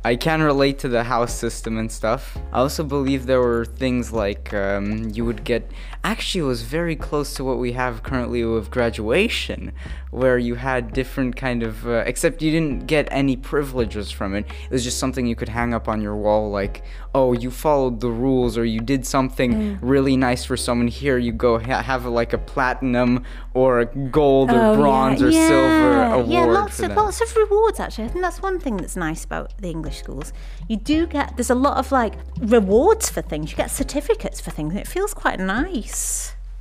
I 0.04 0.16
can 0.16 0.42
relate 0.42 0.76
to 0.80 0.88
the 0.88 1.04
house 1.04 1.34
system 1.34 1.78
and 1.78 1.90
stuff. 1.90 2.36
I 2.52 2.58
also 2.58 2.82
believe 2.82 3.26
there 3.26 3.40
were 3.40 3.64
things 3.64 4.12
like 4.12 4.52
um, 4.54 5.10
you 5.10 5.24
would 5.24 5.44
get. 5.44 5.70
Actually, 6.04 6.42
was 6.42 6.62
very 6.62 6.96
close 6.96 7.34
to 7.34 7.44
what 7.44 7.58
we 7.58 7.72
have 7.72 8.02
currently 8.02 8.44
with 8.44 8.70
graduation, 8.70 9.72
where 10.10 10.38
you 10.38 10.54
had 10.54 10.92
different 10.92 11.36
kind 11.36 11.62
of. 11.62 11.86
Uh, 11.86 12.02
except 12.06 12.40
you 12.40 12.50
didn't 12.50 12.86
get 12.86 13.06
any 13.10 13.36
privileges 13.36 14.10
from 14.10 14.34
it. 14.34 14.46
It 14.64 14.70
was 14.70 14.84
just 14.84 14.98
something 14.98 15.26
you 15.26 15.36
could 15.36 15.48
hang 15.50 15.74
up 15.74 15.88
on 15.88 16.00
your 16.00 16.16
wall, 16.16 16.50
like, 16.50 16.82
oh, 17.14 17.32
you 17.32 17.50
followed 17.50 18.00
the 18.00 18.10
rules 18.10 18.56
or 18.56 18.64
you 18.64 18.80
did 18.80 19.04
something 19.06 19.52
Mm. 19.52 19.78
really 19.82 20.16
nice 20.16 20.44
for 20.44 20.56
someone. 20.56 20.88
Here 20.88 21.18
you 21.18 21.32
go, 21.32 21.58
ha- 21.58 21.82
have 21.82 22.06
like 22.06 22.32
a 22.32 22.38
platinum 22.38 23.24
or 23.54 23.80
a 23.80 23.86
gold 23.86 24.50
or 24.50 24.60
Oh, 24.60 24.76
bronze 24.76 25.20
yeah. 25.20 25.26
or 25.28 25.32
silver 25.32 25.92
Yeah. 25.98 26.14
award 26.14 26.28
Yeah, 26.28 26.44
lots 26.44 26.78
of 26.80 26.88
that. 26.88 26.96
lots 26.96 27.20
of 27.20 27.34
rewards 27.36 27.80
actually. 27.80 28.04
I 28.04 28.08
think 28.08 28.22
that's 28.22 28.40
one 28.40 28.58
thing 28.60 28.76
that's 28.76 28.96
nice 28.96 29.24
about 29.24 29.52
the 29.60 29.68
English 29.70 29.98
schools. 29.98 30.32
You 30.68 30.76
do 30.76 31.06
get 31.06 31.36
there's 31.36 31.50
a 31.50 31.54
lot 31.66 31.76
of 31.78 31.90
like 31.90 32.14
rewards 32.40 33.10
for 33.10 33.20
things. 33.22 33.50
You 33.50 33.56
get 33.56 33.70
certificates 33.70 34.40
for 34.40 34.50
things. 34.50 34.72
and 34.72 34.80
It 34.80 34.86
feels 34.86 35.12
quite 35.12 35.40
nice. 35.40 35.87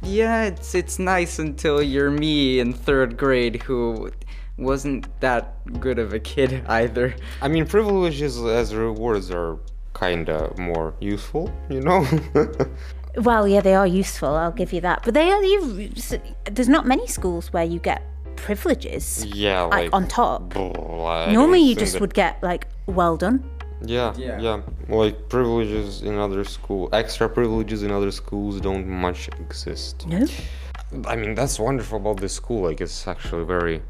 Yeah, 0.01 0.43
it's 0.43 0.75
it's 0.75 0.99
nice 0.99 1.39
until 1.39 1.81
you're 1.81 2.11
me 2.11 2.59
in 2.59 2.73
third 2.73 3.17
grade 3.17 3.63
who 3.63 4.11
wasn't 4.57 5.07
that 5.21 5.55
good 5.79 5.99
of 5.99 6.13
a 6.13 6.19
kid 6.19 6.63
either. 6.69 7.15
I 7.41 7.47
mean, 7.47 7.65
privileges 7.65 8.37
as 8.43 8.73
rewards 8.75 9.31
are 9.31 9.57
kinda 9.99 10.53
more 10.57 10.93
useful, 10.99 11.51
you 11.69 11.81
know? 11.81 12.05
Well, 13.17 13.47
yeah, 13.47 13.61
they 13.61 13.73
are 13.73 13.87
useful. 13.87 14.29
I'll 14.35 14.51
give 14.51 14.71
you 14.71 14.81
that. 14.81 15.01
But 15.03 15.15
they 15.15 15.31
are. 15.31 15.43
You, 15.43 15.89
there's 16.51 16.69
not 16.69 16.85
many 16.85 17.07
schools 17.07 17.51
where 17.51 17.63
you 17.63 17.79
get 17.79 18.03
privileges 18.35 19.25
yeah, 19.25 19.61
like, 19.63 19.71
like. 19.85 19.93
on 19.93 20.07
top. 20.07 20.55
like, 20.55 21.31
Normally, 21.31 21.61
you 21.61 21.73
just 21.73 21.93
the- 21.93 21.99
would 21.99 22.13
get 22.13 22.41
like 22.43 22.67
well 22.85 23.17
done. 23.17 23.43
Yeah, 23.81 24.13
Yeah. 24.17 24.39
yeah, 24.39 24.61
Like 24.89 25.29
privileges 25.29 26.01
in 26.01 26.17
other 26.17 26.43
school, 26.43 26.89
extra 26.93 27.29
privileges 27.29 27.83
in 27.83 27.91
other 27.91 28.11
schools 28.11 28.59
don't 28.59 28.87
much 28.87 29.29
exist. 29.39 30.07
No. 30.07 30.25
I 31.05 31.15
mean, 31.15 31.35
that's 31.35 31.59
wonderful 31.59 31.97
about 31.97 32.17
this 32.17 32.33
school. 32.33 32.61
Like, 32.63 32.79
it's 32.81 33.07
actually 33.07 33.43
very, 33.45 33.81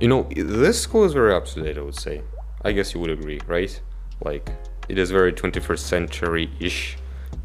you 0.00 0.08
know, 0.08 0.28
this 0.34 0.80
school 0.80 1.04
is 1.04 1.12
very 1.12 1.34
up 1.34 1.46
to 1.46 1.62
date. 1.62 1.76
I 1.78 1.82
would 1.82 1.96
say. 1.96 2.22
I 2.64 2.72
guess 2.72 2.94
you 2.94 3.00
would 3.00 3.10
agree, 3.10 3.40
right? 3.46 3.80
Like, 4.24 4.50
it 4.88 4.98
is 4.98 5.10
very 5.10 5.32
21st 5.32 5.78
century 5.80 6.50
ish 6.60 6.96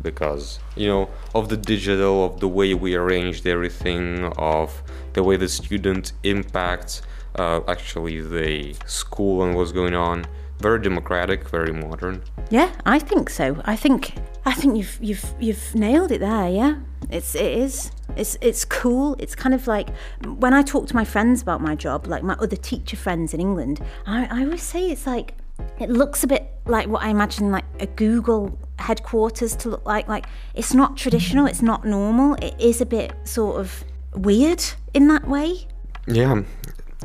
because 0.02 0.60
you 0.76 0.88
know 0.88 1.10
of 1.34 1.50
the 1.50 1.58
digital, 1.58 2.26
of 2.26 2.40
the 2.40 2.48
way 2.48 2.74
we 2.74 2.96
arranged 2.96 3.46
everything, 3.48 4.26
of 4.38 4.84
the 5.14 5.24
way 5.24 5.36
the 5.38 5.48
student 5.48 6.14
impacts 6.24 7.02
uh, 7.36 7.62
actually 7.68 8.22
the 8.22 8.76
school 8.86 9.44
and 9.44 9.56
what's 9.56 9.72
going 9.72 9.96
on. 9.96 10.26
Very 10.64 10.80
democratic, 10.80 11.49
very 11.49 11.74
modern. 11.74 12.24
Yeah, 12.49 12.72
I 12.86 12.97
think 12.97 13.30
so. 13.30 13.61
I 13.66 13.76
think 13.76 14.14
I 14.45 14.53
think 14.53 14.78
you've 14.78 14.97
you've 15.01 15.26
you've 15.38 15.76
nailed 15.76 16.09
it 16.09 16.22
there. 16.22 16.47
Yeah, 16.47 16.76
it's 17.09 17.36
it 17.36 17.51
is. 17.57 17.91
It's 18.16 18.38
it's 18.39 18.64
cool. 18.64 19.18
It's 19.20 19.36
kind 19.36 19.53
of 19.53 19.68
like 19.68 19.89
when 20.26 20.53
I 20.53 20.61
talk 20.61 20.88
to 20.88 20.95
my 20.95 21.03
friends 21.03 21.41
about 21.41 21.59
my 21.59 21.76
job, 21.76 22.07
like 22.07 22.24
my 22.24 22.36
other 22.36 22.55
teacher 22.55 22.95
friends 22.95 23.34
in 23.34 23.41
England. 23.41 23.82
I, 24.07 24.26
I 24.32 24.45
always 24.45 24.64
say 24.64 24.89
it's 24.89 25.05
like 25.05 25.34
it 25.82 25.89
looks 25.89 26.24
a 26.24 26.28
bit 26.28 26.49
like 26.66 26.88
what 26.88 27.03
I 27.03 27.09
imagine 27.09 27.51
like 27.51 27.66
a 27.82 27.88
Google 27.88 28.57
headquarters 28.80 29.57
to 29.57 29.70
look 29.70 29.86
like. 29.86 30.07
Like 30.07 30.28
it's 30.55 30.74
not 30.74 30.95
traditional. 30.95 31.45
It's 31.45 31.61
not 31.61 31.84
normal. 31.84 32.36
It 32.36 32.55
is 32.57 32.80
a 32.80 32.86
bit 32.86 33.11
sort 33.26 33.59
of 33.59 33.84
weird 34.16 34.64
in 34.93 35.09
that 35.09 35.28
way. 35.28 35.68
Yeah. 36.07 36.43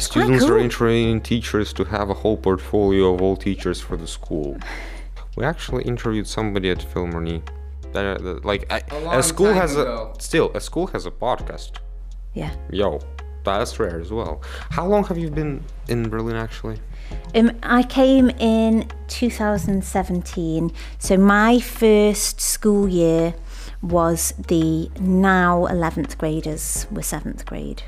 Students 0.00 0.44
are 0.44 0.58
cool. 0.58 0.68
training 0.68 1.20
teachers 1.22 1.72
to 1.74 1.84
have 1.84 2.10
a 2.10 2.14
whole 2.14 2.36
portfolio 2.36 3.14
of 3.14 3.22
all 3.22 3.36
teachers 3.36 3.80
for 3.80 3.96
the 3.96 4.06
school. 4.06 4.56
We 5.36 5.44
actually 5.44 5.84
interviewed 5.84 6.26
somebody 6.26 6.70
at 6.70 6.78
Philharmonie. 6.78 7.42
That, 7.92 8.04
uh, 8.04 8.22
that 8.22 8.44
like 8.44 8.70
I, 8.70 8.82
A 8.90 8.98
a, 8.98 9.00
long 9.00 9.22
school 9.22 9.52
has 9.52 9.72
ago. 9.76 10.12
a 10.16 10.22
still 10.22 10.50
a 10.54 10.60
school 10.60 10.86
has 10.88 11.06
a 11.06 11.10
podcast. 11.10 11.72
Yeah. 12.34 12.54
Yo, 12.70 13.00
that's 13.44 13.78
rare 13.80 13.98
as 14.00 14.12
well. 14.12 14.42
How 14.70 14.86
long 14.86 15.04
have 15.04 15.16
you 15.16 15.30
been 15.30 15.64
in 15.88 16.08
Berlin 16.10 16.36
actually? 16.36 16.78
Um, 17.34 17.52
I 17.62 17.82
came 17.82 18.28
in 18.38 18.90
2017, 19.08 20.70
so 20.98 21.16
my 21.16 21.58
first 21.58 22.40
school 22.40 22.86
year 22.88 23.34
was 23.82 24.34
the 24.36 24.90
now 25.00 25.60
11th 25.66 26.18
graders 26.18 26.86
were 26.90 27.00
7th 27.00 27.46
grade. 27.46 27.82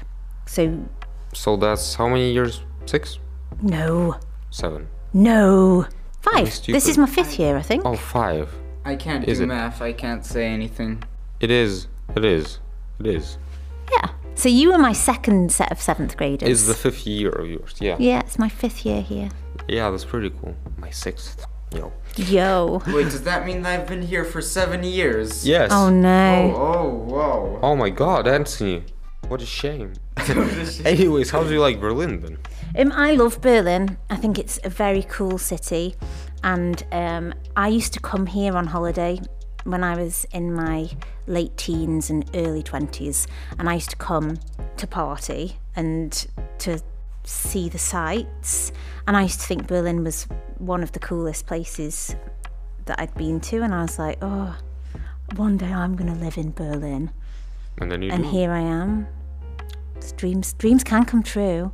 So, 0.47 0.89
So 1.33 1.57
that's 1.57 1.95
how 1.95 2.09
many 2.09 2.33
years? 2.33 2.63
Six, 2.87 3.19
no, 3.63 4.17
seven. 4.51 4.89
no, 5.13 5.87
five. 6.23 6.47
This 6.67 6.89
is 6.89 6.99
my 6.99 7.07
fifth 7.07 7.39
year, 7.39 7.57
I 7.57 7.63
think. 7.63 7.85
Oh, 7.85 7.95
five. 7.97 8.53
I 8.85 8.97
can't 8.97 9.29
Is 9.29 9.39
do 9.39 9.45
it? 9.45 9.49
math. 9.49 9.81
I 9.83 9.93
can't 9.93 10.25
say 10.25 10.47
anything. 10.47 11.03
It 11.39 11.51
is. 11.51 11.87
It 12.17 12.25
is. 12.25 12.59
It 12.99 13.07
is. 13.07 13.39
Yeah. 13.93 14.09
So 14.35 14.49
you 14.49 14.73
were 14.73 14.79
my 14.79 14.93
second 14.93 15.53
set 15.53 15.71
of 15.71 15.79
7th 15.79 16.17
graders. 16.17 16.49
It's 16.49 16.67
the 16.67 16.75
fifth 16.75 17.07
year 17.07 17.29
of 17.31 17.49
yours. 17.49 17.75
Yeah. 17.81 17.97
yeah, 17.99 18.21
it's 18.21 18.39
my 18.39 18.49
fifth 18.49 18.87
year 18.87 19.03
here. 19.03 19.29
Yeah, 19.69 19.91
that's 19.91 20.05
pretty 20.05 20.31
cool. 20.31 20.57
My 20.79 20.91
sixth. 20.91 21.45
Yo. 21.75 21.93
Yo. 22.17 22.83
Wait, 22.87 23.05
does 23.05 23.23
that 23.25 23.45
mean 23.47 23.63
that 23.63 23.81
I've 23.81 23.87
been 23.87 24.03
here 24.03 24.25
for 24.25 24.41
seven 24.41 24.83
years? 24.83 25.47
Yes. 25.47 25.71
Oh 25.73 25.87
Oh, 25.87 25.91
no. 25.91 26.55
oh, 26.57 26.89
whoa. 26.89 27.61
Oh 27.63 27.77
my 27.77 27.91
god, 27.91 28.27
Anthony. 28.27 28.85
What 29.35 29.43
a 29.43 29.47
shame. 29.47 29.93
Anyways, 30.85 31.31
how 31.31 31.45
do 31.45 31.53
you 31.53 31.61
like 31.61 31.79
Berlin 31.79 32.21
then? 32.21 32.39
Um, 32.77 32.91
I 32.91 33.13
love 33.15 33.41
Berlin. 33.41 33.97
I 34.11 34.17
think 34.17 34.41
it's 34.41 34.59
a 34.65 34.69
very 34.69 35.05
cool 35.05 35.39
city, 35.39 35.95
and 36.43 36.83
um, 36.91 37.35
I 37.55 37.69
used 37.69 37.93
to 37.93 38.01
come 38.01 38.27
here 38.27 38.57
on 38.57 38.67
holiday 38.67 39.21
when 39.63 39.85
I 39.85 39.95
was 39.95 40.27
in 40.33 40.53
my 40.53 40.91
late 41.29 41.57
teens 41.57 42.11
and 42.11 42.29
early 42.35 42.65
twenties, 42.65 43.29
and 43.57 43.69
I 43.69 43.75
used 43.75 43.91
to 43.91 43.97
come 43.97 44.39
to 44.79 44.87
party 44.89 45.59
and 45.77 46.27
to 46.59 46.81
see 47.23 47.69
the 47.69 47.79
sights. 47.79 48.73
And 49.07 49.17
I 49.17 49.23
used 49.23 49.41
to 49.43 49.47
think 49.47 49.69
Berlin 49.69 50.03
was 50.03 50.27
one 50.59 50.83
of 50.83 50.91
the 50.91 50.99
coolest 50.99 51.47
places 51.47 52.17
that 52.87 52.99
I'd 53.01 53.15
been 53.15 53.39
to, 53.43 53.63
and 53.63 53.73
I 53.73 53.83
was 53.83 53.97
like, 53.97 54.19
oh, 54.23 54.59
one 55.37 55.57
day 55.57 55.73
I'm 55.73 55.95
gonna 55.95 56.17
live 56.17 56.37
in 56.37 56.51
Berlin, 56.51 57.13
And 57.79 57.93
then 57.93 58.03
you 58.03 58.11
and 58.11 58.27
here 58.27 58.51
I 58.51 58.61
am. 58.63 59.07
Dreams, 60.17 60.53
dreams 60.55 60.83
can 60.85 61.05
come 61.05 61.23
true. 61.23 61.71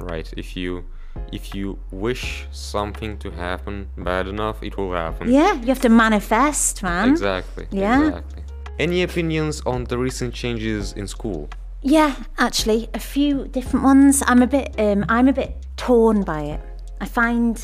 Right. 0.00 0.32
If 0.36 0.56
you 0.56 0.84
if 1.32 1.54
you 1.54 1.78
wish 1.92 2.46
something 2.50 3.18
to 3.18 3.30
happen 3.30 3.88
bad 3.96 4.26
enough, 4.26 4.62
it 4.62 4.76
will 4.76 4.92
happen. 4.92 5.30
Yeah, 5.30 5.52
you 5.60 5.68
have 5.68 5.80
to 5.82 5.88
manifest, 5.88 6.82
man. 6.82 7.10
Exactly. 7.10 7.66
Yeah. 7.70 8.08
Exactly. 8.08 8.42
Any 8.78 9.02
opinions 9.04 9.62
on 9.66 9.84
the 9.84 9.96
recent 9.96 10.34
changes 10.34 10.92
in 10.94 11.06
school? 11.06 11.48
Yeah, 11.82 12.16
actually, 12.38 12.88
a 12.94 12.98
few 12.98 13.46
different 13.48 13.84
ones. 13.84 14.22
I'm 14.26 14.42
a 14.42 14.46
bit, 14.46 14.74
um, 14.80 15.04
I'm 15.08 15.28
a 15.28 15.32
bit 15.32 15.54
torn 15.76 16.22
by 16.24 16.40
it. 16.54 16.60
I 17.00 17.06
find 17.06 17.54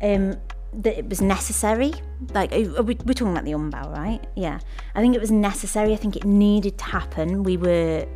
um, 0.00 0.34
that 0.72 0.98
it 0.98 1.08
was 1.08 1.20
necessary. 1.20 1.92
Like 2.34 2.50
we- 2.50 2.66
we're 2.68 3.14
talking 3.14 3.30
about 3.36 3.44
the 3.44 3.52
umbau, 3.52 3.92
right? 3.96 4.26
Yeah, 4.34 4.58
I 4.96 5.00
think 5.00 5.14
it 5.14 5.20
was 5.20 5.30
necessary. 5.30 5.92
I 5.92 5.96
think 5.96 6.16
it 6.16 6.24
needed 6.24 6.78
to 6.78 6.84
happen. 6.86 7.44
We 7.44 7.56
were, 7.56 8.06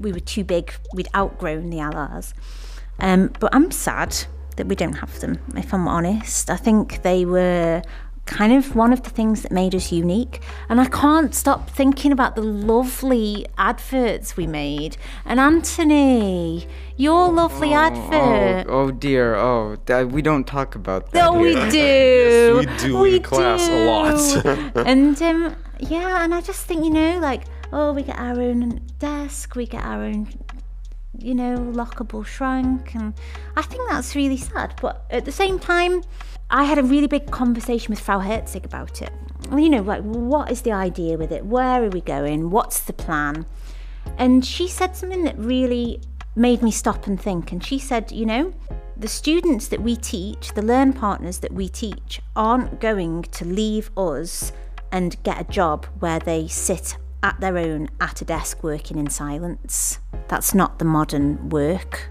we 0.00 0.12
were 0.12 0.20
too 0.20 0.44
big. 0.44 0.72
We'd 0.94 1.08
outgrown 1.14 1.70
the 1.70 1.80
allies. 1.80 2.34
Um, 2.98 3.32
but 3.40 3.54
I'm 3.54 3.70
sad 3.70 4.16
that 4.56 4.66
we 4.66 4.74
don't 4.74 4.94
have 4.94 5.20
them, 5.20 5.38
if 5.56 5.72
I'm 5.72 5.88
honest. 5.88 6.50
I 6.50 6.56
think 6.56 7.02
they 7.02 7.24
were 7.24 7.82
kind 8.26 8.52
of 8.52 8.76
one 8.76 8.92
of 8.92 9.02
the 9.02 9.10
things 9.10 9.42
that 9.42 9.50
made 9.50 9.74
us 9.74 9.90
unique. 9.90 10.40
And 10.68 10.80
I 10.80 10.86
can't 10.86 11.34
stop 11.34 11.68
thinking 11.68 12.12
about 12.12 12.36
the 12.36 12.42
lovely 12.42 13.46
adverts 13.58 14.36
we 14.36 14.46
made. 14.46 14.96
And 15.24 15.40
Anthony, 15.40 16.66
your 16.96 17.32
lovely 17.32 17.72
advert. 17.72 18.66
Oh, 18.68 18.86
oh 18.86 18.90
dear. 18.90 19.34
Oh, 19.34 19.76
that, 19.86 20.10
we 20.10 20.22
don't 20.22 20.46
talk 20.46 20.74
about 20.74 21.10
that. 21.12 21.28
Oh, 21.28 21.38
we 21.38 21.54
do. 21.70 21.78
Yes, 21.78 22.82
we 22.82 22.88
do 22.88 23.04
in 23.04 23.22
class 23.22 23.68
a 23.68 23.86
lot. 23.86 24.76
and 24.86 25.20
um, 25.22 25.56
yeah, 25.80 26.22
and 26.22 26.34
I 26.34 26.40
just 26.40 26.66
think 26.66 26.84
you 26.84 26.90
know, 26.90 27.18
like, 27.18 27.44
oh, 27.72 27.92
we 27.92 28.02
get 28.02 28.18
our 28.18 28.40
own 28.40 28.80
desk, 28.98 29.54
we 29.54 29.66
get 29.66 29.84
our 29.84 30.02
own, 30.02 30.28
you 31.18 31.34
know, 31.34 31.56
lockable 31.58 32.24
shrunk, 32.24 32.94
and 32.94 33.14
I 33.56 33.62
think 33.62 33.88
that's 33.88 34.14
really 34.14 34.36
sad. 34.36 34.74
But 34.80 35.04
at 35.10 35.24
the 35.24 35.32
same 35.32 35.58
time, 35.58 36.02
I 36.50 36.64
had 36.64 36.78
a 36.78 36.82
really 36.82 37.06
big 37.06 37.30
conversation 37.30 37.90
with 37.90 38.00
Frau 38.00 38.20
Herzig 38.20 38.64
about 38.64 39.02
it. 39.02 39.12
You 39.56 39.70
know, 39.70 39.82
like, 39.82 40.02
what 40.02 40.50
is 40.50 40.62
the 40.62 40.72
idea 40.72 41.16
with 41.16 41.32
it? 41.32 41.46
Where 41.46 41.84
are 41.84 41.88
we 41.88 42.00
going? 42.00 42.50
What's 42.50 42.80
the 42.80 42.92
plan? 42.92 43.46
And 44.18 44.44
she 44.44 44.68
said 44.68 44.96
something 44.96 45.24
that 45.24 45.38
really 45.38 46.00
made 46.36 46.62
me 46.62 46.70
stop 46.70 47.06
and 47.06 47.20
think. 47.20 47.52
And 47.52 47.64
she 47.64 47.78
said, 47.78 48.10
you 48.12 48.26
know, 48.26 48.52
the 48.96 49.08
students 49.08 49.68
that 49.68 49.80
we 49.80 49.96
teach, 49.96 50.52
the 50.54 50.62
learn 50.62 50.92
partners 50.92 51.38
that 51.38 51.52
we 51.52 51.68
teach, 51.68 52.20
aren't 52.36 52.80
going 52.80 53.22
to 53.22 53.44
leave 53.44 53.90
us 53.96 54.52
and 54.92 55.22
get 55.22 55.40
a 55.40 55.44
job 55.44 55.86
where 56.00 56.18
they 56.18 56.48
sit 56.48 56.96
at 57.22 57.40
their 57.40 57.58
own 57.58 57.88
at 58.00 58.20
a 58.20 58.24
desk 58.24 58.62
working 58.62 58.98
in 58.98 59.10
silence. 59.10 59.98
That's 60.28 60.54
not 60.54 60.78
the 60.78 60.84
modern 60.84 61.48
work. 61.50 62.10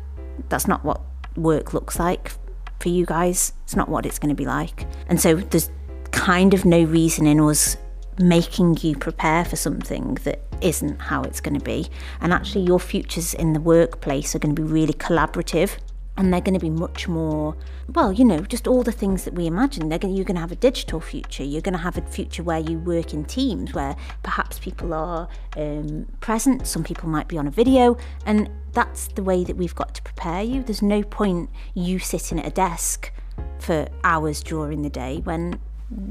That's 0.49 0.67
not 0.67 0.83
what 0.83 1.01
work 1.35 1.73
looks 1.73 1.99
like 1.99 2.31
for 2.79 2.89
you 2.89 3.05
guys. 3.05 3.53
It's 3.63 3.75
not 3.75 3.89
what 3.89 4.05
it's 4.05 4.19
going 4.19 4.29
to 4.29 4.35
be 4.35 4.45
like. 4.45 4.85
And 5.07 5.19
so 5.19 5.35
there's 5.35 5.69
kind 6.11 6.53
of 6.53 6.65
no 6.65 6.83
reason 6.83 7.27
in 7.27 7.39
us 7.39 7.77
making 8.17 8.77
you 8.81 8.95
prepare 8.95 9.45
for 9.45 9.55
something 9.55 10.15
that 10.23 10.41
isn't 10.61 10.99
how 10.99 11.23
it's 11.23 11.39
going 11.39 11.57
to 11.57 11.63
be. 11.63 11.89
And 12.21 12.33
actually, 12.33 12.65
your 12.65 12.79
futures 12.79 13.33
in 13.33 13.53
the 13.53 13.61
workplace 13.61 14.35
are 14.35 14.39
going 14.39 14.55
to 14.55 14.61
be 14.61 14.67
really 14.67 14.93
collaborative 14.93 15.77
and 16.19 16.33
they're 16.33 16.41
going 16.41 16.53
to 16.53 16.59
be 16.59 16.69
much 16.69 17.07
more 17.07 17.55
well 17.95 18.11
you 18.11 18.25
know 18.25 18.41
just 18.41 18.67
all 18.67 18.83
the 18.83 18.91
things 18.91 19.23
that 19.23 19.33
we 19.33 19.47
imagine. 19.47 19.89
They're 19.89 19.99
going, 19.99 20.15
you're 20.15 20.25
going 20.25 20.35
to 20.35 20.41
have 20.41 20.51
a 20.51 20.55
digital 20.55 20.99
future. 20.99 21.43
You're 21.43 21.61
going 21.61 21.73
to 21.73 21.79
have 21.79 21.97
a 21.97 22.01
future 22.01 22.43
where 22.43 22.59
you 22.59 22.79
work 22.79 23.13
in 23.13 23.25
teams 23.25 23.73
where 23.73 23.95
perhaps 24.23 24.59
people 24.59 24.93
are 24.93 25.27
um, 25.55 26.07
present. 26.19 26.67
Some 26.67 26.83
people 26.83 27.09
might 27.09 27.27
be 27.27 27.37
on 27.37 27.47
a 27.47 27.51
video 27.51 27.97
and 28.25 28.49
that's 28.73 29.07
the 29.09 29.23
way 29.23 29.43
that 29.43 29.55
we've 29.55 29.75
got 29.75 29.95
to 29.95 30.01
prepare 30.01 30.43
you. 30.43 30.63
There's 30.63 30.81
no 30.81 31.03
point 31.03 31.49
you 31.73 31.99
sitting 31.99 32.39
at 32.39 32.45
a 32.45 32.51
desk 32.51 33.11
for 33.59 33.87
hours 34.03 34.41
during 34.41 34.81
the 34.81 34.89
day 34.89 35.21
when 35.23 35.59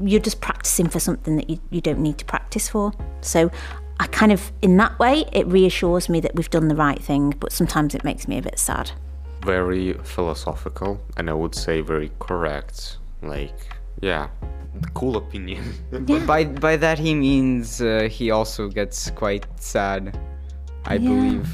you're 0.01 0.19
just 0.19 0.41
practicing 0.41 0.89
for 0.89 0.99
something 0.99 1.37
that 1.37 1.49
you, 1.49 1.59
you 1.69 1.81
don't 1.81 1.99
need 1.99 2.17
to 2.17 2.25
practice 2.25 2.67
for. 2.67 2.91
So 3.21 3.51
I 3.99 4.07
kind 4.07 4.31
of 4.31 4.51
in 4.61 4.77
that 4.77 4.97
way 4.97 5.25
it 5.31 5.45
reassures 5.47 6.09
me 6.09 6.19
that 6.21 6.35
we've 6.35 6.49
done 6.49 6.69
the 6.69 6.75
right 6.75 7.01
thing 7.01 7.31
but 7.39 7.51
sometimes 7.51 7.93
it 7.93 8.03
makes 8.03 8.27
me 8.27 8.37
a 8.37 8.41
bit 8.41 8.57
sad 8.57 8.91
very 9.41 9.93
philosophical 10.03 10.99
and 11.17 11.29
I 11.29 11.33
would 11.33 11.55
say 11.55 11.81
very 11.81 12.11
correct. 12.19 12.97
Like, 13.21 13.57
yeah, 14.01 14.27
cool 14.93 15.17
opinion. 15.17 15.63
But 15.91 16.25
by 16.25 16.45
by 16.45 16.77
that 16.77 16.99
he 16.99 17.13
means 17.13 17.81
uh, 17.81 18.07
he 18.09 18.31
also 18.31 18.67
gets 18.69 19.09
quite 19.11 19.45
sad. 19.59 20.17
I 20.85 20.95
Yeah. 20.95 21.09
believe. 21.09 21.47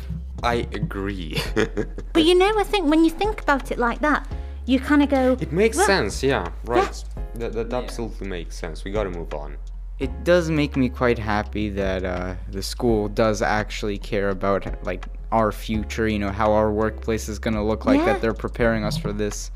I 0.44 0.68
agree. 0.74 1.38
But 2.14 2.24
you 2.24 2.36
know, 2.36 2.52
I 2.60 2.64
think 2.64 2.90
when 2.90 3.04
you 3.04 3.10
think 3.12 3.42
about 3.42 3.72
it 3.72 3.78
like 3.80 4.00
that, 4.02 4.28
you 4.66 4.80
kind 4.80 5.02
of 5.04 5.10
go. 5.10 5.38
it 5.40 5.52
makes 5.52 5.78
"Well, 5.78 5.86
sense, 5.88 6.24
yeah, 6.24 6.50
right. 6.66 7.04
That, 7.36 7.54
that 7.54 7.74
absolutely 7.74 8.28
makes 8.28 8.56
sense. 8.56 8.84
We 8.86 8.92
gotta 8.92 9.10
move 9.10 9.34
on. 9.34 9.58
It 10.00 10.24
does 10.24 10.50
make 10.50 10.76
me 10.76 10.90
quite 10.90 11.18
happy 11.20 11.70
that 11.70 12.04
uh, 12.04 12.36
the 12.52 12.62
school 12.62 13.08
does 13.08 13.42
actually 13.42 13.98
care 13.98 14.30
about 14.30 14.64
like 14.84 15.06
our 15.40 15.52
future. 15.52 16.08
You 16.08 16.20
know 16.24 16.32
how 16.42 16.50
our 16.60 16.72
workplace 16.84 17.26
is 17.34 17.38
gonna 17.40 17.66
look 17.72 17.86
like. 17.86 18.00
Yeah. 18.00 18.06
That 18.14 18.22
they're 18.22 18.42
preparing 18.48 18.84
us 18.90 18.98
for 18.98 19.12
this. 19.24 19.52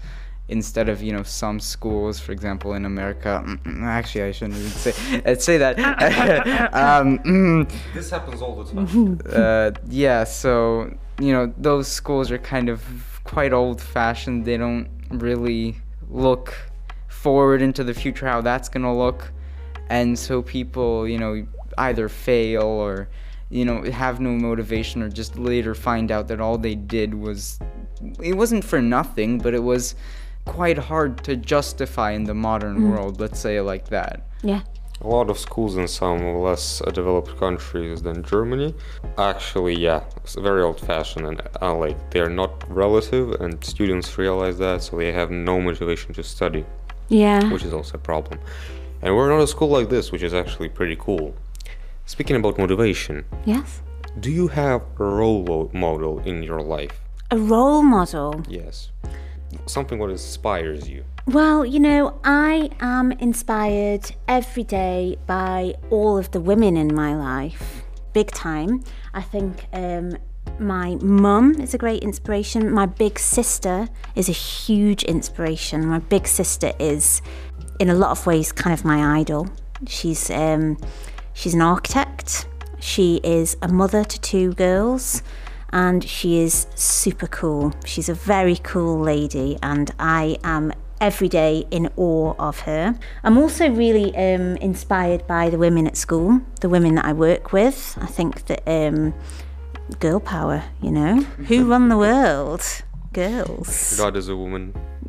Instead 0.57 0.89
of 0.89 0.97
you 1.07 1.13
know 1.15 1.21
some 1.23 1.59
schools, 1.59 2.19
for 2.19 2.31
example, 2.37 2.73
in 2.73 2.83
America. 2.93 3.31
mm, 3.45 3.57
mm, 3.63 3.83
Actually, 3.99 4.23
I 4.29 4.31
shouldn't 4.31 4.57
even 4.57 4.71
say 4.85 4.93
uh, 5.25 5.35
say 5.47 5.57
that. 5.63 5.73
um, 6.83 7.19
mm, 7.19 7.71
This 7.93 8.09
happens 8.09 8.41
all 8.41 8.55
the 8.63 8.65
time. 8.73 9.19
uh, 9.31 9.71
yeah, 10.05 10.23
so 10.23 10.49
you 11.25 11.31
know 11.35 11.53
those 11.69 11.87
schools 11.87 12.31
are 12.31 12.39
kind 12.55 12.67
of 12.69 12.81
quite 13.33 13.53
old-fashioned. 13.53 14.43
They 14.49 14.57
don't 14.57 14.87
really 15.11 15.77
look 16.09 16.47
forward 17.07 17.61
into 17.61 17.83
the 17.83 17.93
future 17.93 18.25
how 18.25 18.41
that's 18.41 18.69
gonna 18.69 18.95
look, 19.05 19.31
and 19.89 20.17
so 20.17 20.41
people 20.41 21.07
you 21.07 21.19
know 21.23 21.45
either 21.77 22.09
fail 22.09 22.63
or 22.63 23.07
you 23.49 23.65
know 23.65 23.81
have 23.83 24.19
no 24.19 24.29
motivation 24.31 25.01
or 25.01 25.09
just 25.09 25.37
later 25.37 25.73
find 25.73 26.11
out 26.11 26.27
that 26.27 26.39
all 26.39 26.57
they 26.57 26.75
did 26.75 27.13
was 27.13 27.59
it 28.21 28.33
wasn't 28.35 28.63
for 28.63 28.81
nothing, 28.81 29.39
but 29.39 29.53
it 29.53 29.63
was 29.63 29.95
quite 30.45 30.77
hard 30.77 31.23
to 31.23 31.35
justify 31.35 32.11
in 32.11 32.23
the 32.23 32.33
modern 32.33 32.89
world. 32.89 33.19
Let's 33.19 33.39
say 33.39 33.57
it 33.57 33.63
like 33.63 33.89
that. 33.89 34.27
Yeah. 34.41 34.61
A 35.01 35.07
lot 35.07 35.29
of 35.29 35.37
schools 35.39 35.77
in 35.77 35.87
some 35.87 36.39
less 36.41 36.81
uh, 36.81 36.91
developed 36.91 37.37
countries 37.39 38.01
than 38.01 38.21
Germany, 38.21 38.75
actually, 39.17 39.75
yeah, 39.79 40.03
it's 40.17 40.35
very 40.35 40.61
old-fashioned 40.61 41.25
and 41.25 41.41
uh, 41.61 41.73
like 41.73 41.97
they're 42.11 42.29
not 42.29 42.51
relative, 42.69 43.31
and 43.39 43.63
students 43.63 44.17
realize 44.17 44.57
that, 44.57 44.83
so 44.83 44.97
they 44.97 45.13
have 45.13 45.31
no 45.31 45.61
motivation 45.61 46.13
to 46.15 46.23
study, 46.23 46.65
Yeah. 47.07 47.49
which 47.49 47.63
is 47.63 47.73
also 47.73 47.95
a 47.95 47.99
problem. 48.01 48.39
And 49.01 49.15
we're 49.15 49.29
not 49.29 49.41
a 49.41 49.47
school 49.47 49.69
like 49.69 49.87
this, 49.89 50.11
which 50.11 50.21
is 50.21 50.33
actually 50.33 50.67
pretty 50.67 50.97
cool. 50.99 51.33
Speaking 52.09 52.37
about 52.37 52.57
motivation, 52.57 53.23
Yes. 53.45 53.83
do 54.19 54.31
you 54.31 54.47
have 54.47 54.81
a 54.99 55.03
role 55.03 55.69
model 55.73 56.17
in 56.25 56.41
your 56.41 56.59
life? 56.59 56.99
A 57.29 57.37
role 57.37 57.83
model. 57.83 58.41
Yes, 58.49 58.89
something 59.67 59.99
what 59.99 60.09
inspires 60.09 60.89
you. 60.89 61.03
Well, 61.27 61.63
you 61.63 61.79
know, 61.79 62.19
I 62.23 62.71
am 62.79 63.11
inspired 63.11 64.15
every 64.27 64.63
day 64.63 65.17
by 65.27 65.75
all 65.91 66.17
of 66.17 66.31
the 66.31 66.39
women 66.41 66.77
in 66.77 66.95
my 66.95 67.15
life, 67.15 67.83
big 68.13 68.31
time. 68.31 68.83
I 69.13 69.21
think 69.21 69.67
um, 69.71 70.17
my 70.57 70.95
mum 71.03 71.61
is 71.61 71.75
a 71.75 71.77
great 71.77 72.01
inspiration. 72.01 72.71
My 72.71 72.87
big 72.87 73.19
sister 73.19 73.87
is 74.15 74.29
a 74.29 74.37
huge 74.55 75.03
inspiration. 75.03 75.85
My 75.85 75.99
big 75.99 76.25
sister 76.25 76.73
is, 76.79 77.21
in 77.79 77.87
a 77.91 77.93
lot 77.93 78.09
of 78.09 78.25
ways, 78.25 78.51
kind 78.51 78.73
of 78.73 78.83
my 78.83 79.19
idol. 79.19 79.47
She's 79.87 80.31
um, 80.31 80.77
she's 81.39 81.53
an 81.53 81.61
architect. 81.61 82.47
She 82.79 83.21
is 83.23 83.55
a 83.61 83.69
mother 83.69 84.03
to 84.03 84.19
two 84.19 84.53
girls 84.53 85.23
and 85.71 86.03
she 86.03 86.39
is 86.39 86.67
super 86.75 87.27
cool. 87.27 87.73
She's 87.85 88.09
a 88.09 88.13
very 88.13 88.57
cool 88.57 88.99
lady, 88.99 89.57
and 89.61 89.91
I 89.99 90.37
am 90.43 90.73
every 90.99 91.29
day 91.29 91.65
in 91.69 91.91
awe 91.95 92.33
of 92.39 92.61
her. 92.61 92.97
I'm 93.23 93.37
also 93.37 93.69
really 93.69 94.15
um, 94.17 94.57
inspired 94.57 95.27
by 95.27 95.51
the 95.51 95.59
women 95.59 95.85
at 95.85 95.95
school, 95.95 96.41
the 96.61 96.69
women 96.69 96.95
that 96.95 97.05
I 97.05 97.13
work 97.13 97.53
with. 97.53 97.95
I 98.01 98.07
think 98.07 98.47
that 98.47 98.63
um, 98.67 99.13
girl 99.99 100.19
power, 100.19 100.63
you 100.81 100.91
know, 100.91 101.21
who 101.47 101.65
run 101.69 101.89
the 101.89 101.97
world? 101.97 102.63
Girls. 103.13 103.95
God 103.97 104.17
is 104.17 104.27
a 104.27 104.35
woman. 104.35 104.73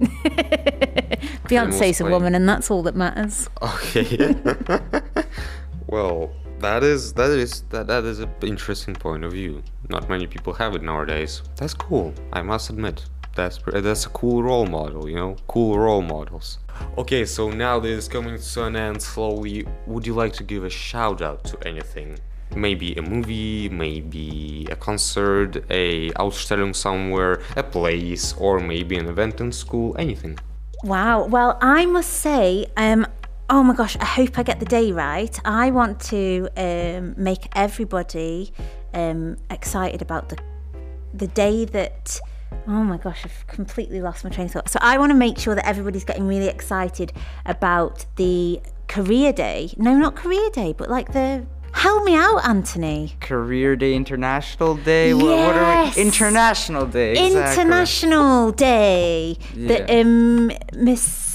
Beyonce's 1.49 2.01
a 2.03 2.05
woman, 2.05 2.35
and 2.35 2.47
that's 2.47 2.71
all 2.71 2.83
that 2.83 2.95
matters. 2.95 3.49
Okay. 3.63 4.37
well, 5.91 6.31
that 6.61 6.83
is 6.83 7.13
that 7.15 7.31
is 7.31 7.63
that 7.71 7.87
that 7.89 8.05
is 8.05 8.21
an 8.21 8.31
interesting 8.43 8.95
point 8.95 9.25
of 9.25 9.33
view. 9.33 9.63
Not 9.89 10.09
many 10.09 10.27
people 10.27 10.53
have 10.55 10.75
it 10.75 10.83
nowadays. 10.83 11.43
That's 11.57 11.75
cool. 11.75 12.15
I 12.33 12.43
must 12.43 12.71
admit. 12.71 13.05
That's 13.35 13.59
that's 13.67 14.07
a 14.07 14.11
cool 14.11 14.43
role 14.43 14.67
model. 14.67 15.09
You 15.09 15.17
know, 15.17 15.37
cool 15.49 15.79
role 15.79 16.03
models. 16.03 16.59
Okay, 16.97 17.25
so 17.25 17.51
now 17.51 17.79
this 17.81 17.99
is 18.05 18.09
coming 18.09 18.39
to 18.39 18.65
an 18.65 18.77
end 18.77 19.03
slowly. 19.03 19.67
Would 19.87 20.07
you 20.07 20.15
like 20.15 20.33
to 20.35 20.45
give 20.45 20.65
a 20.65 20.71
shout 20.71 21.23
out 21.23 21.45
to 21.45 21.59
anything? 21.67 22.19
Maybe 22.55 22.95
a 22.95 23.03
movie, 23.03 23.69
maybe 23.69 24.67
a 24.71 24.77
concert, 24.77 25.65
a 25.71 26.11
Ausstellung 26.11 26.75
somewhere, 26.75 27.43
a 27.57 27.63
place, 27.63 28.35
or 28.39 28.59
maybe 28.59 28.97
an 28.97 29.07
event 29.07 29.41
in 29.41 29.53
school, 29.53 29.95
anything. 29.99 30.39
Wow. 30.83 31.27
Well, 31.27 31.59
I 31.61 31.87
must 31.87 32.11
say, 32.11 32.67
um, 32.77 33.07
oh 33.51 33.63
my 33.63 33.75
gosh, 33.75 33.97
I 34.01 34.05
hope 34.05 34.39
I 34.39 34.43
get 34.43 34.61
the 34.61 34.67
day 34.67 34.93
right. 34.93 35.39
I 35.45 35.71
want 35.71 36.01
to 36.13 36.49
um, 36.57 37.15
make 37.17 37.49
everybody 37.55 38.53
um, 38.95 39.37
excited 39.51 40.01
about 40.03 40.29
the 40.31 40.39
the 41.13 41.27
day 41.27 41.65
that. 41.67 42.21
Oh 42.67 42.83
my 42.93 42.97
gosh, 42.99 43.25
I've 43.25 43.47
completely 43.47 44.01
lost 44.01 44.25
my 44.25 44.31
train 44.31 44.47
of 44.47 44.53
thought. 44.53 44.69
So 44.69 44.79
I 44.83 44.99
want 44.99 45.11
to 45.11 45.15
make 45.15 45.39
sure 45.39 45.55
that 45.55 45.67
everybody's 45.67 46.05
getting 46.05 46.27
really 46.27 46.49
excited 46.49 47.13
about 47.47 48.05
the 48.17 48.61
career 48.89 49.33
day. 49.33 49.73
No, 49.77 49.97
not 49.97 50.17
career 50.17 50.51
day, 50.51 50.75
but 50.77 50.91
like 50.91 51.13
the 51.13 51.47
Help 51.73 52.03
me 52.05 52.17
out, 52.17 52.39
Anthony. 52.45 53.15
Career 53.21 53.77
Day, 53.77 53.95
International 53.95 54.75
Day. 54.75 55.15
What, 55.15 55.25
what 55.27 55.57
are 55.57 55.85
Yes. 55.85 55.97
we? 55.97 56.03
International 56.03 56.85
Day. 56.85 57.13
exactly. 57.13 57.63
International 57.63 58.51
Day 58.51 59.37
that 59.55 59.89
Yeah. 59.89 60.01
um, 60.01 60.51
Miss 60.75 61.30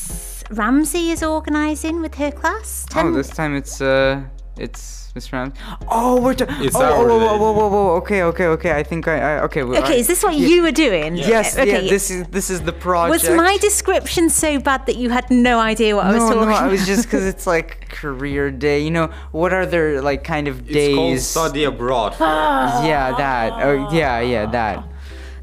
Ramsey 0.51 1.11
is 1.11 1.23
organising 1.23 2.01
with 2.01 2.15
her 2.15 2.31
class. 2.31 2.85
Oh, 2.91 2.93
Ten- 2.93 3.13
this 3.13 3.29
time 3.29 3.55
it's 3.55 3.81
uh, 3.81 4.21
it's 4.57 5.11
Miss 5.15 5.31
Ram. 5.33 5.53
Oh, 5.89 6.21
we're 6.21 6.33
ta- 6.33 6.45
It's 6.59 6.75
oh, 6.75 6.81
our 6.83 7.09
oh, 7.09 7.17
whoa, 7.17 7.37
whoa, 7.37 7.37
whoa, 7.37 7.53
whoa, 7.53 7.69
whoa. 7.69 7.95
Okay, 7.95 8.21
okay, 8.23 8.45
okay. 8.47 8.71
I 8.77 8.83
think 8.83 9.07
I, 9.07 9.17
I 9.37 9.41
okay. 9.43 9.63
well, 9.63 9.81
okay, 9.81 9.95
I- 9.95 9.97
is 9.97 10.07
this 10.07 10.23
what 10.23 10.35
yeah. 10.35 10.47
you 10.47 10.61
were 10.61 10.71
doing? 10.71 11.15
Yes. 11.15 11.57
Okay. 11.57 11.83
Yeah. 11.85 11.89
This 11.89 12.11
is 12.11 12.27
this 12.27 12.49
is 12.49 12.61
the 12.61 12.73
project. 12.73 13.23
was 13.23 13.35
my 13.35 13.57
description 13.57 14.29
so 14.29 14.59
bad 14.59 14.85
that 14.85 14.97
you 14.97 15.09
had 15.09 15.29
no 15.31 15.59
idea 15.59 15.95
what 15.95 16.05
I 16.05 16.13
was 16.13 16.23
no, 16.23 16.33
talking 16.33 16.49
no, 16.49 16.55
I 16.55 16.67
was 16.67 16.85
just 16.85 17.03
because 17.05 17.25
it's 17.25 17.47
like 17.47 17.89
career 17.89 18.51
day. 18.51 18.79
You 18.83 18.91
know, 18.91 19.07
what 19.31 19.51
are 19.53 19.65
their 19.65 20.01
like 20.01 20.23
kind 20.23 20.47
of 20.47 20.65
days? 20.67 20.75
It's 20.75 20.95
called 20.95 21.13
days? 21.13 21.27
study 21.27 21.63
abroad. 21.63 22.15
Yeah, 22.19 23.15
that. 23.17 23.53
Oh, 23.63 23.89
yeah, 23.91 24.19
yeah, 24.19 24.45
that. 24.51 24.83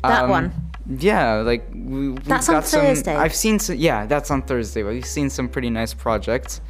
That 0.02 0.24
Um, 0.24 0.30
one. 0.30 0.52
Yeah, 0.98 1.34
like 1.36 1.68
we, 1.72 2.10
we've 2.10 2.24
That's 2.24 2.48
on 2.48 2.56
got 2.56 2.66
some. 2.66 2.80
Thursday. 2.80 3.14
I've 3.16 3.34
seen 3.34 3.58
some. 3.58 3.76
Yeah, 3.76 4.06
that's 4.06 4.30
on 4.30 4.42
Thursday. 4.42 4.82
We've 4.82 5.06
seen 5.06 5.30
some 5.30 5.48
pretty 5.48 5.70
nice 5.70 5.94
projects. 5.94 6.60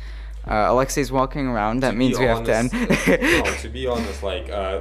Uh, 0.44 0.66
Alexei's 0.70 1.12
walking 1.12 1.46
around. 1.46 1.80
That 1.84 1.92
To 1.92 1.96
means 1.96 2.18
be 2.18 2.24
we 2.24 2.28
have 2.28 2.44
to 2.44 2.54
end. 2.56 2.70
honest- 2.74 3.06
no, 3.08 3.54
to 3.62 3.68
be 3.78 3.86
honest, 3.86 4.22
like 4.24 4.50
uh, 4.50 4.80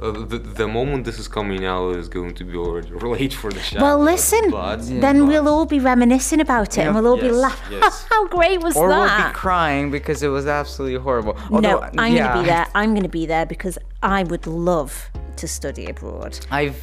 uh, 0.00 0.12
the 0.12 0.38
the 0.38 0.68
moment 0.68 1.04
this 1.04 1.18
is 1.18 1.26
coming 1.26 1.64
out 1.64 1.96
is 1.96 2.08
going 2.08 2.32
to 2.34 2.44
be 2.44 2.56
already 2.56 2.90
late 3.14 3.34
for 3.34 3.50
the 3.52 3.58
show. 3.60 3.80
Well, 3.80 3.98
listen, 3.98 4.50
But, 4.52 4.76
then 4.86 5.26
we'll 5.26 5.48
all 5.48 5.66
be 5.66 5.80
reminiscing 5.80 6.40
about 6.40 6.78
it 6.78 6.82
and 6.86 6.94
we'll 6.94 7.08
all 7.08 7.16
be 7.16 7.32
laughing. 7.32 7.78
yes. 7.80 8.06
How 8.10 8.28
great 8.28 8.62
was 8.62 8.74
that. 8.74 8.80
or 8.80 8.88
we'll 8.88 9.28
be 9.28 9.34
crying 9.34 9.90
because 9.90 10.22
it 10.22 10.28
was 10.28 10.46
absolutely 10.46 11.00
horrible. 11.00 11.36
no, 11.50 11.80
I'm 11.98 12.14
yeah, 12.14 12.26
going 12.32 12.36
to 12.36 12.42
be 12.42 12.46
there. 12.46 12.66
I'm 12.76 12.90
going 12.90 13.02
to 13.02 13.08
be 13.08 13.26
there 13.26 13.46
because 13.46 13.78
I 14.04 14.22
would 14.22 14.46
love 14.46 15.10
to 15.36 15.48
study 15.48 15.86
abroad. 15.86 16.38
I've. 16.52 16.76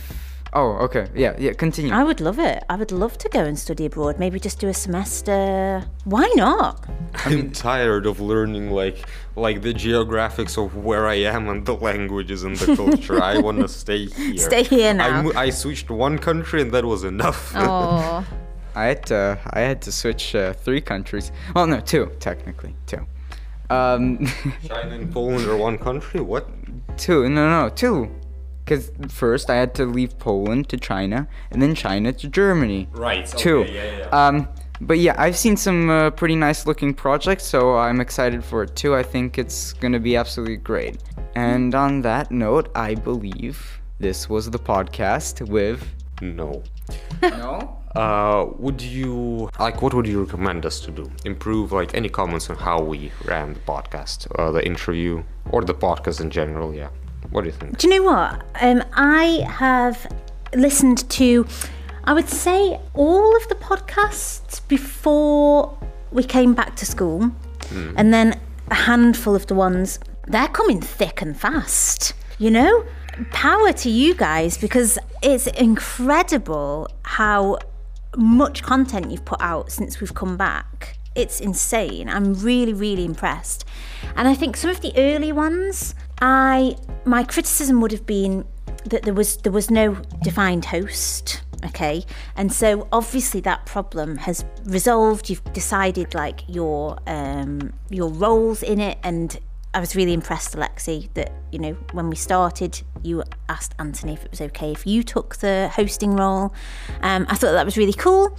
Oh, 0.53 0.71
okay. 0.85 1.07
Yeah, 1.13 1.35
yeah. 1.37 1.53
Continue. 1.53 1.93
I 1.93 2.03
would 2.03 2.21
love 2.21 2.39
it. 2.39 2.63
I 2.69 2.75
would 2.75 2.91
love 2.91 3.17
to 3.19 3.29
go 3.29 3.43
and 3.43 3.57
study 3.59 3.85
abroad. 3.85 4.17
Maybe 4.17 4.39
just 4.39 4.59
do 4.59 4.67
a 4.69 4.73
semester. 4.73 5.83
Why 6.05 6.31
not? 6.35 6.87
I'm 7.25 7.51
tired 7.51 8.05
of 8.05 8.19
learning 8.19 8.71
like 8.71 9.05
like 9.35 9.61
the 9.61 9.73
geographics 9.73 10.57
of 10.57 10.75
where 10.77 11.05
I 11.07 11.15
am 11.15 11.49
and 11.49 11.65
the 11.65 11.75
languages 11.75 12.43
and 12.43 12.55
the 12.55 12.75
culture. 12.81 13.21
I 13.21 13.39
want 13.39 13.59
to 13.59 13.67
stay 13.67 14.05
here. 14.05 14.37
Stay 14.37 14.63
here 14.63 14.89
I, 14.91 14.93
now. 14.93 15.21
mo- 15.23 15.33
I 15.35 15.49
switched 15.49 15.89
one 15.89 16.17
country 16.17 16.61
and 16.61 16.71
that 16.71 16.85
was 16.85 17.03
enough. 17.03 17.51
Oh, 17.55 18.25
I 18.75 18.85
had 18.85 19.05
to. 19.07 19.37
I 19.51 19.59
had 19.61 19.81
to 19.83 19.91
switch 19.91 20.33
uh, 20.35 20.53
three 20.53 20.81
countries. 20.81 21.31
Well, 21.55 21.67
no, 21.67 21.79
two 21.81 22.11
technically, 22.19 22.73
two. 22.85 23.05
Um, 23.69 24.25
China 24.67 24.95
and 24.95 25.11
Poland 25.11 25.45
are 25.45 25.57
one 25.57 25.77
country. 25.77 26.21
What? 26.21 26.47
two. 26.97 27.27
No, 27.29 27.49
no, 27.49 27.69
two. 27.69 28.09
Because 28.67 28.91
first 29.07 29.49
I 29.49 29.55
had 29.55 29.73
to 29.75 29.85
leave 29.85 30.19
Poland 30.19 30.67
to 30.69 30.77
China, 30.77 31.25
and 31.51 31.61
then 31.61 31.73
China 31.73 32.11
to 32.11 32.27
Germany. 32.27 32.89
Right. 32.91 33.25
Two. 33.25 33.65
Um, 34.11 34.49
but 34.81 34.99
yeah, 34.99 35.15
I've 35.17 35.37
seen 35.37 35.55
some 35.55 35.89
uh, 35.89 36.09
pretty 36.11 36.35
nice 36.35 36.67
looking 36.67 36.93
projects, 36.93 37.45
so 37.45 37.77
I'm 37.77 38.01
excited 38.01 38.43
for 38.43 38.63
it 38.63 38.75
too. 38.75 38.93
I 38.93 39.03
think 39.03 39.37
it's 39.37 39.71
gonna 39.71 40.01
be 40.01 40.17
absolutely 40.17 40.57
great. 40.57 40.97
And 41.35 41.73
on 41.75 42.01
that 42.01 42.29
note, 42.29 42.69
I 42.75 42.95
believe 42.95 43.79
this 43.99 44.27
was 44.27 44.49
the 44.51 44.59
podcast 44.59 45.47
with. 45.47 45.81
no. 46.21 46.61
No. 47.21 47.73
Uh, 47.95 48.45
would 48.59 48.81
you 48.81 49.49
like? 49.59 49.81
What 49.81 49.93
would 49.93 50.05
you 50.07 50.23
recommend 50.23 50.65
us 50.65 50.79
to 50.81 50.91
do? 50.91 51.09
Improve 51.25 51.71
like 51.71 51.95
any 51.95 52.09
comments 52.09 52.49
on 52.49 52.57
how 52.57 52.79
we 52.81 53.11
ran 53.25 53.53
the 53.53 53.59
podcast, 53.61 54.27
uh, 54.37 54.51
the 54.51 54.63
interview, 54.63 55.23
or 55.51 55.63
the 55.63 55.73
podcast 55.73 56.21
in 56.21 56.29
general? 56.29 56.73
Yeah. 56.75 56.89
What 57.31 57.41
do 57.41 57.47
you 57.47 57.53
think? 57.53 57.77
do 57.77 57.87
you 57.87 57.99
know 57.99 58.11
what? 58.11 58.43
Um, 58.61 58.83
I 58.93 59.45
have 59.49 60.11
listened 60.55 61.09
to, 61.11 61.45
I 62.05 62.13
would 62.13 62.29
say, 62.29 62.79
all 62.93 63.35
of 63.35 63.47
the 63.49 63.55
podcasts 63.55 64.65
before 64.67 65.77
we 66.11 66.23
came 66.23 66.53
back 66.53 66.75
to 66.77 66.85
school, 66.85 67.31
and 67.97 68.13
then 68.13 68.39
a 68.69 68.75
handful 68.75 69.35
of 69.35 69.47
the 69.47 69.55
ones. 69.55 69.99
They're 70.25 70.47
coming 70.47 70.81
thick 70.81 71.21
and 71.21 71.37
fast. 71.37 72.13
You 72.37 72.51
know, 72.51 72.85
power 73.31 73.73
to 73.73 73.89
you 73.89 74.13
guys 74.13 74.57
because 74.57 74.99
it's 75.21 75.47
incredible 75.47 76.87
how 77.03 77.57
much 78.15 78.63
content 78.63 79.11
you've 79.11 79.25
put 79.25 79.41
out 79.41 79.71
since 79.71 79.99
we've 79.99 80.13
come 80.13 80.37
back. 80.37 80.97
It's 81.15 81.39
insane. 81.39 82.09
I'm 82.09 82.35
really, 82.35 82.73
really 82.73 83.05
impressed. 83.05 83.65
And 84.15 84.27
I 84.27 84.35
think 84.35 84.55
some 84.55 84.69
of 84.69 84.81
the 84.81 84.93
early 84.95 85.31
ones, 85.31 85.95
I 86.21 86.75
my 87.05 87.23
criticism 87.23 87.81
would 87.81 87.91
have 87.91 88.05
been 88.05 88.45
that 88.85 89.03
there 89.03 89.13
was 89.13 89.37
there 89.37 89.51
was 89.51 89.69
no 89.69 89.95
defined 90.23 90.65
host. 90.65 91.41
Okay. 91.65 92.05
And 92.35 92.53
so 92.53 92.87
obviously 92.91 93.41
that 93.41 93.65
problem 93.65 94.17
has 94.17 94.45
resolved. 94.65 95.29
You've 95.29 95.43
decided 95.53 96.13
like 96.13 96.41
your 96.47 96.97
um 97.07 97.73
your 97.89 98.09
roles 98.09 98.63
in 98.63 98.79
it 98.79 98.97
and 99.03 99.39
I 99.73 99.79
was 99.79 99.95
really 99.95 100.13
impressed, 100.13 100.55
Alexi, 100.55 101.13
that 101.13 101.31
you 101.51 101.59
know 101.59 101.73
when 101.91 102.09
we 102.09 102.15
started, 102.15 102.81
you 103.03 103.23
asked 103.47 103.75
Anthony 103.77 104.13
if 104.13 104.25
it 104.25 104.31
was 104.31 104.41
okay 104.41 104.71
if 104.71 104.87
you 104.87 105.03
took 105.03 105.35
the 105.35 105.69
hosting 105.71 106.15
role. 106.15 106.53
Um, 107.01 107.27
I 107.29 107.35
thought 107.35 107.51
that 107.51 107.65
was 107.65 107.77
really 107.77 107.93
cool, 107.93 108.35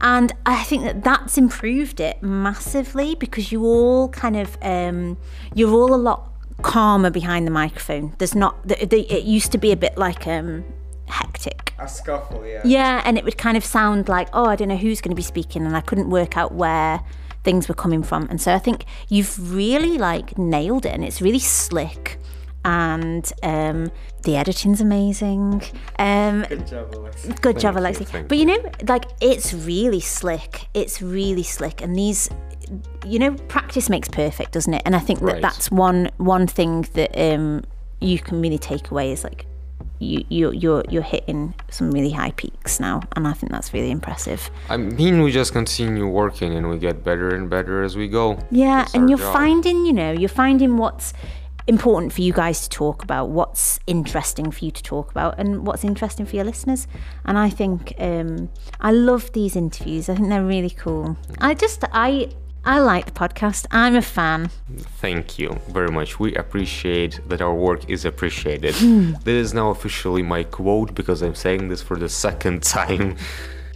and 0.00 0.32
I 0.46 0.64
think 0.64 0.82
that 0.84 1.04
that's 1.04 1.38
improved 1.38 2.00
it 2.00 2.22
massively 2.22 3.14
because 3.14 3.52
you 3.52 3.64
all 3.64 4.08
kind 4.08 4.36
of 4.36 4.58
um, 4.62 5.16
you're 5.54 5.72
all 5.72 5.94
a 5.94 5.96
lot 5.96 6.29
calmer 6.60 7.10
behind 7.10 7.46
the 7.46 7.50
microphone. 7.50 8.14
There's 8.18 8.34
not 8.34 8.66
the, 8.66 8.74
the, 8.86 9.00
it 9.12 9.24
used 9.24 9.52
to 9.52 9.58
be 9.58 9.72
a 9.72 9.76
bit 9.76 9.96
like 9.98 10.26
um, 10.26 10.64
hectic. 11.06 11.74
A 11.78 11.88
scuffle, 11.88 12.46
yeah. 12.46 12.60
Yeah, 12.64 13.02
and 13.04 13.16
it 13.18 13.24
would 13.24 13.38
kind 13.38 13.56
of 13.56 13.64
sound 13.64 14.08
like, 14.08 14.28
oh, 14.32 14.44
I 14.46 14.56
don't 14.56 14.68
know 14.68 14.76
who's 14.76 15.00
going 15.00 15.10
to 15.10 15.16
be 15.16 15.22
speaking, 15.22 15.64
and 15.66 15.76
I 15.76 15.80
couldn't 15.80 16.10
work 16.10 16.36
out 16.36 16.52
where 16.52 17.00
things 17.42 17.68
were 17.68 17.74
coming 17.74 18.02
from. 18.02 18.26
And 18.28 18.40
so 18.40 18.54
I 18.54 18.58
think 18.58 18.84
you've 19.08 19.54
really 19.54 19.96
like 19.98 20.36
nailed 20.38 20.84
it, 20.86 20.92
and 20.94 21.02
it's 21.04 21.22
really 21.22 21.38
slick, 21.38 22.18
and 22.64 23.32
um, 23.42 23.90
the 24.24 24.36
editing's 24.36 24.80
amazing. 24.82 25.62
Um, 25.98 26.44
Good 26.48 26.66
job, 26.66 26.94
Alex. 26.94 27.26
good 27.40 27.58
job, 27.58 27.74
you, 27.76 27.80
Alexi. 27.80 28.06
thank 28.06 28.28
But 28.28 28.36
you 28.38 28.44
know, 28.46 28.62
like 28.86 29.06
it's 29.22 29.54
really 29.54 30.00
slick. 30.00 30.68
It's 30.74 31.00
really 31.00 31.42
slick, 31.42 31.80
and 31.80 31.96
these, 31.96 32.28
you 33.06 33.18
know, 33.18 33.32
practice 33.48 33.88
makes 33.90 34.08
perfect, 34.08 34.52
doesn't 34.52 34.74
it? 34.74 34.82
And 34.84 34.94
I 34.96 34.98
think 35.00 35.20
that 35.20 35.26
Right. 35.26 35.42
that's 35.42 35.70
one 35.70 36.10
one 36.18 36.46
thing 36.46 36.82
that 36.94 37.10
um, 37.18 37.62
you 38.00 38.18
can 38.18 38.40
really 38.40 38.58
take 38.58 38.90
away 38.90 39.12
is 39.12 39.24
like 39.24 39.46
you 39.98 40.24
you 40.28 40.50
you're 40.52 40.82
you're 40.88 41.02
hitting 41.02 41.52
some 41.70 41.90
really 41.90 42.10
high 42.10 42.30
peaks 42.32 42.80
now, 42.80 43.02
and 43.16 43.26
I 43.28 43.32
think 43.32 43.52
that's 43.52 43.72
really 43.74 43.90
impressive. 43.90 44.50
I 44.68 44.76
mean, 44.76 45.22
we 45.22 45.30
just 45.30 45.52
continue 45.52 46.06
working 46.06 46.54
and 46.56 46.70
we 46.70 46.78
get 46.78 47.04
better 47.04 47.34
and 47.34 47.50
better 47.50 47.82
as 47.82 47.96
we 47.96 48.08
go. 48.08 48.38
Yeah, 48.50 48.78
That's 48.78 48.94
and 48.94 49.10
you're 49.10 49.18
job. 49.18 49.32
finding, 49.32 49.84
you 49.86 49.92
know, 49.92 50.12
you're 50.12 50.28
finding 50.30 50.76
what's 50.78 51.12
important 51.66 52.12
for 52.12 52.22
you 52.22 52.32
guys 52.32 52.62
to 52.62 52.68
talk 52.70 53.02
about, 53.02 53.28
what's 53.28 53.78
interesting 53.86 54.50
for 54.50 54.64
you 54.64 54.70
to 54.70 54.82
talk 54.82 55.10
about, 55.10 55.38
and 55.38 55.66
what's 55.66 55.84
interesting 55.84 56.24
for 56.26 56.34
your 56.36 56.44
listeners. 56.46 56.86
And 57.26 57.36
I 57.38 57.50
think 57.50 57.92
um, 57.98 58.48
I 58.80 58.90
love 58.92 59.30
these 59.32 59.54
interviews. 59.54 60.08
I 60.08 60.14
think 60.14 60.28
they're 60.30 60.44
really 60.44 60.70
cool. 60.70 61.16
I 61.38 61.52
just 61.54 61.84
I 61.92 62.30
I 62.64 62.78
like 62.80 63.06
the 63.06 63.12
podcast. 63.12 63.66
I'm 63.70 63.96
a 63.96 64.02
fan. 64.02 64.50
Thank 65.00 65.38
you 65.38 65.58
very 65.68 65.90
much. 65.90 66.20
We 66.20 66.34
appreciate 66.34 67.18
that 67.26 67.40
our 67.40 67.54
work 67.54 67.88
is 67.88 68.04
appreciated. 68.04 68.74
Hmm. 68.74 69.12
This 69.24 69.46
is 69.46 69.54
now 69.54 69.70
officially 69.70 70.22
my 70.22 70.42
quote 70.42 70.94
because 70.94 71.22
I'm 71.22 71.34
saying 71.34 71.68
this 71.68 71.80
for 71.80 71.96
the 71.96 72.08
second 72.08 72.62
time. 72.78 73.16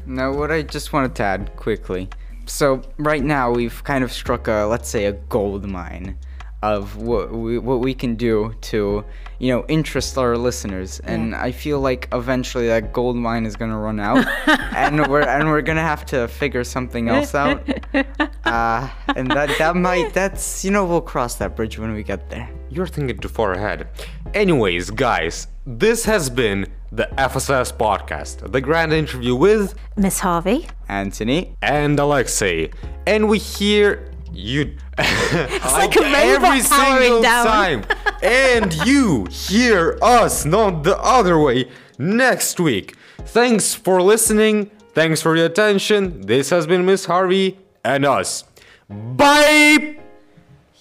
Now, 0.06 0.34
what 0.34 0.50
I 0.50 0.62
just 0.62 0.92
wanted 0.92 1.14
to 1.16 1.22
add 1.22 1.56
quickly. 1.56 2.10
So 2.44 2.82
right 2.98 3.24
now 3.24 3.50
we've 3.50 3.82
kind 3.84 4.04
of 4.04 4.12
struck 4.12 4.48
a, 4.48 4.66
let's 4.66 4.90
say, 4.90 5.06
a 5.06 5.12
gold 5.12 5.64
mine 5.64 6.18
of 6.62 6.96
what 6.96 7.32
we, 7.32 7.58
what 7.58 7.80
we 7.80 7.94
can 7.94 8.16
do 8.16 8.54
to, 8.62 9.02
you 9.44 9.52
know, 9.52 9.62
interest 9.68 10.16
our 10.16 10.38
listeners. 10.38 11.00
And 11.00 11.34
I 11.34 11.52
feel 11.52 11.78
like 11.78 12.08
eventually 12.12 12.66
that 12.68 12.94
gold 12.94 13.14
mine 13.14 13.44
is 13.44 13.56
gonna 13.56 13.78
run 13.78 14.00
out, 14.00 14.26
and 14.74 15.06
we're 15.06 15.20
and 15.20 15.50
we're 15.50 15.60
gonna 15.60 15.82
have 15.82 16.06
to 16.06 16.28
figure 16.28 16.64
something 16.64 17.08
else 17.08 17.34
out. 17.34 17.62
Uh, 18.44 18.88
and 19.16 19.30
that 19.30 19.50
that 19.58 19.74
might 19.74 20.12
that's 20.12 20.64
you 20.64 20.70
know 20.70 20.84
we'll 20.84 21.00
cross 21.00 21.36
that 21.36 21.56
bridge 21.56 21.78
when 21.78 21.92
we 21.94 22.02
get 22.02 22.28
there. 22.28 22.48
You're 22.68 22.86
thinking 22.86 23.18
too 23.18 23.28
far 23.28 23.54
ahead. 23.54 23.88
Anyways, 24.34 24.90
guys, 24.90 25.48
this 25.66 26.04
has 26.04 26.28
been 26.28 26.66
the 26.92 27.08
FSS 27.16 27.72
podcast, 27.72 28.52
the 28.52 28.60
grand 28.60 28.92
interview 28.92 29.34
with 29.34 29.74
Miss 29.96 30.20
Harvey. 30.20 30.68
Anthony, 30.88 31.56
and 31.62 31.98
Alexei. 31.98 32.70
And 33.06 33.30
we 33.30 33.38
hear 33.38 34.10
you 34.36 34.76
like 34.98 35.96
a 35.96 36.00
robot 36.00 36.62
powering 36.64 37.22
down. 37.22 37.46
time. 37.46 37.84
and 38.22 38.72
you 38.86 39.26
hear 39.26 39.98
us, 40.02 40.44
not 40.44 40.82
the 40.82 40.98
other 40.98 41.38
way, 41.38 41.70
next 41.98 42.60
week. 42.60 42.96
Thanks 43.18 43.74
for 43.74 44.02
listening. 44.02 44.70
Thanks 44.94 45.20
for 45.20 45.36
your 45.36 45.46
attention. 45.46 46.22
This 46.22 46.50
has 46.50 46.66
been 46.66 46.84
Miss 46.84 47.06
Harvey 47.06 47.58
and 47.84 48.04
us. 48.04 48.44
Bye! 48.88 49.98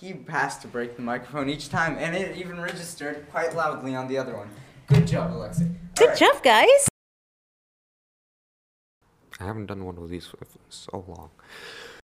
he 0.03 0.15
has 0.27 0.57
to 0.59 0.67
break 0.67 0.97
the 0.97 1.01
microphone 1.01 1.49
each 1.49 1.69
time, 1.69 1.95
and 1.97 2.13
it 2.15 2.35
even 2.35 2.59
registered 2.59 3.25
quite 3.31 3.55
loudly 3.55 3.95
on 3.95 4.07
the 4.09 4.17
other 4.17 4.35
one. 4.35 4.49
Good 4.87 5.07
job, 5.07 5.31
Alexei. 5.31 5.67
Good 5.95 6.09
Alright. 6.09 6.19
job, 6.19 6.43
guys. 6.43 6.87
I 9.39 9.45
haven't 9.45 9.67
done 9.67 9.85
one 9.85 9.97
of 9.97 10.09
these 10.09 10.27
for 10.27 10.37
so 10.69 11.05
long. 11.07 11.29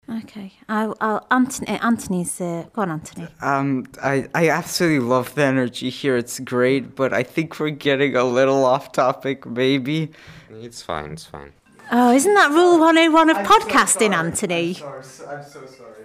Okay. 0.09 0.53
I, 0.69 0.93
I'll, 1.01 1.27
Anthony, 1.29 1.67
Anthony's. 1.79 2.39
Uh, 2.39 2.65
go 2.73 2.81
on, 2.83 2.91
Anthony. 2.91 3.27
Um, 3.41 3.85
I, 4.01 4.27
I 4.33 4.49
absolutely 4.49 5.05
love 5.05 5.35
the 5.35 5.43
energy 5.43 5.89
here. 5.89 6.15
It's 6.15 6.39
great, 6.39 6.95
but 6.95 7.13
I 7.13 7.23
think 7.23 7.59
we're 7.59 7.71
getting 7.71 8.15
a 8.15 8.23
little 8.23 8.63
off 8.63 8.93
topic, 8.93 9.45
maybe. 9.45 10.11
It's 10.49 10.81
fine, 10.81 11.11
it's 11.11 11.25
fine. 11.25 11.51
Oh, 11.91 12.13
isn't 12.13 12.33
that 12.33 12.51
rule 12.51 12.79
101 12.79 13.29
of 13.29 13.37
podcasting, 13.37 14.13
Anthony? 14.13 14.77
I'm, 14.77 15.03
sorry, 15.03 15.37
I'm 15.37 15.43
so 15.43 15.65
sorry. 15.65 16.03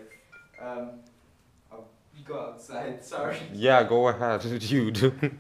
Um, 0.61 0.91
I'll 1.71 1.89
go 2.25 2.39
outside. 2.41 3.05
Sorry. 3.05 3.37
Yeah, 3.53 3.83
go 3.85 4.09
ahead, 4.09 4.43
dude. 4.61 5.39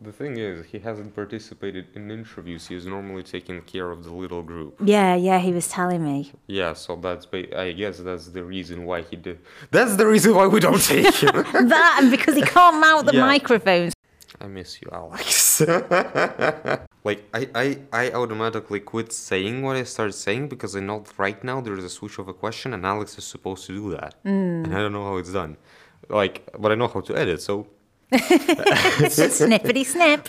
The 0.00 0.12
thing 0.12 0.36
is, 0.38 0.66
he 0.66 0.78
hasn't 0.78 1.14
participated 1.14 1.86
in 1.94 2.10
interviews. 2.10 2.68
He's 2.68 2.86
normally 2.86 3.22
taking 3.22 3.60
care 3.62 3.90
of 3.90 4.04
the 4.04 4.12
little 4.12 4.42
group. 4.42 4.80
Yeah, 4.84 5.14
yeah, 5.16 5.38
he 5.38 5.52
was 5.52 5.68
telling 5.68 6.04
me. 6.04 6.32
Yeah, 6.46 6.74
so 6.74 6.96
that's 6.96 7.26
ba- 7.26 7.58
I 7.60 7.72
guess 7.72 7.98
that's 7.98 8.28
the 8.28 8.44
reason 8.44 8.84
why 8.84 9.02
he 9.02 9.16
did. 9.16 9.40
That's 9.70 9.96
the 9.96 10.06
reason 10.06 10.34
why 10.34 10.46
we 10.46 10.60
don't 10.60 10.80
take 10.82 11.14
him. 11.14 11.32
that 11.68 11.98
and 12.00 12.10
because 12.10 12.34
he 12.36 12.42
can't 12.42 12.80
mount 12.80 13.06
the 13.06 13.14
Yeah. 13.18 13.26
microphones. 13.26 13.92
I 14.40 14.46
miss 14.46 14.80
you, 14.80 14.88
Alex. 14.92 15.60
like 17.04 17.24
I, 17.34 17.48
I, 17.54 17.78
I 17.92 18.10
automatically 18.12 18.78
quit 18.78 19.12
saying 19.12 19.62
what 19.62 19.74
I 19.76 19.82
started 19.82 20.12
saying 20.12 20.48
because 20.48 20.76
I 20.76 20.80
know 20.80 21.02
right 21.16 21.42
now 21.42 21.60
there 21.60 21.74
is 21.76 21.82
a 21.84 21.88
switch 21.88 22.18
of 22.18 22.28
a 22.28 22.34
question 22.34 22.72
and 22.74 22.86
Alex 22.86 23.18
is 23.18 23.24
supposed 23.24 23.66
to 23.66 23.72
do 23.72 23.90
that, 23.96 24.14
mm. 24.24 24.64
and 24.64 24.72
I 24.76 24.78
don't 24.78 24.92
know 24.92 25.04
how 25.04 25.16
it's 25.16 25.32
done. 25.32 25.56
Like, 26.08 26.48
but 26.56 26.70
I 26.70 26.76
know 26.76 26.86
how 26.86 27.00
to 27.00 27.16
edit, 27.16 27.42
so 27.42 27.66
Snippity 28.12 29.84
snip. 29.84 30.28